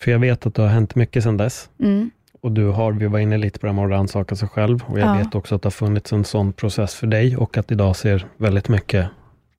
För 0.00 0.10
jag 0.10 0.18
vet 0.18 0.46
att 0.46 0.54
det 0.54 0.62
har 0.62 0.68
hänt 0.68 0.94
mycket 0.94 1.22
sedan 1.22 1.36
dess. 1.36 1.70
Mm. 1.78 2.10
Och 2.40 2.52
du 2.52 2.66
har, 2.68 2.92
vi 2.92 3.06
var 3.06 3.18
inne 3.18 3.38
lite 3.38 3.58
på 3.58 3.66
det 3.66 3.72
här 3.72 3.76
med 3.76 3.84
att 3.84 3.90
rannsaka 3.98 4.36
sig 4.36 4.48
själv. 4.48 4.84
Och 4.86 4.98
jag 4.98 5.08
Ja. 5.08 5.18
vet 5.18 5.34
också 5.34 5.54
att 5.54 5.62
det 5.62 5.66
har 5.66 5.70
funnits 5.70 6.12
en 6.12 6.24
sån 6.24 6.52
process 6.52 6.94
för 6.94 7.06
dig 7.06 7.36
och 7.36 7.56
att 7.56 7.70
idag 7.72 7.96
ser 7.96 8.28
väldigt 8.36 8.68
mycket, 8.68 9.10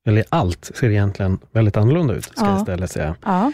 eller 0.05 0.23
allt 0.29 0.65
ser 0.65 0.89
egentligen 0.89 1.39
väldigt 1.51 1.77
annorlunda 1.77 2.13
ut, 2.13 2.23
ska 2.23 2.45
Ja. 2.45 2.51
jag 2.51 2.59
istället 2.59 2.91
säga. 2.91 3.15
Ja. 3.25 3.51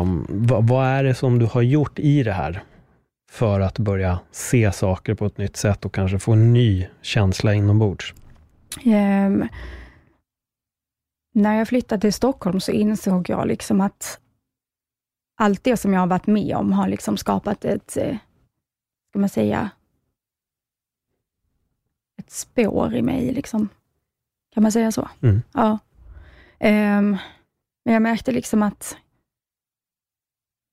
Um, 0.00 0.26
vad, 0.28 0.68
vad 0.68 0.86
är 0.86 1.04
det 1.04 1.14
som 1.14 1.38
du 1.38 1.46
har 1.46 1.62
gjort 1.62 1.98
i 1.98 2.22
det 2.22 2.32
här 2.32 2.62
för 3.30 3.60
att 3.60 3.78
börja 3.78 4.18
se 4.30 4.72
saker 4.72 5.14
på 5.14 5.26
ett 5.26 5.38
nytt 5.38 5.56
sätt 5.56 5.84
och 5.84 5.94
kanske 5.94 6.18
få 6.18 6.32
en 6.32 6.52
ny 6.52 6.86
känsla 7.02 7.54
inombords? 7.54 8.14
Ehm, 8.84 9.48
när 11.34 11.58
jag 11.58 11.68
flyttade 11.68 12.00
till 12.00 12.12
Stockholm 12.12 12.60
så 12.60 12.72
insåg 12.72 13.30
jag 13.30 13.46
liksom 13.46 13.80
att 13.80 14.20
allt 15.36 15.64
det 15.64 15.76
som 15.76 15.92
jag 15.92 16.00
har 16.00 16.06
varit 16.06 16.26
med 16.26 16.56
om 16.56 16.72
har 16.72 16.88
liksom 16.88 17.16
skapat 17.16 17.64
ett, 17.64 17.96
eh, 17.96 18.16
ska 19.10 19.18
man 19.18 19.28
säga, 19.28 19.70
ett 22.18 22.30
spår 22.30 22.94
i 22.94 23.02
mig. 23.02 23.32
Liksom. 23.32 23.68
Kan 24.58 24.62
man 24.62 24.72
säga 24.72 24.92
så? 24.92 25.08
Mm. 25.22 25.42
Ja. 25.52 25.78
Ehm, 26.58 27.16
men 27.84 27.94
jag 27.94 28.02
märkte 28.02 28.32
liksom 28.32 28.62
att 28.62 28.96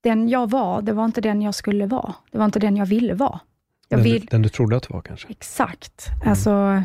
den 0.04 0.30
jag 0.30 0.50
var, 0.50 0.82
det 0.82 0.94
var 0.94 1.06
inte 1.06 1.22
den 1.22 1.42
jag 1.42 1.56
skulle 1.56 1.86
vara. 1.86 2.16
Det 2.32 2.38
var 2.38 2.46
inte 2.46 2.60
den 2.60 2.78
jag 2.78 2.86
ville 2.86 3.14
vara. 3.14 3.40
Jag 3.88 4.00
Den, 4.00 4.04
vill, 4.04 4.22
du, 4.22 4.28
den 4.28 4.42
du 4.42 4.50
trodde 4.50 4.78
att 4.78 4.88
du 4.88 4.94
var 4.94 5.02
kanske? 5.02 5.28
Exakt. 5.30 6.08
Alltså, 6.26 6.84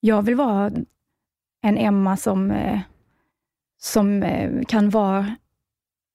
jag 0.00 0.22
vill 0.22 0.34
vara 0.34 0.72
en 1.62 1.78
Emma 1.78 2.16
som, 2.16 2.50
eh, 2.50 2.80
som 3.78 4.22
eh, 4.22 4.64
kan 4.68 4.90
vara 4.90 5.36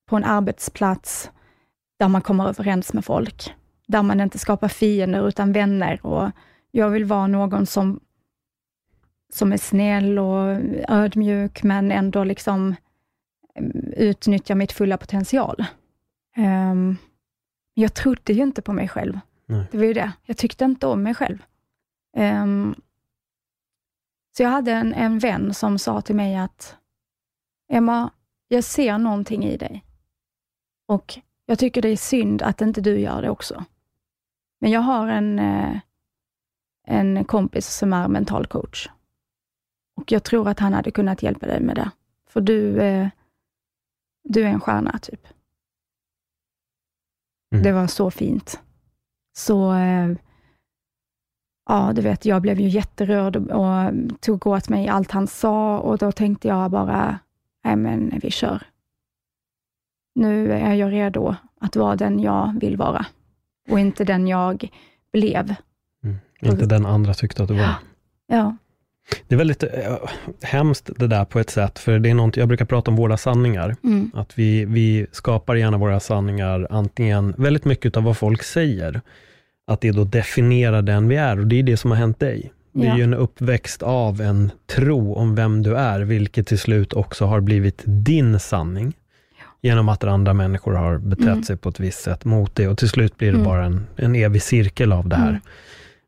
på 0.09 0.15
en 0.15 0.24
arbetsplats 0.24 1.32
där 1.99 2.07
man 2.07 2.22
kommer 2.22 2.47
överens 2.47 2.93
med 2.93 3.05
folk. 3.05 3.53
Där 3.88 4.03
man 4.03 4.22
inte 4.22 4.39
skapar 4.39 4.67
fiender 4.67 5.28
utan 5.28 5.53
vänner. 5.53 6.05
Och 6.05 6.32
jag 6.72 6.89
vill 6.89 7.05
vara 7.05 7.28
någon 7.28 7.65
som, 7.65 7.99
som 9.34 9.53
är 9.53 9.57
snäll 9.57 10.19
och 10.19 10.57
ödmjuk, 10.88 11.63
men 11.63 11.91
ändå 11.91 12.23
liksom 12.23 12.75
eh, 13.55 13.65
utnyttjar 13.97 14.55
mitt 14.55 14.71
fulla 14.71 14.97
potential. 14.97 15.65
Ehm, 16.36 16.97
jag 17.73 17.93
trodde 17.93 18.34
ju 18.34 18.43
inte 18.43 18.61
på 18.61 18.73
mig 18.73 18.88
själv. 18.88 19.19
Nej. 19.45 19.65
Det 19.71 19.77
var 19.77 19.86
ju 19.86 19.93
det. 19.93 20.11
Jag 20.25 20.38
tyckte 20.38 20.65
inte 20.65 20.88
om 20.88 21.03
mig 21.03 21.15
själv. 21.15 21.43
Ehm, 22.17 22.75
så 24.38 24.43
jag 24.43 24.49
hade 24.49 24.71
en, 24.71 24.93
en 24.93 25.19
vän 25.19 25.53
som 25.53 25.79
sa 25.79 26.01
till 26.01 26.15
mig 26.15 26.36
att 26.36 26.75
Emma, 27.69 28.11
jag 28.47 28.63
ser 28.63 28.97
någonting 28.97 29.45
i 29.45 29.57
dig. 29.57 29.86
Och 30.88 31.19
jag 31.45 31.59
tycker 31.59 31.82
det 31.82 31.89
är 31.89 31.97
synd 31.97 32.41
att 32.41 32.61
inte 32.61 32.82
du 32.82 32.99
gör 32.99 33.21
det 33.21 33.29
också. 33.29 33.65
Men 34.61 34.71
jag 34.71 34.82
har 34.82 35.07
en, 35.07 35.39
eh, 35.39 35.79
en 36.88 37.25
kompis 37.25 37.67
som 37.67 37.93
är 37.93 38.07
mental 38.07 38.47
coach. 38.47 38.89
Och 40.02 40.12
jag 40.12 40.24
tror 40.24 40.47
att 40.47 40.60
han 40.60 40.74
hade 40.74 40.91
kunnat 40.91 41.24
hjälpa 41.24 41.45
dig 41.45 41.60
med 41.60 41.76
det. 41.76 41.91
För 42.28 42.41
du, 42.41 42.82
eh, 42.82 43.08
du 44.24 44.43
är 44.43 44.47
en 44.47 44.60
stjärna, 44.60 44.99
typ. 44.99 45.28
Mm. 47.52 47.64
Det 47.64 47.72
var 47.72 47.88
så 47.88 48.12
fint. 48.12 48.60
Så, 49.38 49.74
eh, 49.74 50.12
ja, 51.70 51.91
du 51.95 52.02
vet, 52.02 52.26
jag 52.26 52.41
blev 52.41 52.60
ju 52.60 52.68
jätterörd 52.68 53.36
och, 53.36 53.49
och 53.52 53.91
tog 54.20 54.47
åt 54.47 54.70
mig 54.70 54.88
allt 54.88 55.12
han 55.12 55.28
sa 55.28 55.80
och 55.80 55.97
då 55.97 56.12
tänkte 56.12 56.47
jag 56.47 56.72
bara, 56.72 57.20
nej 57.64 57.76
men 57.76 58.20
vi 58.22 58.32
kör. 58.32 58.64
Nu 60.16 60.52
är 60.52 60.74
jag 60.74 60.91
redo 60.91 61.36
att 61.60 61.76
vara 61.76 61.95
den 61.95 62.20
jag 62.20 62.60
vill 62.62 62.78
vara 62.78 63.06
och 63.70 63.80
inte 63.80 64.04
den 64.04 64.28
jag 64.28 64.70
blev. 65.14 65.56
Mm. 66.04 66.18
Inte 66.41 66.66
den 66.66 66.86
andra 66.86 67.14
tyckte 67.14 67.43
att 67.43 67.49
du 67.49 67.58
var. 67.58 67.76
Ja, 68.28 68.56
Det 69.28 69.36
är 69.36 69.38
väldigt 69.38 69.64
äh, 69.64 69.70
hemskt 70.41 70.89
det 70.97 71.08
där 71.08 71.26
på 71.26 71.39
ett 71.39 71.49
sätt, 71.49 71.80
för 71.80 71.99
det 71.99 72.10
är 72.10 72.14
något, 72.14 72.38
jag 72.38 72.47
brukar 72.47 72.66
prata 72.66 72.91
om 72.91 72.97
våra 72.97 73.18
sanningar. 73.18 73.76
mm. 73.84 74.12
Att 74.14 74.39
vi, 74.39 74.66
vi 74.66 75.08
skapar 75.12 75.56
gärna 75.56 75.78
våra 75.78 75.99
sanningar, 75.99 76.68
antingen 76.70 77.34
väldigt 77.38 77.66
mycket 77.66 77.97
av 77.97 78.04
vad 78.04 78.18
folk 78.18 78.43
säger, 78.43 79.02
att 79.68 79.82
det 79.82 79.91
då 79.91 80.04
definierar 80.04 80.82
den 80.82 81.08
vi 81.08 81.16
är 81.16 81.39
och 81.39 81.47
det 81.47 81.60
är 81.60 81.64
det 81.64 81.78
som 81.78 81.91
har 81.91 81.97
hänt 81.97 82.20
dig. 82.20 82.52
Det 82.74 82.86
är 82.88 82.89
Ja. 82.89 82.97
ju 82.97 83.04
en 83.04 83.14
uppväxt 83.14 83.84
av 83.84 84.22
en 84.22 84.52
tro 84.68 85.14
om 85.14 85.36
vem 85.36 85.64
du 85.64 85.76
är, 85.76 85.99
vilket 86.02 86.47
till 86.47 86.60
slut 86.60 86.93
också 86.93 87.26
har 87.26 87.41
blivit 87.41 87.82
din 87.86 88.39
sanning. 88.39 88.93
Genom 89.62 89.89
att 89.89 90.04
andra 90.04 90.34
människor 90.34 90.74
har 90.74 90.97
betett 90.97 91.26
Mm. 91.28 91.43
sig 91.43 91.58
på 91.58 91.70
ett 91.70 91.80
visst 91.80 92.02
sätt 92.02 92.26
mot 92.26 92.56
det 92.56 92.68
och 92.68 92.78
till 92.78 92.89
slut 92.89 93.18
blir 93.18 93.28
det 93.32 93.38
Mm. 93.38 93.45
bara 93.47 93.66
en, 93.66 93.88
en 93.95 94.16
evig 94.16 94.41
cirkel 94.41 94.91
av 94.91 95.08
det 95.10 95.16
här 95.16 95.30
Mm. 95.30 95.41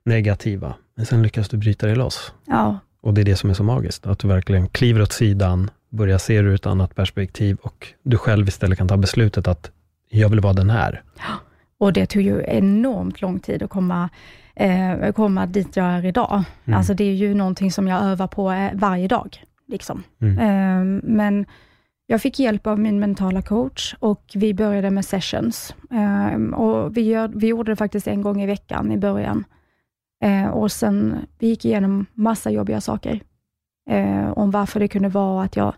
negativa. 0.06 0.74
Men 0.96 1.06
sen 1.06 1.24
lyckas 1.24 1.50
du 1.50 1.58
bryta 1.58 1.88
dig 1.88 1.96
loss. 1.96 2.34
ja, 2.46 2.80
Och 3.02 3.14
det 3.14 3.22
är 3.22 3.26
det 3.26 3.36
som 3.36 3.50
är 3.50 3.54
så 3.54 3.64
magiskt, 3.64 4.08
att 4.08 4.20
du 4.20 4.28
verkligen 4.28 4.68
kliver 4.68 5.02
åt 5.02 5.12
sidan, 5.14 5.70
börjar 5.90 6.18
se 6.18 6.42
det 6.42 6.48
ur 6.50 6.56
ett 6.56 6.66
annat 6.66 6.96
perspektiv 6.96 7.58
och 7.62 7.88
du 8.04 8.18
själv 8.18 8.48
istället 8.48 8.78
kan 8.78 8.88
ta 8.88 8.98
beslutet 8.98 9.48
att 9.48 9.72
jag 10.10 10.30
vill 10.30 10.40
vara 10.40 10.54
den 10.54 10.70
här. 10.70 11.02
och 11.78 11.94
det 11.94 12.06
tog 12.06 12.22
ju 12.22 12.44
enormt 12.48 13.22
lång 13.22 13.40
tid 13.40 13.64
att 13.64 13.70
komma, 13.70 14.10
eh, 14.56 15.12
komma 15.12 15.46
dit 15.46 15.76
jag 15.76 15.86
är 15.86 16.06
idag. 16.06 16.44
Mm. 16.66 16.78
Alltså 16.78 16.94
det 16.94 17.04
är 17.04 17.14
ju 17.14 17.34
någonting 17.34 17.72
som 17.72 17.88
jag 17.88 18.04
övar 18.04 18.28
på 18.28 18.52
eh, 18.52 18.72
varje 18.74 19.08
dag. 19.08 19.44
Liksom. 19.68 20.04
Mm. 20.22 20.38
Ehm, 20.40 21.02
Men 21.04 21.46
jag 22.08 22.22
fick 22.22 22.40
hjälp 22.40 22.68
av 22.68 22.80
min 22.80 23.00
mentala 23.00 23.42
coach 23.42 23.96
och 24.00 24.24
vi 24.36 24.54
började 24.54 24.90
med 24.90 25.06
sessions. 25.06 25.76
Ehm, 25.92 26.54
Och 26.54 26.98
vi, 26.98 27.02
gör, 27.02 27.28
vi 27.36 27.48
gjorde 27.48 27.72
det 27.72 27.76
faktiskt 27.76 28.08
en 28.08 28.22
gång 28.22 28.42
i 28.42 28.46
veckan 28.46 28.92
i 28.92 28.98
början. 28.98 29.44
Ehm, 30.24 30.52
Och 30.52 30.72
sen, 30.72 31.16
vi 31.40 31.48
gick 31.48 31.66
igenom 31.66 32.06
massa 32.14 32.50
jobbiga 32.52 32.82
saker. 32.82 33.20
eh, 33.90 34.30
Om 34.32 34.52
varför 34.52 34.80
det 34.80 34.88
kunde 34.88 35.10
vara 35.10 35.44
att 35.44 35.56
jag 35.56 35.76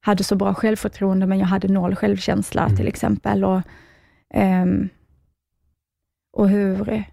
hade 0.00 0.24
så 0.24 0.36
bra 0.36 0.54
självförtroende, 0.54 1.26
men 1.26 1.38
jag 1.38 1.46
hade 1.46 1.68
noll 1.68 1.94
självkänsla 1.96 2.62
Mm. 2.64 2.76
till 2.76 2.88
exempel. 2.88 3.44
Och, 3.44 3.60
ehm, 4.34 4.88
och 6.32 6.48
hur, 6.48 7.04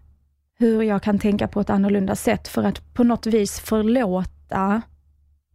hur 0.60 0.82
jag 0.84 1.04
kan 1.04 1.20
tänka 1.20 1.48
på 1.48 1.60
ett 1.62 1.70
annorlunda 1.70 2.16
sätt 2.16 2.48
för 2.48 2.64
att 2.64 2.94
på 2.94 3.04
något 3.04 3.26
vis 3.26 3.60
förlåta 3.60 4.82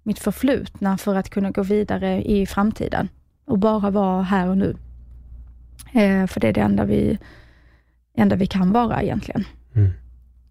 mitt 0.03 0.19
förflutna 0.19 0.99
för 0.99 1.15
att 1.15 1.31
kunna 1.31 1.51
gå 1.51 1.63
vidare 1.63 2.23
i 2.23 2.47
framtiden 2.47 3.09
och 3.45 3.59
bara 3.59 3.91
vara 3.91 4.23
här 4.23 4.49
och 4.49 4.59
nu. 4.59 4.77
Eh, 5.93 6.27
för 6.27 6.41
det 6.41 6.49
är 6.49 6.53
det 6.53 6.61
enda 6.61 6.85
vi, 6.85 7.19
enda 8.15 8.37
vi 8.37 8.47
kan 8.47 8.73
vara 8.73 9.03
egentligen. 9.03 9.45
Mm. 9.75 9.91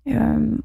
Ehm, 0.05 0.61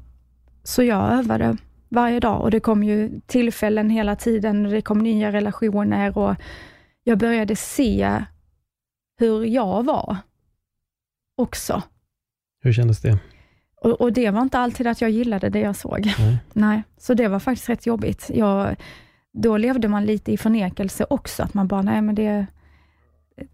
så 0.63 0.83
jag 0.83 1.13
övade 1.13 1.57
varje 1.89 2.19
dag 2.19 2.41
och 2.41 2.51
det 2.51 2.59
kom 2.59 2.83
ju 2.83 3.21
tillfällen 3.25 3.89
hela 3.89 4.15
tiden. 4.15 4.63
Det 4.63 4.81
kom 4.81 4.99
nya 4.99 5.31
relationer 5.31 6.17
och 6.17 6.35
jag 7.03 7.17
började 7.17 7.55
se 7.55 8.23
hur 9.19 9.45
jag 9.45 9.85
var 9.85 10.17
också. 11.37 11.83
Hur 12.61 12.73
kändes 12.73 13.01
det? 13.01 13.19
Och, 13.81 14.01
och, 14.01 14.13
det 14.13 14.31
var 14.31 14.41
inte 14.41 14.59
alltid 14.59 14.87
att 14.87 15.01
jag 15.01 15.11
gillade 15.11 15.49
det 15.49 15.59
jag 15.59 15.75
såg. 15.75 16.13
Nej. 16.19 16.37
Nej, 16.53 16.83
så 16.97 17.13
det 17.13 17.27
var 17.27 17.39
faktiskt 17.39 17.69
rätt 17.69 17.85
jobbigt. 17.85 18.31
Jag, 18.33 18.75
då 19.33 19.57
levde 19.57 19.87
man 19.87 20.05
lite 20.05 20.31
i 20.31 20.37
förnekelse 20.37 21.05
också, 21.09 21.43
att 21.43 21.53
man 21.53 21.67
bara, 21.67 21.81
nej 21.81 22.01
men 22.01 22.15
det 22.15 22.45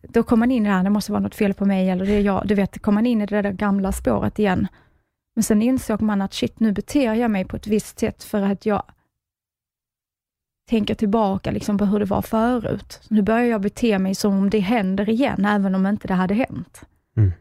då 0.01 0.23
kom 0.23 0.39
man 0.39 0.51
in 0.51 0.65
i 0.65 0.69
det 0.69 0.75
här, 0.75 0.83
det 0.83 0.89
måste 0.89 1.11
vara 1.11 1.21
något 1.21 1.35
fel 1.35 1.53
på 1.53 1.65
mig, 1.65 1.89
eller 1.89 2.05
det 2.05 2.11
är 2.11 2.21
jag. 2.21 2.47
Du 2.47 2.55
vet, 2.55 2.81
kom 2.81 2.95
man 2.95 3.05
in 3.05 3.21
i 3.21 3.25
det 3.25 3.41
där 3.41 3.51
gamla 3.51 3.91
spåret 3.91 4.39
igen. 4.39 4.67
Men 5.35 5.43
sen 5.43 5.61
insåg 5.61 6.01
man 6.01 6.21
att 6.21 6.33
shit, 6.33 6.59
nu 6.59 6.71
beter 6.71 7.13
jag 7.13 7.31
mig 7.31 7.45
på 7.45 7.55
ett 7.55 7.67
visst 7.67 7.99
sätt 7.99 8.23
för 8.23 8.41
att 8.41 8.65
jag 8.65 8.83
tänker 10.69 10.95
tillbaka 10.95 11.51
liksom 11.51 11.77
på 11.77 11.85
hur 11.85 11.99
det 11.99 12.05
var 12.05 12.21
förut. 12.21 12.99
Så 13.01 13.13
nu 13.13 13.21
börjar 13.21 13.45
jag 13.45 13.61
bete 13.61 13.99
mig 13.99 14.15
som 14.15 14.33
om 14.33 14.49
det 14.49 14.59
händer 14.59 15.09
igen, 15.09 15.45
även 15.45 15.75
om 15.75 15.87
inte 15.87 16.07
det 16.07 16.13
hade 16.13 16.33
hänt. 16.33 16.81
Mm. 17.17 17.31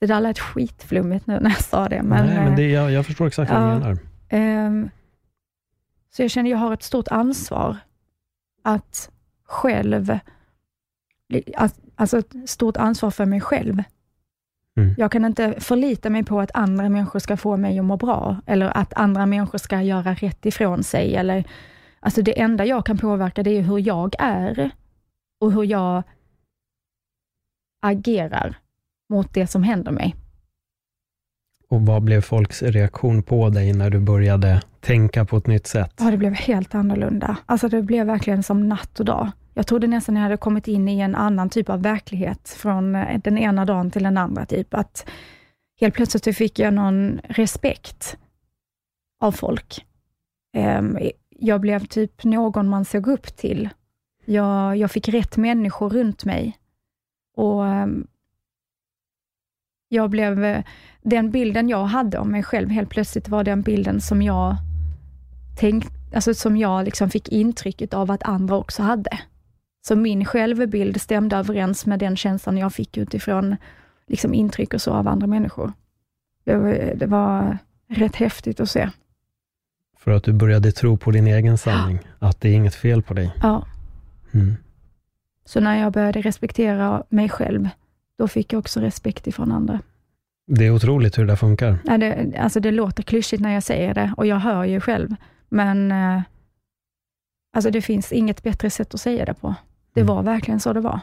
Det 0.00 0.06
där 0.06 0.20
lät 0.20 0.38
skitflummigt 0.38 1.26
nu 1.26 1.40
när 1.40 1.50
jag 1.50 1.62
sa 1.64 1.88
det. 1.88 2.02
Men, 2.02 2.26
Nej, 2.26 2.44
men 2.44 2.56
det, 2.56 2.70
jag, 2.70 2.90
jag 2.90 3.06
förstår 3.06 3.26
exakt 3.26 3.52
vad 3.52 3.62
ja, 3.62 3.74
du 3.74 3.78
menar. 3.78 4.66
Um, 4.66 4.90
så 6.10 6.22
jag 6.22 6.30
känner 6.30 6.50
att 6.50 6.50
jag 6.50 6.58
har 6.58 6.72
ett 6.72 6.82
stort 6.82 7.08
ansvar 7.08 7.76
att 8.62 9.10
själv, 9.44 10.18
alltså 11.96 12.18
ett 12.18 12.34
stort 12.46 12.76
ansvar 12.76 13.10
för 13.10 13.26
mig 13.26 13.40
själv. 13.40 13.82
Mm. 14.80 14.94
Jag 14.98 15.12
kan 15.12 15.24
inte 15.24 15.54
förlita 15.60 16.10
mig 16.10 16.24
på 16.24 16.40
att 16.40 16.50
andra 16.54 16.88
människor 16.88 17.18
ska 17.18 17.36
få 17.36 17.56
mig 17.56 17.78
att 17.78 17.84
må 17.84 17.96
bra, 17.96 18.36
eller 18.46 18.76
att 18.76 18.92
andra 18.94 19.26
människor 19.26 19.58
ska 19.58 19.82
göra 19.82 20.14
rätt 20.14 20.46
ifrån 20.46 20.82
sig, 20.82 21.16
eller 21.16 21.44
Alltså 22.04 22.22
det 22.22 22.40
enda 22.40 22.64
jag 22.64 22.86
kan 22.86 22.98
påverka, 22.98 23.42
det 23.42 23.50
är 23.50 23.62
hur 23.62 23.78
jag 23.78 24.14
är 24.18 24.70
och 25.40 25.52
hur 25.52 25.64
jag 25.64 26.02
agerar 27.82 28.58
mot 29.08 29.34
det 29.34 29.46
som 29.46 29.62
händer 29.62 29.92
mig. 29.92 30.16
Och 31.68 31.82
vad 31.82 32.02
blev 32.02 32.20
folks 32.20 32.62
reaktion 32.62 33.22
på 33.22 33.48
dig 33.48 33.72
när 33.72 33.90
du 33.90 34.00
började 34.00 34.62
tänka 34.80 35.24
på 35.24 35.36
ett 35.36 35.46
nytt 35.46 35.66
sätt? 35.66 35.94
Ja, 35.98 36.10
det 36.10 36.16
blev 36.16 36.34
helt 36.34 36.74
annorlunda. 36.74 37.36
Alltså 37.46 37.68
det 37.68 37.82
blev 37.82 38.06
verkligen 38.06 38.42
som 38.42 38.68
natt 38.68 39.00
och 39.00 39.06
dag. 39.06 39.30
Jag 39.54 39.66
trodde 39.66 39.86
nästan 39.86 40.16
jag 40.16 40.22
hade 40.22 40.36
kommit 40.36 40.68
in 40.68 40.88
i 40.88 41.00
en 41.00 41.14
annan 41.14 41.50
typ 41.50 41.68
av 41.68 41.82
verklighet, 41.82 42.48
från 42.48 42.94
eh, 42.94 43.20
den 43.24 43.38
ena 43.38 43.64
dagen 43.64 43.90
till 43.90 44.02
den 44.02 44.16
andra. 44.16 44.46
Typ. 44.46 44.74
Att 44.74 45.08
helt 45.80 45.94
plötsligt 45.94 46.36
fick 46.36 46.58
jag 46.58 46.74
någon 46.74 47.20
respekt 47.24 48.16
av 49.20 49.32
folk. 49.32 49.86
Ehm, 50.56 50.98
jag 51.28 51.60
blev 51.60 51.86
typ 51.86 52.24
någon 52.24 52.68
man 52.68 52.84
såg 52.84 53.08
upp 53.08 53.36
till. 53.36 53.68
Jag, 54.24 54.76
jag 54.76 54.90
fick 54.90 55.08
rätt 55.08 55.36
människor 55.36 55.90
runt 55.90 56.24
mig. 56.24 56.58
Och 57.36 57.66
ehm, 57.66 58.06
jag 59.88 60.10
blev, 60.10 60.44
eh, 60.44 60.64
den 61.02 61.30
bilden 61.30 61.68
jag 61.68 61.84
hade 61.84 62.18
om 62.18 62.30
mig 62.30 62.42
själv 62.42 62.68
helt 62.68 62.90
plötsligt 62.90 63.28
var 63.28 63.44
den 63.44 63.62
bilden 63.62 64.00
som 64.00 64.22
jag 64.22 64.56
tänkt, 65.58 65.92
alltså 66.14 66.34
som 66.34 66.56
jag 66.56 66.84
liksom 66.84 67.10
fick 67.10 67.28
intrycket 67.28 67.94
av 67.94 68.10
att 68.10 68.22
andra 68.22 68.56
också 68.56 68.82
hade. 68.82 69.18
Så 69.82 69.96
min 69.96 70.24
självbild 70.24 71.00
stämde 71.00 71.36
överens 71.36 71.86
med 71.86 71.98
den 71.98 72.16
känslan 72.16 72.58
jag 72.58 72.72
fick 72.72 72.96
utifrån 72.96 73.56
liksom 74.06 74.34
intryck 74.34 74.74
och 74.74 74.82
så 74.82 74.92
av 74.92 75.08
andra 75.08 75.26
människor. 75.26 75.72
Det 76.44 76.56
var, 76.56 76.92
det 76.96 77.06
var 77.06 77.58
rätt 77.88 78.16
häftigt 78.16 78.60
att 78.60 78.70
se. 78.70 78.90
För 79.98 80.10
att 80.10 80.24
du 80.24 80.32
började 80.32 80.72
tro 80.72 80.96
på 80.96 81.10
din 81.10 81.26
egen 81.26 81.58
sanning, 81.58 81.98
ja. 82.18 82.28
att 82.28 82.40
det 82.40 82.48
är 82.48 82.52
inget 82.52 82.74
fel 82.74 83.02
på 83.02 83.14
dig. 83.14 83.32
Ja. 83.42 83.66
Mm. 84.32 84.54
Så 85.44 85.60
när 85.60 85.80
jag 85.80 85.92
började 85.92 86.20
respektera 86.20 87.04
mig 87.08 87.28
själv, 87.28 87.68
då 88.18 88.28
fick 88.28 88.52
jag 88.52 88.58
också 88.58 88.80
respekt 88.80 89.26
ifrån 89.26 89.52
andra. 89.52 89.80
Det 90.46 90.66
är 90.66 90.70
otroligt 90.70 91.18
hur 91.18 91.26
det 91.26 91.36
funkar. 91.36 91.78
Ja, 91.84 91.98
det, 91.98 92.34
alltså 92.38 92.60
det 92.60 92.70
låter 92.70 93.02
klyschigt 93.02 93.42
när 93.42 93.54
jag 93.54 93.62
säger 93.62 93.94
det 93.94 94.14
och 94.16 94.26
jag 94.26 94.36
hör 94.36 94.64
ju 94.64 94.80
själv, 94.80 95.14
men 95.48 95.92
eh, 95.92 96.22
alltså 97.52 97.70
det 97.70 97.82
finns 97.82 98.12
inget 98.12 98.42
bättre 98.42 98.70
sätt 98.70 98.94
att 98.94 99.00
säga 99.00 99.24
det 99.24 99.34
på. 99.34 99.54
Det 99.94 100.00
mm. 100.00 100.14
var 100.14 100.22
verkligen 100.22 100.60
så 100.60 100.72
det 100.72 100.80
var. 100.80 101.00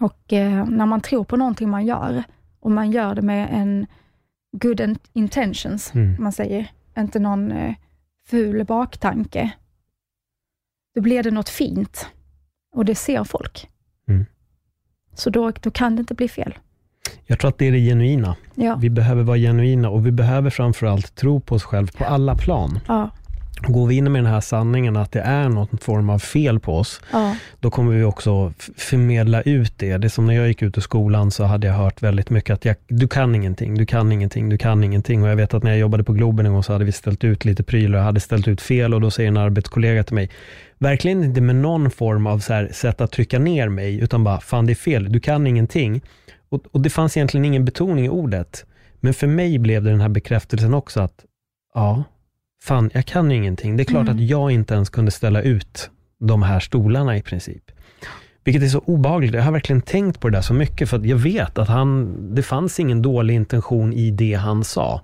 Och 0.00 0.32
eh, 0.32 0.66
när 0.68 0.86
man 0.86 1.00
tror 1.00 1.24
på 1.24 1.36
någonting 1.36 1.70
man 1.70 1.86
gör, 1.86 2.24
och 2.60 2.70
man 2.70 2.90
gör 2.90 3.14
det 3.14 3.22
med 3.22 3.48
en 3.52 3.86
good 4.52 4.98
intentions, 5.12 5.94
mm. 5.94 6.16
man 6.18 6.32
säger, 6.32 6.70
inte 6.98 7.18
någon 7.18 7.52
eh, 7.52 7.74
ful 8.26 8.64
baktanke, 8.64 9.52
då 10.94 11.00
blir 11.00 11.22
det 11.22 11.30
något 11.30 11.48
fint 11.48 12.06
och 12.74 12.84
det 12.84 12.94
ser 12.94 13.24
folk. 13.24 13.68
Mm. 14.08 14.26
Så 15.14 15.30
då, 15.30 15.50
då 15.50 15.70
kan 15.70 15.96
det 15.96 16.00
inte 16.00 16.14
bli 16.14 16.28
fel. 16.28 16.54
Jag 17.26 17.38
tror 17.38 17.48
att 17.48 17.58
det 17.58 17.68
är 17.68 17.72
det 17.72 17.80
genuina. 17.80 18.36
Ja. 18.54 18.76
Vi 18.76 18.90
behöver 18.90 19.22
vara 19.22 19.38
genuina 19.38 19.88
och 19.88 20.06
vi 20.06 20.12
behöver 20.12 20.50
framförallt 20.50 21.14
tro 21.14 21.40
på 21.40 21.54
oss 21.54 21.64
själva 21.64 21.92
på 21.98 22.04
alla 22.04 22.36
plan. 22.36 22.80
Ja. 22.88 23.10
Går 23.66 23.86
vi 23.86 23.96
in 23.96 24.12
med 24.12 24.24
den 24.24 24.32
här 24.32 24.40
sanningen 24.40 24.96
att 24.96 25.12
det 25.12 25.20
är 25.20 25.48
någon 25.48 25.78
form 25.78 26.10
av 26.10 26.18
fel 26.18 26.60
på 26.60 26.76
oss, 26.78 27.00
ja. 27.12 27.36
då 27.60 27.70
kommer 27.70 27.92
vi 27.92 28.04
också 28.04 28.52
förmedla 28.76 29.42
ut 29.42 29.72
det. 29.76 29.96
Det 29.96 30.06
är 30.06 30.08
som 30.08 30.26
när 30.26 30.34
jag 30.34 30.48
gick 30.48 30.62
ut 30.62 30.78
ur 30.78 30.82
skolan 30.82 31.30
så 31.30 31.44
hade 31.44 31.66
jag 31.66 31.74
hört 31.74 32.02
väldigt 32.02 32.30
mycket 32.30 32.54
att 32.54 32.64
jag, 32.64 32.76
du 32.88 33.08
kan 33.08 33.34
ingenting, 33.34 33.74
du 33.74 33.86
kan 33.86 34.12
ingenting, 34.12 34.48
du 34.48 34.58
kan 34.58 34.84
ingenting. 34.84 35.22
Och 35.22 35.28
jag 35.28 35.36
vet 35.36 35.54
att 35.54 35.62
när 35.62 35.70
jag 35.70 35.80
jobbade 35.80 36.04
på 36.04 36.12
Globen 36.12 36.46
en 36.46 36.52
gång 36.52 36.62
så 36.62 36.72
hade 36.72 36.84
vi 36.84 36.92
ställt 36.92 37.24
ut 37.24 37.44
lite 37.44 37.62
prylar, 37.62 37.98
jag 37.98 38.04
hade 38.04 38.20
ställt 38.20 38.48
ut 38.48 38.60
fel 38.60 38.94
och 38.94 39.00
då 39.00 39.10
säger 39.10 39.28
en 39.28 39.36
arbetskollega 39.36 40.04
till 40.04 40.14
mig, 40.14 40.30
verkligen 40.78 41.24
inte 41.24 41.40
med 41.40 41.56
någon 41.56 41.90
form 41.90 42.26
av 42.26 42.38
så 42.38 42.52
här, 42.52 42.68
sätt 42.72 43.00
att 43.00 43.12
trycka 43.12 43.38
ner 43.38 43.68
mig, 43.68 44.00
utan 44.00 44.24
bara, 44.24 44.40
fan 44.40 44.66
det 44.66 44.72
är 44.72 44.74
fel, 44.74 45.12
du 45.12 45.20
kan 45.20 45.46
ingenting. 45.46 46.02
Och, 46.48 46.62
och 46.70 46.80
det 46.80 46.90
fanns 46.90 47.16
egentligen 47.16 47.44
ingen 47.44 47.64
betoning 47.64 48.04
i 48.04 48.08
ordet. 48.08 48.64
Men 49.00 49.14
för 49.14 49.26
mig 49.26 49.58
blev 49.58 49.82
det 49.82 49.90
den 49.90 50.00
här 50.00 50.08
bekräftelsen 50.08 50.74
också 50.74 51.00
att, 51.00 51.24
ja, 51.74 52.04
fan, 52.62 52.90
jag 52.94 53.06
kan 53.06 53.30
ju 53.30 53.36
ingenting. 53.36 53.76
Det 53.76 53.82
är 53.82 53.84
klart 53.84 54.08
mm. 54.08 54.16
att 54.16 54.22
jag 54.22 54.50
inte 54.50 54.74
ens 54.74 54.90
kunde 54.90 55.10
ställa 55.10 55.42
ut 55.42 55.90
de 56.18 56.42
här 56.42 56.60
stolarna 56.60 57.16
i 57.16 57.22
princip. 57.22 57.62
Vilket 58.44 58.62
är 58.62 58.68
så 58.68 58.78
obehagligt. 58.78 59.34
Jag 59.34 59.42
har 59.42 59.52
verkligen 59.52 59.82
tänkt 59.82 60.20
på 60.20 60.28
det 60.28 60.36
där 60.36 60.42
så 60.42 60.54
mycket, 60.54 60.90
för 60.90 60.96
att 60.96 61.06
jag 61.06 61.16
vet 61.16 61.58
att 61.58 61.68
han, 61.68 62.16
det 62.34 62.42
fanns 62.42 62.80
ingen 62.80 63.02
dålig 63.02 63.34
intention 63.34 63.92
i 63.92 64.10
det 64.10 64.34
han 64.34 64.64
sa. 64.64 65.00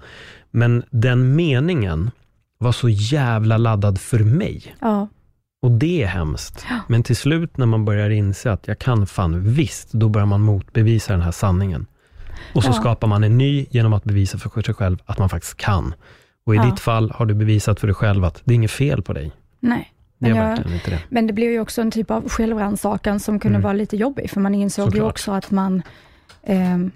Men 0.51 0.83
den 0.91 1.37
meningen 1.37 2.11
var 2.59 2.73
så 2.73 2.89
jävla 2.89 3.57
laddad 3.57 4.01
för 4.01 4.19
mig. 4.19 4.75
Ja. 4.81 5.09
Och 5.63 5.71
det 5.71 6.03
är 6.03 6.07
hemskt. 6.07 6.67
Ja. 6.71 6.81
Men 6.89 7.03
till 7.03 7.17
slut 7.17 7.57
när 7.57 7.67
man 7.67 7.85
börjar 7.85 8.11
inse 8.11 8.53
att 8.53 8.69
jag 8.69 8.79
kan 8.79 9.07
fan 9.07 9.43
visst, 9.53 9.93
då 9.93 10.09
börjar 10.09 10.27
man 10.27 10.41
motbevisa 10.41 11.13
den 11.13 11.23
här 11.23 11.33
sanningen. 11.33 11.87
Och 12.55 12.63
så 12.63 12.69
ja. 12.69 12.73
skapar 12.73 13.09
man 13.09 13.25
en 13.25 13.39
ny 13.39 13.67
genom 13.71 13.93
att 13.93 14.05
bevisa 14.05 14.39
för 14.39 14.63
sig 14.63 14.75
själv 14.75 14.99
att 15.07 15.19
man 15.19 15.29
faktiskt 15.29 15.57
kan. 15.57 15.95
Och 16.49 16.55
i 16.55 16.57
Ja. 16.57 16.65
ditt 16.65 16.81
fall 16.81 17.11
har 17.11 17.27
du 17.27 17.35
bevisat 17.35 17.81
för 17.81 17.87
dig 17.87 17.95
själv 17.95 18.25
att 18.25 18.43
det 18.45 18.53
är 18.53 18.55
inget 18.55 18.71
fel 18.71 19.03
på 19.03 19.13
dig. 19.13 19.33
Nej. 19.61 19.93
Det 20.19 20.29
Men 20.29 20.37
jag- 20.37 20.45
verkligen 20.49 20.73
inte 20.75 20.91
det. 20.91 21.01
Men 21.09 21.27
det 21.27 21.33
blev 21.33 21.51
ju 21.51 21.61
också 21.61 21.81
en 21.83 21.91
typ 21.91 22.11
av 22.11 22.29
självrannsakan 22.29 23.21
som 23.21 23.39
kunde 23.41 23.57
Mm. 23.57 23.63
vara 23.63 23.73
lite 23.73 23.97
jobbig, 23.97 24.31
för 24.31 24.41
man 24.41 24.55
insåg 24.55 24.87
ju 24.87 24.91
Såklart. 24.91 25.11
också 25.13 25.33
att 25.33 25.51
man, 25.51 25.83
ehm, 26.43 26.91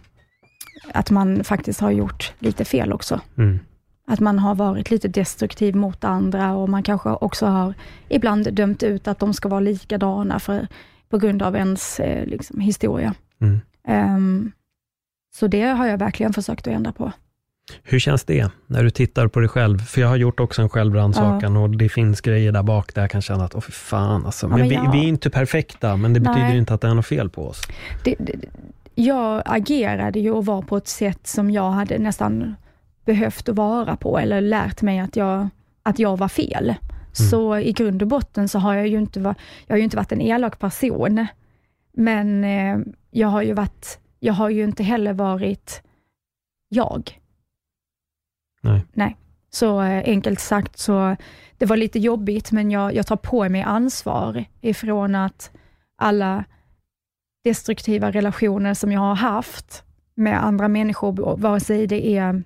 att 0.95 1.11
man 1.11 1.45
faktiskt 1.45 1.81
har 1.81 1.91
gjort 1.91 2.33
lite 2.39 2.65
fel 2.65 2.93
också. 2.93 3.21
Mm. 3.39 3.59
Att 4.07 4.21
man 4.21 4.39
har 4.39 4.55
varit 4.55 4.91
lite 4.91 5.09
destruktiv 5.09 5.77
mot 5.77 6.05
andra 6.05 6.55
och 6.55 6.69
man 6.69 6.83
kanske 6.83 7.09
också 7.11 7.47
har 7.47 7.75
ibland 8.09 8.55
dömt 8.55 8.83
ut 8.83 9.09
att 9.09 9.19
de 9.19 9.35
ska 9.35 9.49
vara 9.49 9.61
likadana 9.61 10.39
för, 10.39 10.67
på 11.11 11.19
grund 11.19 11.43
av 11.43 11.57
ens 11.57 12.01
eh, 12.01 12.27
liksom, 12.27 12.61
historia. 12.61 13.15
Mm. 13.41 13.61
Ehm, 13.89 14.53
så 15.35 15.47
det 15.47 15.63
har 15.63 15.87
jag 15.87 15.99
verkligen 15.99 16.33
försökt 16.33 16.67
att 16.67 16.75
ändra 16.75 16.93
på. 16.93 17.13
Hur 17.83 17.99
känns 17.99 18.25
det 18.25 18.49
när 18.67 18.85
du 18.85 18.91
tittar 18.91 19.29
på 19.29 19.41
dig 19.41 19.49
själv? 19.49 19.79
För 19.79 20.01
jag 20.01 20.09
har 20.09 20.17
gjort 20.17 20.41
också 20.41 20.63
en 20.63 20.69
självrannsakan 20.69 21.57
och 21.57 21.71
det 21.71 21.89
finns 21.89 22.21
grejer 22.21 22.53
där 22.53 22.63
bak 22.63 22.95
där 22.95 23.03
jag 23.03 23.11
kan 23.11 23.23
känna 23.23 23.45
att, 23.45 23.55
åh 23.55 23.61
fy 23.61 23.73
fan 23.73 24.27
alltså. 24.27 24.49
Men, 24.49 24.59
men 24.59 24.69
vi, 24.69 24.75
jag- 24.75 24.93
vi 24.93 24.99
är 24.99 25.09
inte 25.09 25.31
perfekta, 25.31 25.97
men 25.97 26.13
det 26.13 26.21
Nej. 26.21 26.35
betyder 26.35 26.55
inte 26.59 26.75
att 26.75 26.81
det 26.81 26.89
är 26.89 26.95
något 26.95 27.07
fel 27.07 27.31
på 27.31 27.49
oss. 27.49 27.61
det, 28.05 28.15
det, 28.19 28.35
jag 28.95 29.43
agerade 29.47 30.21
ju 30.21 30.31
och 30.31 30.47
var 30.47 30.63
på 30.63 30.77
ett 30.77 30.89
sätt 30.89 31.27
som 31.27 31.51
jag 31.51 31.71
hade 31.71 31.99
nästan 31.99 32.55
behövt 33.05 33.49
att 33.49 33.57
vara 33.57 33.97
på, 33.97 34.19
eller 34.19 34.41
lärt 34.41 34.83
mig 34.83 34.99
att 34.99 35.17
jag, 35.17 35.49
att 35.83 35.99
jag 35.99 36.17
var 36.19 36.29
fel. 36.29 36.75
Så 37.13 37.57
i 37.59 37.73
grund 37.73 38.03
och 38.03 38.09
botten 38.09 38.49
så 38.49 38.59
har 38.59 38.75
jag 38.75 38.89
ju 38.89 38.99
inte, 38.99 39.21
jag 39.67 39.75
har 39.75 39.77
ju 39.79 39.85
inte 39.85 39.97
varit 39.97 40.13
en 40.13 40.21
elak 40.21 40.59
person, 40.59 41.27
men 41.97 42.45
eh, 42.45 42.79
jag 43.11 43.29
har 43.29 43.43
ju 43.43 43.53
varit, 43.53 43.99
jag 44.21 44.33
har 44.35 44.49
ju 44.49 44.65
inte 44.65 44.83
heller 44.83 45.13
varit 45.13 45.83
jag. 46.69 47.19
Nej. 48.63 48.85
Nej. 48.93 49.17
Så 49.51 49.83
eh, 49.83 50.03
enkelt 50.07 50.41
sagt 50.41 50.79
så, 50.79 51.17
det 51.59 51.67
var 51.67 51.77
lite 51.77 51.99
jobbigt, 51.99 52.53
men 52.53 52.71
jag, 52.71 52.95
jag 52.95 53.07
tar 53.07 53.17
på 53.17 53.49
mig 53.49 53.63
ansvar 53.63 54.45
ifrån 54.61 55.15
att 55.15 55.51
alla 55.97 56.45
destruktiva 57.45 58.11
relationer 58.11 58.75
som 58.75 58.93
jag 58.93 59.01
har 59.01 59.15
haft 59.15 59.85
med 60.15 60.45
andra 60.45 60.69
människor, 60.69 61.37
vare 61.37 61.61
sig 61.61 61.87
det 61.87 62.17
är 62.17 62.43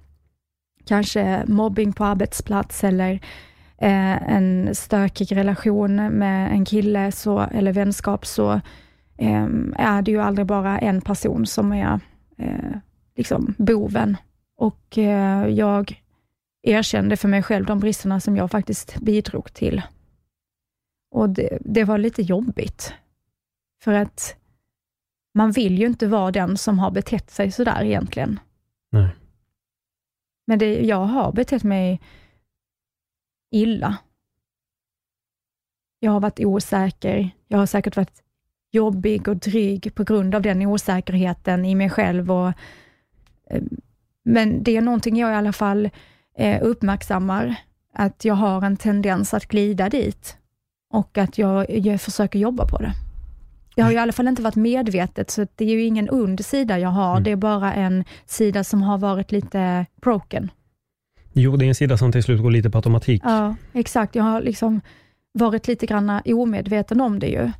kanske 0.87 1.45
mobbing 1.47 1.93
på 1.93 2.05
arbetsplats 2.05 2.85
eller 2.85 3.13
eh, 3.79 4.33
en 4.33 4.75
stökig 4.75 5.37
relation 5.37 5.97
med 5.97 6.53
en 6.53 6.65
kille 6.65 7.13
så, 7.13 7.41
eller 7.41 7.73
vänskap, 7.73 8.27
så 8.27 8.53
eh, 9.19 9.49
är 9.77 10.03
det 10.03 10.11
ju 10.11 10.21
aldrig 10.21 10.47
bara 10.47 10.79
en 10.79 11.01
person 11.01 11.47
som 11.47 11.73
är 11.73 12.01
eh, 12.39 12.77
liksom 13.17 13.55
boven 13.59 14.17
och 14.57 14.99
eh, 14.99 15.47
jag 15.49 16.03
erkände 16.67 17.17
för 17.17 17.29
mig 17.29 17.43
själv 17.43 17.67
de 17.67 17.81
bristerna 17.81 18.21
som 18.21 18.37
jag 18.37 18.51
faktiskt 18.51 19.01
bidrog 19.01 19.53
till. 19.53 19.83
Och 21.11 21.31
det, 21.31 21.59
det 21.61 21.85
var 21.85 21.99
lite 21.99 22.23
jobbigt, 22.23 22.95
för 23.83 23.93
att 23.93 24.37
man 25.35 25.51
vill 25.51 25.79
ju 25.79 25.87
inte 25.87 26.07
vara 26.07 26.31
den 26.31 26.59
som 26.59 26.79
har 26.79 26.91
betett 26.91 27.31
sig 27.31 27.51
sådär 27.53 27.85
egentligen. 27.85 28.41
Nej. 28.91 29.09
Men 30.47 30.59
det, 30.59 30.81
jag 30.81 31.05
har 31.05 31.33
betett 31.33 31.63
mig 31.63 32.01
illa. 33.51 33.97
Jag 36.01 36.13
har 36.13 36.21
varit 36.21 36.41
osäker. 36.41 37.31
Jag 37.49 37.59
har 37.59 37.67
säkert 37.67 37.97
varit 37.97 38.23
jobbig 38.71 39.29
och 39.29 39.37
dryg 39.37 39.95
på 39.95 40.05
grund 40.05 40.35
av 40.35 40.43
den 40.43 40.67
osäkerheten 40.67 41.65
i 41.65 41.75
mig 41.75 41.91
själv. 41.91 42.33
Och, 42.33 42.53
eh, 43.51 43.63
men 44.23 44.63
det 44.63 44.77
är 44.77 44.81
någonting 44.81 45.17
jag 45.17 45.33
i 45.33 45.35
alla 45.35 45.53
fall 45.53 45.91
eh, 46.39 46.63
uppmärksammar, 46.63 47.55
att 47.95 48.25
jag 48.25 48.35
har 48.35 48.63
en 48.63 48.77
tendens 48.77 49.35
att 49.35 49.47
glida 49.47 49.89
dit 49.89 50.37
och 50.93 51.19
att 51.19 51.39
jag, 51.39 51.71
jag 51.71 52.01
försöker 52.01 52.39
jobba 52.39 52.67
på 52.67 52.79
det. 52.79 52.93
Det 53.77 53.83
har 53.83 53.93
i 53.93 53.97
alla 53.97 54.13
fall 54.13 54.29
inte 54.29 54.43
varit 54.43 54.57
medvetet, 54.57 55.31
så 55.31 55.47
det 55.55 55.65
är 55.65 55.69
ju 55.69 55.85
ingen 55.85 56.11
ond 56.11 56.45
sida 56.45 56.79
jag 56.79 56.89
har. 56.89 57.11
Mm. 57.11 57.23
Det 57.23 57.31
är 57.31 57.37
bara 57.37 57.75
en 57.75 58.05
sida 58.27 58.65
som 58.65 58.83
har 58.83 58.99
varit 58.99 59.33
lite 59.33 59.87
broken. 60.01 60.51
Jo, 61.33 61.57
det 61.57 61.65
är 61.65 61.69
en 61.69 61.75
sida 61.75 61.99
som 61.99 62.13
till 62.13 62.23
slut 62.23 62.43
går 62.43 62.51
lite 62.51 62.71
på 62.71 62.79
automatik. 62.79 63.23
Ja, 63.25 63.55
exakt. 63.73 64.15
Jag 64.15 64.25
har 64.25 64.43
liksom 64.43 64.81
varit 65.33 65.69
lite 65.69 65.87
grann 65.87 66.21
omedveten 66.25 67.01
om 67.01 67.19
det 67.19 67.27
ju. 67.27 67.51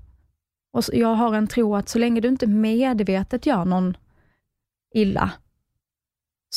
Och 0.73 0.83
jag 0.93 1.15
har 1.15 1.35
en 1.35 1.47
tro 1.47 1.77
att 1.77 1.89
så 1.89 1.99
länge 1.99 2.21
du 2.21 2.29
inte 2.29 2.47
medvetet 2.47 3.47
gör 3.47 3.65
någon 3.65 3.97
illa, 4.95 5.31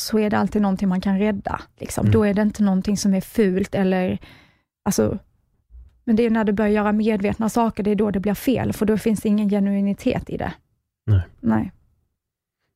så 0.00 0.18
är 0.18 0.30
det 0.30 0.38
alltid 0.38 0.62
någonting 0.62 0.88
man 0.88 1.00
kan 1.00 1.18
rädda. 1.18 1.60
Liksom. 1.80 2.02
Mm. 2.06 2.12
Då 2.12 2.24
är 2.24 2.34
det 2.34 2.42
inte 2.42 2.62
någonting 2.62 2.96
som 2.96 3.14
är 3.14 3.20
fult 3.20 3.74
eller, 3.74 4.18
alltså, 4.84 5.18
men 6.04 6.16
det 6.16 6.22
är 6.26 6.30
när 6.30 6.44
du 6.44 6.52
börjar 6.52 6.70
göra 6.70 6.92
medvetna 6.92 7.48
saker, 7.48 7.82
det 7.82 7.90
är 7.90 7.94
då 7.94 8.10
det 8.10 8.20
blir 8.20 8.34
fel, 8.34 8.72
för 8.72 8.86
då 8.86 8.98
finns 8.98 9.20
det 9.20 9.28
ingen 9.28 9.48
genuinitet 9.50 10.30
i 10.30 10.36
det. 10.36 10.52
Nej. 11.06 11.22
Nej. 11.40 11.72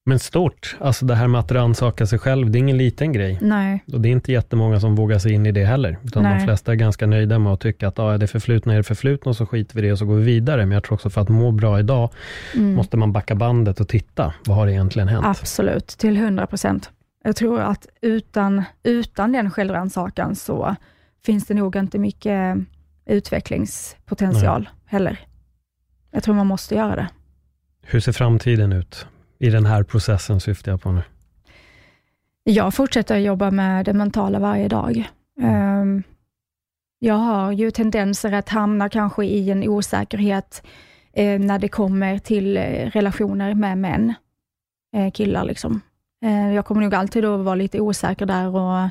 Men 0.06 0.18
stort, 0.18 0.76
alltså 0.80 1.06
det 1.06 1.14
här 1.14 1.28
med 1.28 1.40
att 1.40 1.52
rannsaka 1.52 2.06
sig 2.06 2.18
själv, 2.18 2.50
det 2.50 2.58
är 2.58 2.60
ingen 2.60 2.78
liten 2.78 3.12
grej. 3.12 3.38
Nej. 3.42 3.84
Och 3.92 4.00
det 4.00 4.08
är 4.08 4.10
inte 4.10 4.32
jättemånga 4.32 4.80
som 4.80 4.94
vågar 4.94 5.18
sig 5.18 5.32
in 5.32 5.46
i 5.46 5.52
det 5.52 5.64
heller. 5.64 5.98
Utan 6.04 6.22
de 6.22 6.28
Nej. 6.28 6.44
flesta 6.44 6.72
är 6.72 6.76
ganska 6.76 7.06
nöjda 7.06 7.38
med 7.38 7.52
att 7.52 7.60
tycka 7.60 7.88
att 7.88 7.98
ah, 7.98 8.14
är 8.14 8.18
det 8.18 8.26
förflutna 8.26 8.72
är 8.72 8.76
det 8.76 8.82
förflutna 8.82 9.30
och 9.30 9.36
så 9.36 9.46
skiter 9.46 9.74
vi 9.74 9.80
i 9.82 9.86
det 9.86 9.92
och 9.92 9.98
så 9.98 10.06
går 10.06 10.14
vi 10.16 10.24
vidare. 10.24 10.66
Men 10.66 10.72
jag 10.74 10.84
tror 10.84 10.94
också 10.94 11.10
för 11.10 11.20
att 11.20 11.28
må 11.28 11.50
bra 11.50 11.78
idag 11.78 12.10
Mm. 12.54 12.74
måste 12.74 12.96
man 12.96 13.12
backa 13.12 13.34
bandet 13.34 13.80
och 13.80 13.88
titta. 13.88 14.34
Vad 14.46 14.56
har 14.56 14.68
egentligen 14.68 15.08
hänt? 15.08 15.26
Absolut, 15.26 15.86
till 15.86 16.16
100 16.16 16.46
procent. 16.46 16.90
Jag 17.26 17.36
tror 17.36 17.60
att 17.60 17.86
utan, 18.00 18.62
utan 18.82 19.32
den 19.32 19.50
självrannsakan 19.50 20.36
så 20.36 20.76
finns 21.24 21.46
det 21.46 21.54
nog 21.54 21.76
inte 21.76 21.98
mycket 21.98 22.56
utvecklingspotential 23.06 24.68
heller. 24.86 25.20
Jag 26.10 26.22
tror 26.22 26.34
man 26.34 26.46
måste 26.46 26.74
göra 26.74 26.96
det. 26.96 27.08
Hur 27.82 28.00
ser 28.00 28.12
framtiden 28.12 28.72
ut? 28.72 29.06
I 29.38 29.50
den 29.50 29.66
här 29.66 29.82
processen 29.82 30.40
syftar 30.40 30.72
jag 30.72 30.82
på 30.82 30.92
nu. 30.92 31.02
Jag 32.44 32.74
fortsätter 32.74 33.16
jobba 33.18 33.50
med 33.50 33.84
det 33.84 33.92
mentala 33.92 34.38
varje 34.38 34.68
dag. 34.68 35.10
Ehm, 35.40 36.02
jag 36.98 37.14
har 37.14 37.52
ju 37.52 37.70
tendenser 37.70 38.32
att 38.32 38.48
hamna 38.48 38.88
kanske 38.88 39.24
i 39.24 39.50
en 39.50 39.68
osäkerhet 39.68 40.62
eh, 41.12 41.40
när 41.40 41.58
det 41.58 41.68
kommer 41.68 42.18
till 42.18 42.56
eh, 42.56 42.90
relationer 42.90 43.54
med 43.54 43.78
män, 43.78 44.14
eh, 44.96 45.10
killar 45.12 45.44
liksom. 45.44 45.80
Eh, 46.24 46.52
jag 46.52 46.64
kommer 46.64 46.82
nog 46.82 46.94
alltid 46.94 47.24
att 47.24 47.40
vara 47.40 47.54
lite 47.54 47.80
osäker 47.80 48.26
där 48.26 48.56
och 48.56 48.88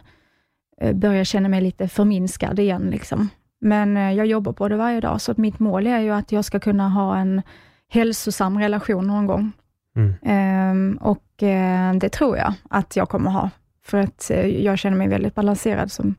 eh, 0.81 0.93
börja 0.93 1.25
känna 1.25 1.49
mig 1.49 1.61
lite 1.61 1.87
förminskad 1.87 2.59
igen. 2.59 2.81
Liksom. 2.81 3.29
Men 3.61 3.97
eh, 3.97 4.11
jag 4.11 4.25
jobbar 4.25 4.53
på 4.53 4.67
det 4.67 4.75
varje 4.75 4.99
dag, 4.99 5.21
så 5.21 5.31
att 5.31 5.37
mitt 5.37 5.59
mål 5.59 5.87
är 5.87 5.99
ju 5.99 6.11
att 6.11 6.31
jag 6.31 6.45
ska 6.45 6.59
kunna 6.59 6.89
ha 6.89 7.17
en 7.17 7.41
hälsosam 7.89 8.59
relation 8.59 9.07
någon 9.07 9.27
gång. 9.27 9.51
Mm. 9.95 10.13
Ehm, 10.21 10.97
och 11.01 11.43
eh, 11.43 11.93
det 11.93 12.09
tror 12.09 12.37
jag 12.37 12.53
att 12.69 12.95
jag 12.95 13.09
kommer 13.09 13.31
ha, 13.31 13.49
för 13.83 13.97
att 13.97 14.31
eh, 14.31 14.47
jag 14.47 14.79
känner 14.79 14.97
mig 14.97 15.07
väldigt 15.07 15.35
balanserad 15.35 15.91
som 15.91 16.15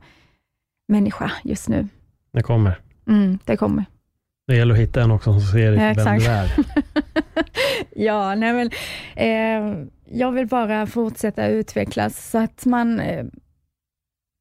människa 0.88 1.32
just 1.44 1.68
nu. 1.68 1.88
Det 2.32 2.42
kommer. 2.42 2.80
Mm, 3.06 3.38
det 3.44 3.56
kommer. 3.56 3.84
Det 4.46 4.56
gäller 4.56 4.74
att 4.74 4.80
hitta 4.80 5.02
en 5.02 5.10
också 5.10 5.32
som 5.32 5.40
ser 5.40 5.72
Ja, 5.72 5.78
vem 5.78 5.90
exakt. 6.16 6.24
du 6.24 6.30
är. 6.30 6.64
ja, 8.04 8.34
nej 8.34 8.52
men, 8.52 8.70
eh, 9.16 9.86
jag 10.18 10.32
vill 10.32 10.46
bara 10.46 10.86
fortsätta 10.86 11.46
utvecklas, 11.48 12.30
så 12.30 12.38
att 12.38 12.66
man, 12.66 13.00
eh, 13.00 13.24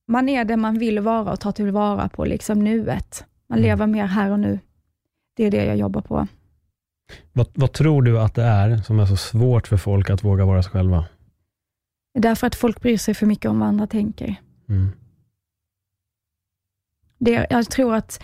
man 0.07 0.29
är 0.29 0.45
det 0.45 0.57
man 0.57 0.79
vill 0.79 0.99
vara 0.99 1.31
och 1.31 1.39
tar 1.39 1.51
tillvara 1.51 2.09
på 2.09 2.25
liksom 2.25 2.63
nuet. 2.63 3.25
Man 3.47 3.59
Mm. 3.59 3.67
lever 3.69 3.87
mer 3.87 4.05
här 4.05 4.31
och 4.31 4.39
nu. 4.39 4.59
Det 5.35 5.43
är 5.43 5.51
det 5.51 5.65
jag 5.65 5.77
jobbar 5.77 6.01
på. 6.01 6.27
Vad, 7.33 7.47
vad 7.53 7.71
tror 7.73 8.01
du 8.01 8.19
att 8.19 8.35
det 8.35 8.43
är 8.43 8.77
som 8.77 8.99
är 8.99 9.05
så 9.05 9.17
svårt 9.17 9.67
för 9.67 9.77
folk 9.77 10.09
att 10.09 10.23
våga 10.23 10.45
vara 10.45 10.63
sig 10.63 10.71
själva? 10.71 11.05
Det 12.13 12.19
är 12.19 12.21
därför 12.21 12.47
att 12.47 12.55
folk 12.55 12.81
bryr 12.81 12.97
sig 12.97 13.13
för 13.13 13.25
mycket 13.25 13.51
om 13.51 13.59
vad 13.59 13.67
andra 13.69 13.87
tänker. 13.87 14.35
Mm. 14.69 14.91
Det, 17.17 17.47
jag 17.49 17.69
tror 17.69 17.95
att 17.95 18.23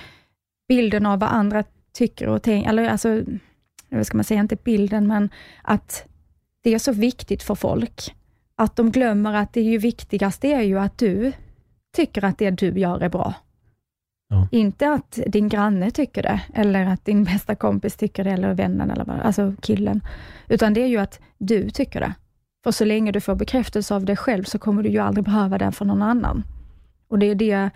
bilden 0.70 1.05
av 1.05 1.20
vad 1.20 1.30
andra 1.30 1.63
tycker 1.93 2.28
och 2.28 2.43
tänker, 2.43 2.70
eller 2.70 2.89
alltså, 2.89 3.24
vad 3.89 4.07
ska 4.07 4.17
man 4.17 4.24
säga, 4.24 4.39
inte 4.39 4.55
bilden, 4.55 5.07
men 5.07 5.30
att 5.61 6.07
det 6.63 6.74
är 6.74 6.80
så 6.80 6.91
viktigt 6.91 7.43
för 7.43 7.55
folk, 7.55 8.15
att 8.55 8.76
de 8.76 8.91
glömmer 8.91 9.34
att 9.34 9.53
det 9.53 9.61
ju 9.61 9.78
viktigaste 9.78 10.47
är 10.47 10.61
ju 10.61 10.80
att 10.80 10.97
du 10.97 11.32
tycker 11.95 12.26
att 12.26 12.38
det 12.38 12.51
du 12.51 12.80
gör 12.80 12.99
är 12.99 13.09
bra. 13.09 13.34
Ja. 14.30 14.47
Inte 14.51 14.91
att 14.91 15.20
din 15.28 15.49
granne 15.49 15.91
tycker 15.91 16.24
det, 16.24 16.41
eller 16.53 16.86
att 16.86 17.05
din 17.05 17.24
bästa 17.24 17.55
kompis 17.55 17.95
tycker 17.95 18.24
det, 18.24 18.32
eller 18.32 18.53
vännen, 18.53 18.91
eller 18.91 19.05
vad, 19.05 19.20
alltså 19.20 19.53
killen, 19.61 20.01
utan 20.47 20.74
det 20.74 20.82
är 20.82 20.88
ju 20.88 20.97
att 20.97 21.20
du 21.38 21.70
tycker 21.70 21.99
det. 21.99 22.13
För 22.63 22.72
så 22.72 22.86
länge 22.86 23.11
du 23.11 23.22
får 23.22 23.36
bekräftelse 23.36 23.95
av 23.95 24.05
dig 24.05 24.15
själv, 24.15 24.43
så 24.43 24.59
kommer 24.59 24.84
du 24.84 24.89
ju 24.89 24.99
aldrig 24.99 25.26
behöva 25.26 25.57
den 25.57 25.72
från 25.72 25.88
någon 25.88 26.01
annan. 26.01 26.43
Och 27.07 27.20
det 27.20 27.26
är 27.26 27.36
det, 27.36 27.70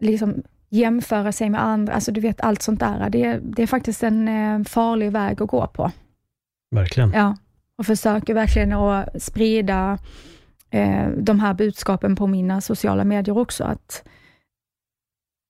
liksom 0.00 0.42
jämföra 0.68 1.32
sig 1.32 1.50
med 1.50 1.62
andra, 1.64 1.92
alltså 1.94 2.12
du 2.12 2.20
vet 2.20 2.40
allt 2.40 2.62
sånt 2.62 2.80
där, 2.80 3.10
det, 3.10 3.24
är- 3.24 3.40
det 3.42 3.62
är 3.62 3.66
faktiskt 3.66 4.02
en 4.02 4.28
eh, 4.28 4.64
farlig 4.64 5.12
väg 5.12 5.42
att 5.42 5.48
gå 5.48 5.66
på. 5.66 5.90
Verkligen. 6.70 7.12
Ja, 7.12 7.36
och 7.78 7.86
försöker 7.86 8.34
verkligen 8.34 8.72
att 8.72 9.22
sprida 9.22 9.98
eh, 10.70 11.08
de 11.08 11.40
här 11.40 11.54
budskapen 11.54 12.16
på 12.16 12.26
mina 12.26 12.60
sociala 12.60 13.04
medier 13.04 13.38
också, 13.38 13.64
att 13.64 14.04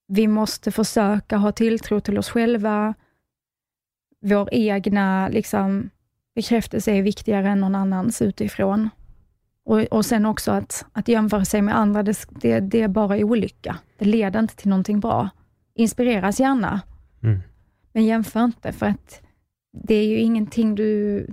vi 0.08 0.28
måste 0.28 0.72
försöka 0.72 1.36
ha 1.36 1.52
tilltro 1.52 2.00
till 2.00 2.18
oss 2.18 2.28
själva. 2.30 2.94
Vår 4.20 4.48
egna 4.52 5.28
liksom, 5.28 5.90
bekräftelse 6.34 6.92
är 6.92 7.02
viktigare 7.02 7.48
än 7.48 7.60
någon 7.60 7.74
annans 7.74 8.22
utifrån. 8.22 8.90
Och, 9.66 9.80
och 9.80 10.04
sen 10.06 10.26
också 10.26 10.50
att, 10.52 10.84
att 10.92 11.08
jämföra 11.08 11.44
sig 11.44 11.62
med 11.62 11.76
andra, 11.76 12.02
det, 12.02 12.26
det, 12.30 12.60
det 12.60 12.82
är 12.82 12.88
bara 12.88 13.16
olycka. 13.16 13.76
Det 13.98 14.04
leder 14.04 14.40
inte 14.40 14.56
till 14.56 14.68
någonting 14.68 15.00
bra. 15.00 15.30
Inspireras 15.74 16.40
gärna, 16.40 16.80
Mm. 17.22 17.40
men 17.92 18.04
jämför 18.04 18.44
inte, 18.44 18.72
för 18.72 18.86
att 18.86 19.22
det 19.72 19.94
är 19.94 20.06
ju 20.06 20.18
ingenting 20.18 20.74
du 20.74 21.26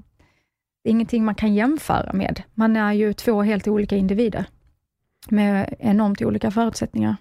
ingenting 0.84 1.26
man 1.26 1.36
kan 1.36 1.54
jämföra 1.54 2.14
med. 2.14 2.44
Man 2.54 2.76
är 2.78 2.94
ju 2.94 3.14
två 3.14 3.42
helt 3.42 3.68
olika 3.68 3.96
individer 3.96 4.46
med 5.30 5.76
enormt 5.80 6.22
olika 6.22 6.52
förutsättningar. 6.52 7.16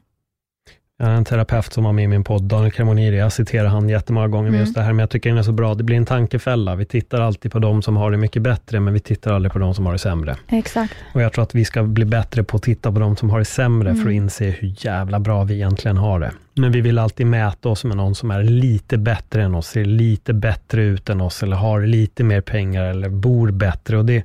Har 1.03 1.11
en 1.11 1.25
terapeut 1.25 1.73
som 1.73 1.85
var 1.85 1.93
med 1.93 2.05
i 2.05 2.09
min 2.09 2.25
podd, 2.25 2.43
Daniel 2.43 2.73
Cremoniri. 2.73 3.19
Jag 3.19 3.33
citerar 3.33 3.69
han 3.69 3.89
jättemånga 3.89 4.29
gånger 4.29 4.43
med 4.51 4.59
Mm. 4.59 4.61
just 4.61 4.75
det 4.75 4.81
här, 4.83 4.93
men 4.93 4.99
jag 4.99 5.11
tycker 5.11 5.31
den 5.31 5.39
är 5.39 5.43
så 5.43 5.53
bra. 5.53 5.75
Det 5.75 5.85
blir 5.85 5.97
en 5.97 6.07
tankefälla. 6.07 6.75
Vi 6.75 6.85
tittar 6.85 7.21
alltid 7.21 7.53
på 7.53 7.59
de 7.59 7.83
som 7.83 7.97
har 7.97 8.11
det 8.11 8.17
mycket 8.17 8.43
bättre, 8.43 8.81
men 8.81 8.95
vi 8.95 9.01
tittar 9.01 9.33
aldrig 9.33 9.53
på 9.53 9.59
de 9.59 9.75
som 9.75 9.87
har 9.87 9.93
det 9.93 9.99
sämre. 9.99 10.37
Exakt. 10.49 10.95
Och 11.15 11.23
jag 11.23 11.33
tror 11.33 11.43
att 11.43 11.55
vi 11.55 11.65
ska 11.65 11.83
bli 11.83 12.05
bättre 12.05 12.43
på 12.45 12.57
att 12.57 12.63
titta 12.63 12.93
på 12.93 12.99
de 12.99 13.17
som 13.17 13.31
har 13.31 13.39
det 13.39 13.45
sämre, 13.45 13.89
för 13.89 14.01
att 14.01 14.05
Mm. 14.07 14.13
inse 14.17 14.45
hur 14.45 14.75
jävla 14.79 15.21
bra 15.21 15.45
vi 15.45 15.55
egentligen 15.55 15.97
har 15.97 16.21
det. 16.21 16.31
Men 16.55 16.73
vi 16.73 16.81
vill 16.81 16.99
alltid 16.99 17.27
mäta 17.27 17.69
oss 17.69 17.85
med 17.85 17.97
någon 17.97 18.15
som 18.15 18.31
är 18.31 18.43
lite 18.43 18.99
bättre 18.99 19.43
än 19.43 19.55
oss, 19.55 19.67
ser 19.67 19.85
lite 19.85 20.33
bättre 20.33 20.83
ut 20.83 21.11
än 21.11 21.21
oss, 21.21 21.43
eller 21.43 21.57
har 21.57 21.81
lite 21.81 22.25
mer 22.25 22.41
pengar, 22.41 22.85
eller 22.85 23.09
bor 23.09 23.51
bättre. 23.51 23.97
Och 23.99 24.05
det, 24.05 24.25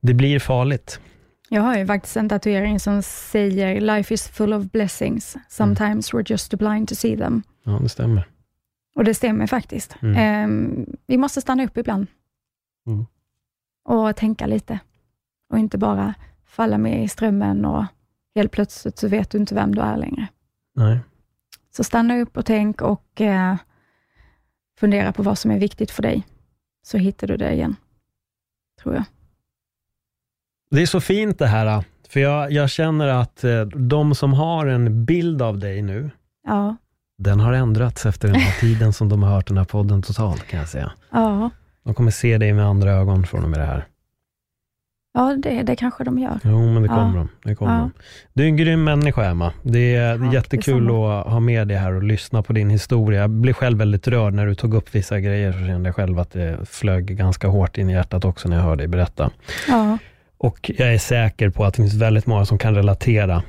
det 0.00 0.14
blir 0.14 0.38
farligt. 0.38 1.00
Jag 1.48 1.62
har 1.62 1.76
ju 1.78 1.86
faktiskt 1.86 2.16
en 2.16 2.28
tatuering 2.28 2.80
som 2.80 3.02
säger 3.02 3.80
“Life 3.80 4.14
is 4.14 4.28
full 4.28 4.52
of 4.52 4.64
blessings. 4.72 5.36
Sometimes 5.48 6.12
we're 6.12 6.30
just 6.32 6.50
too 6.50 6.56
blind 6.56 6.88
to 6.88 6.94
see 6.94 7.16
them”. 7.16 7.42
Ja, 7.64 7.78
det 7.82 7.88
stämmer. 7.88 8.28
Och 8.96 9.04
det 9.04 9.14
stämmer 9.14 9.46
faktiskt. 9.46 9.96
Mm. 10.02 10.16
Ehm, 10.16 10.86
vi 11.06 11.16
måste 11.16 11.40
stanna 11.40 11.64
upp 11.64 11.76
ibland 11.76 12.06
Mm. 12.86 13.06
och 13.84 14.16
tänka 14.16 14.46
lite. 14.46 14.78
Och 15.52 15.58
inte 15.58 15.78
bara 15.78 16.14
falla 16.46 16.78
med 16.78 17.04
i 17.04 17.08
strömmen 17.08 17.64
och 17.64 17.84
helt 18.34 18.52
plötsligt 18.52 18.98
så 18.98 19.08
vet 19.08 19.30
du 19.30 19.38
inte 19.38 19.54
vem 19.54 19.74
du 19.74 19.82
är 19.82 19.96
längre. 19.96 20.26
Nej. 20.74 20.98
Så 21.76 21.84
stanna 21.84 22.18
upp 22.18 22.36
och 22.36 22.46
tänk 22.46 22.82
och 22.82 23.20
eh, 23.20 23.56
fundera 24.78 25.12
på 25.12 25.22
vad 25.22 25.38
som 25.38 25.50
är 25.50 25.58
viktigt 25.58 25.90
för 25.90 26.02
dig, 26.02 26.26
så 26.82 26.98
hittar 26.98 27.26
du 27.26 27.36
det 27.36 27.52
igen, 27.52 27.76
tror 28.82 28.94
jag. 28.94 29.04
Det 30.74 30.82
är 30.82 30.86
så 30.86 31.00
fint 31.00 31.38
det 31.38 31.46
här, 31.46 31.84
för 32.08 32.20
jag, 32.20 32.52
jag 32.52 32.70
känner 32.70 33.08
att 33.08 33.44
eh, 33.44 33.60
de 33.64 34.14
som 34.14 34.32
har 34.32 34.66
en 34.66 35.04
bild 35.04 35.42
av 35.42 35.58
dig 35.58 35.82
nu, 35.82 36.10
Ja, 36.46 36.76
den 37.18 37.40
har 37.40 37.52
ändrats 37.52 38.06
efter 38.06 38.28
den 38.28 38.40
här 38.40 38.52
tiden 38.60 38.92
som 38.92 39.08
de 39.08 39.22
har 39.22 39.30
hört 39.30 39.46
den 39.48 39.56
här 39.58 39.64
podden 39.64 40.02
totalt, 40.02 40.46
kan 40.46 40.58
jag 40.60 40.68
säga. 40.68 40.92
ja, 41.12 41.50
De 41.84 41.94
kommer 41.94 42.10
se 42.10 42.38
dig 42.38 42.52
med 42.52 42.66
andra 42.66 42.90
ögon 42.92 43.26
från 43.26 43.44
och 43.44 43.50
med 43.50 43.58
det 43.58 43.64
här. 43.66 43.84
ja 45.14 45.36
det, 45.42 45.62
det 45.62 45.76
kanske 45.76 46.04
de 46.04 46.18
gör. 46.18 46.38
Jo, 46.44 46.72
men 46.72 46.82
det 46.82 46.88
Ja. 46.88 46.94
kommer 46.94 47.18
de. 47.18 47.28
Det 47.44 47.54
kommer 47.54 47.72
Ja. 47.74 47.78
de. 47.80 47.92
Du 48.32 48.42
är 48.42 48.46
en 48.46 48.56
grym 48.56 48.84
människa, 48.84 49.24
Emma. 49.24 49.52
Det 49.62 49.94
är 49.96 50.18
Tack, 50.18 50.34
jättekul 50.34 50.82
detsamma. 50.84 51.20
att 51.20 51.26
ha 51.32 51.40
med 51.40 51.68
dig 51.68 51.76
här 51.76 51.92
och 51.92 52.02
lyssna 52.02 52.42
på 52.42 52.52
din 52.52 52.70
historia. 52.70 53.20
Jag 53.20 53.30
blev 53.30 53.52
själv 53.52 53.78
väldigt 53.78 54.08
rörd 54.08 54.34
när 54.34 54.46
du 54.46 54.54
tog 54.54 54.74
upp 54.74 54.94
vissa 54.94 55.20
grejer, 55.20 55.52
så 55.52 55.58
kände 55.58 55.88
jag 55.88 55.96
själv 55.96 56.18
att 56.18 56.30
det 56.32 56.58
flög 56.68 57.16
ganska 57.16 57.48
hårt 57.48 57.78
in 57.78 57.90
i 57.90 57.92
hjärtat 57.92 58.24
också 58.24 58.48
när 58.48 58.56
jag 58.56 58.64
hörde 58.64 58.80
dig 58.80 58.88
berätta. 58.88 59.30
Ja, 59.68 59.98
Och 60.44 60.70
jag 60.76 60.94
är 60.94 60.98
säker 60.98 61.50
på 61.50 61.64
att 61.64 61.74
det 61.74 61.82
finns 61.82 61.94
väldigt 61.94 62.26
många 62.26 62.44
som 62.44 62.58
kan 62.58 62.74
relatera 62.74 63.42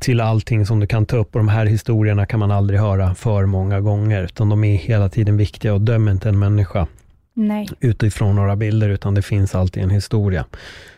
till 0.00 0.20
allting 0.20 0.66
som 0.66 0.80
du 0.80 0.86
kan 0.86 1.06
ta 1.06 1.16
upp 1.16 1.34
och 1.34 1.38
de 1.38 1.48
här 1.48 1.66
historierna 1.66 2.26
kan 2.26 2.40
man 2.40 2.50
aldrig 2.50 2.80
höra 2.80 3.14
för 3.14 3.46
många 3.46 3.80
gånger, 3.80 4.24
utan 4.24 4.48
de 4.48 4.64
är 4.64 4.76
hela 4.76 5.08
tiden 5.08 5.36
viktiga 5.36 5.74
och 5.74 5.80
döm 5.80 6.08
inte 6.08 6.28
en 6.28 6.38
människa 6.38 6.86
nej, 7.34 7.68
utifrån 7.80 8.36
några 8.36 8.56
bilder, 8.56 8.88
utan 8.88 9.14
det 9.14 9.22
finns 9.22 9.54
alltid 9.54 9.82
en 9.82 9.90
historia. 9.90 10.44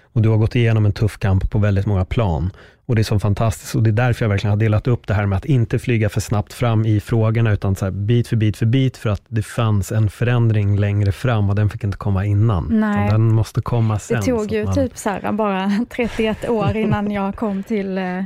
Och 0.03 0.23
du 0.23 0.29
har 0.29 0.37
gått 0.37 0.57
igenom 0.57 0.87
en 0.87 0.93
tuff 0.93 1.19
kamp 1.19 1.51
på 1.51 1.59
väldigt 1.59 1.87
många 1.87 2.05
plan. 2.05 2.51
Och 2.87 2.95
det 2.95 3.01
är 3.01 3.05
så 3.05 3.19
fantastiskt 3.19 3.75
och 3.75 3.83
det 3.83 3.91
är 3.91 3.93
därför 3.93 4.25
jag 4.25 4.31
verkligen 4.31 4.51
har 4.51 4.57
delat 4.59 4.87
upp 4.87 5.07
det 5.07 5.15
här 5.15 5.27
med 5.27 5.37
att 5.37 5.45
inte 5.45 5.79
flyga 5.79 6.09
för 6.09 6.21
snabbt 6.21 6.53
fram 6.53 6.85
i 6.87 7.01
frågorna, 7.01 7.53
utan 7.53 7.77
så 7.77 7.91
bit 7.91 8.29
för 8.29 8.37
bit 8.37 8.57
för 8.57 8.67
bit, 8.67 8.97
för 8.97 9.11
att 9.11 9.23
det 9.29 9.43
fanns 9.43 9.93
en 9.93 10.11
förändring 10.11 10.77
längre 10.79 11.13
fram 11.13 11.49
och 11.51 11.55
den 11.57 11.71
fick 11.71 11.85
inte 11.85 11.97
komma 11.99 12.25
innan. 12.25 12.67
Nej. 12.81 13.11
Den 13.11 13.35
måste 13.35 13.61
komma 13.63 13.99
sen. 13.99 14.21
det 14.21 14.27
tog 14.27 14.53
ju 14.53 14.65
man- 14.65 14.75
typ 14.75 14.97
så 14.99 15.11
här, 15.11 15.33
bara 15.33 15.71
31 15.91 16.49
år 16.49 16.77
innan 16.77 17.11
jag 17.11 17.37
kom 17.37 17.63
till, 17.63 17.99
eh, 17.99 18.25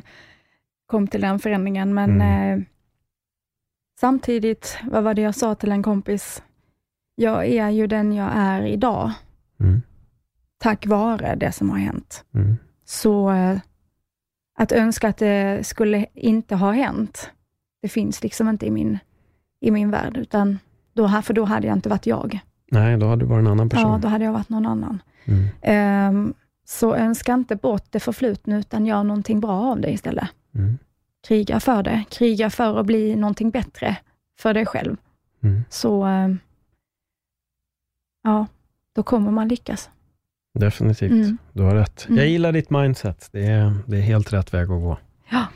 kom 0.87 1.07
till 1.09 1.21
den 1.21 1.39
förändringen, 1.39 1.95
men 1.95 2.11
Mm. 2.21 2.59
eh, 2.59 2.65
samtidigt, 4.01 4.79
vad 4.91 5.05
var 5.05 5.15
det 5.15 5.23
jag 5.23 5.35
sa 5.35 5.55
till 5.55 5.73
en 5.73 5.83
kompis? 5.83 6.43
Jag 7.15 7.47
är 7.47 7.69
ju 7.71 7.87
den 7.87 8.13
jag 8.13 8.31
är 8.35 8.63
idag, 8.67 9.13
Mm, 9.61 9.83
tack 10.59 10.87
vare 10.87 11.35
det 11.35 11.53
som 11.53 11.71
har 11.71 11.79
hänt. 11.79 12.25
mm, 12.35 12.57
Så 12.85 13.31
eh, 13.31 13.59
att 14.59 14.73
önska 14.73 15.09
att 15.09 15.17
det 15.17 15.67
skulle 15.67 16.07
inte 16.15 16.55
ha 16.57 16.73
hänt, 16.73 17.31
det 17.83 17.89
finns 17.89 18.23
liksom 18.23 18.49
inte 18.49 18.67
i 18.67 18.71
min, 18.71 18.99
i 19.61 19.71
min 19.71 19.91
värld, 19.91 20.17
utan 20.17 20.59
då, 20.93 21.09
för 21.23 21.35
då 21.35 21.45
hade 21.45 21.67
jag 21.67 21.77
inte 21.77 21.89
varit 21.89 22.07
jag. 22.07 22.41
Nej, 22.71 22.97
då 22.97 23.07
hade 23.09 23.23
du 23.23 23.27
varit 23.27 23.41
en 23.43 23.47
annan 23.47 23.69
person. 23.69 23.91
Ja, 23.93 23.99
då 23.99 24.09
hade 24.09 24.25
jag 24.25 24.33
varit 24.33 24.49
någon 24.49 24.67
annan. 24.67 25.03
mm, 25.25 25.49
Ehm, 25.63 26.35
så 26.65 26.95
önska 26.95 27.35
inte 27.35 27.57
bort 27.57 27.85
det 27.91 28.01
förflutna, 28.01 28.59
utan 28.59 28.87
gör 28.87 29.05
någonting 29.05 29.41
bra 29.41 29.61
av 29.73 29.81
det 29.81 29.91
istället. 29.91 30.29
mm, 30.55 30.79
Kriga 31.29 31.61
för 31.61 31.83
det. 31.83 32.05
Kriga 32.11 32.51
för 32.51 32.81
att 32.81 32.87
bli 32.87 33.17
någonting 33.17 33.51
bättre 33.51 33.97
för 34.39 34.55
dig 34.55 34.67
själv. 34.67 34.97
mm. 35.43 35.65
Så, 35.71 36.03
ehm, 36.03 36.39
ja, 38.23 38.47
då 38.93 39.03
kommer 39.03 39.31
man 39.31 39.49
lyckas. 39.49 39.91
Definitivt. 40.59 41.13
Mm. 41.13 41.39
Du 41.53 41.63
har 41.63 41.75
rätt. 41.75 42.07
Mm. 42.09 42.19
Jag 42.19 42.29
gillar 42.29 42.53
ditt 42.53 42.71
mindset. 42.71 43.29
Det 43.33 43.47
är, 43.47 43.75
det 43.87 43.97
är 43.97 44.01
helt 44.01 44.33
rätt 44.33 44.55
väg 44.55 44.63
att 44.63 44.69
gå. 44.69 44.99
Ja. 45.31 45.47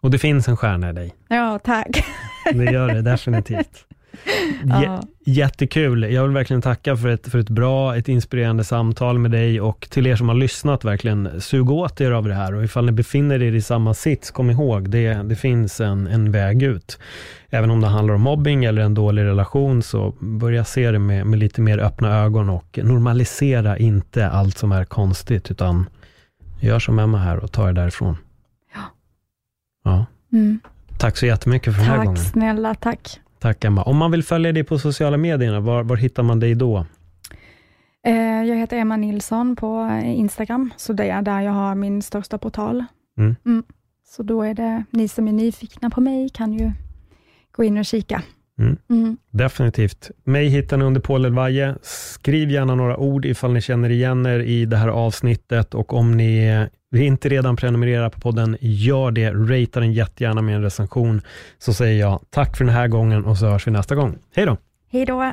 Och 0.00 0.10
det 0.10 0.18
finns 0.18 0.48
en 0.48 0.56
stjärna 0.56 0.90
i 0.90 0.92
dig. 0.92 1.14
Ja, 1.28 1.58
tack. 1.64 2.04
Det 2.52 2.64
gör 2.64 2.94
det 2.94 3.02
definitivt. 3.10 3.85
J-. 4.64 5.00
Jättekul. 5.28 6.02
Jag 6.12 6.22
vill 6.22 6.32
verkligen 6.32 6.62
tacka 6.62 6.96
för 6.96 7.08
ett, 7.08 7.28
för 7.28 7.38
ett 7.38 7.48
bra, 7.48 7.96
ett 7.96 8.08
inspirerande 8.08 8.64
samtal 8.64 9.18
med 9.18 9.30
dig 9.30 9.60
och 9.60 9.86
till 9.90 10.06
er 10.06 10.16
som 10.16 10.28
har 10.28 10.36
lyssnat, 10.36 10.84
verkligen 10.84 11.40
sug 11.40 11.70
åt 11.70 12.00
er 12.00 12.10
av 12.10 12.28
det 12.28 12.34
här 12.34 12.54
och 12.54 12.64
ifall 12.64 12.86
ni 12.86 12.92
befinner 12.92 13.42
er 13.42 13.52
i 13.52 13.62
samma 13.62 13.94
sits, 13.94 14.30
kom 14.30 14.50
ihåg, 14.50 14.90
det, 14.90 15.14
det 15.14 15.36
finns 15.36 15.80
en, 15.80 16.06
en 16.06 16.32
väg 16.32 16.62
ut. 16.62 16.98
Även 17.50 17.70
om 17.70 17.80
det 17.80 17.86
handlar 17.86 18.14
om 18.14 18.20
mobbing 18.20 18.64
eller 18.64 18.82
en 18.82 18.94
dålig 18.94 19.22
relation, 19.22 19.82
så 19.82 20.14
börja 20.20 20.64
se 20.64 20.90
det 20.90 20.98
med, 20.98 21.26
med 21.26 21.38
lite 21.38 21.60
mer 21.60 21.78
öppna 21.78 22.16
ögon 22.18 22.50
och 22.50 22.78
normalisera 22.82 23.78
inte 23.78 24.28
allt 24.28 24.58
som 24.58 24.72
är 24.72 24.84
konstigt, 24.84 25.50
utan 25.50 25.88
gör 26.60 26.78
som 26.78 26.98
Emma 26.98 27.18
här 27.18 27.36
och 27.36 27.52
ta 27.52 27.68
er 27.68 27.72
därifrån. 27.72 28.16
Ja. 28.74 28.80
Ja. 29.84 30.06
Mm. 30.32 30.60
Tack 30.98 31.16
så 31.16 31.26
jättemycket 31.26 31.74
för 31.74 31.80
den 31.80 31.90
här 31.90 31.96
Tack 31.96 32.06
gången. 32.06 32.22
snälla, 32.24 32.74
tack. 32.74 33.20
Tack 33.38 33.64
Emma. 33.64 33.82
Om 33.82 33.96
man 33.96 34.10
vill 34.10 34.22
följa 34.22 34.52
dig 34.52 34.64
på 34.64 34.78
sociala 34.78 35.16
medierna, 35.16 35.60
var, 35.60 35.82
var 35.82 35.96
hittar 35.96 36.22
man 36.22 36.40
dig 36.40 36.54
då? 36.54 36.86
Eh, 38.06 38.44
jag 38.44 38.56
heter 38.56 38.76
Emma 38.76 38.96
Nilsson 38.96 39.56
på 39.56 40.00
Instagram, 40.04 40.70
så 40.76 40.92
det 40.92 41.08
är 41.08 41.22
där 41.22 41.40
jag 41.40 41.52
har 41.52 41.74
min 41.74 42.02
största 42.02 42.38
portal. 42.38 42.84
Mm. 43.18 43.62
Så 44.08 44.22
då 44.22 44.42
är 44.42 44.54
det, 44.54 44.84
ni 44.90 45.08
som 45.08 45.28
är 45.28 45.32
nyfikna 45.32 45.90
på 45.90 46.00
mig 46.00 46.28
kan 46.28 46.52
ju 46.52 46.72
gå 47.52 47.64
in 47.64 47.78
och 47.78 47.84
kika. 47.84 48.22
Mm. 48.58 48.76
Mm. 48.90 49.16
Definitivt. 49.30 50.10
Mig 50.24 50.48
hittar 50.48 50.76
ni 50.76 50.84
under 50.84 51.00
Paul 51.00 51.24
Elvaje. 51.24 51.74
Skriv 51.82 52.50
gärna 52.50 52.74
några 52.74 52.96
ord 52.96 53.24
ifall 53.24 53.52
ni 53.52 53.60
känner 53.60 53.90
igen 53.90 54.26
er 54.26 54.38
i 54.38 54.64
det 54.66 54.76
här 54.76 54.88
avsnittet 54.88 55.74
och 55.74 55.94
om 55.94 56.16
ni 56.16 56.66
inte 56.94 57.28
redan 57.28 57.56
prenumererar 57.56 58.10
på 58.10 58.20
podden, 58.20 58.56
gör 58.60 59.10
det. 59.10 59.30
Ratea 59.30 59.80
den 59.80 59.92
jättegärna 59.92 60.42
med 60.42 60.56
en 60.56 60.62
recension. 60.62 61.20
Så 61.58 61.74
säger 61.74 62.00
jag 62.00 62.20
tack 62.30 62.56
för 62.56 62.64
den 62.64 62.74
här 62.74 62.88
gången 62.88 63.24
och 63.24 63.38
så 63.38 63.46
hörs 63.46 63.66
vi 63.66 63.70
nästa 63.70 63.94
gång. 63.94 64.18
Hej 64.34 64.46
då! 64.46 64.56
Hej 64.90 65.06
då! 65.06 65.32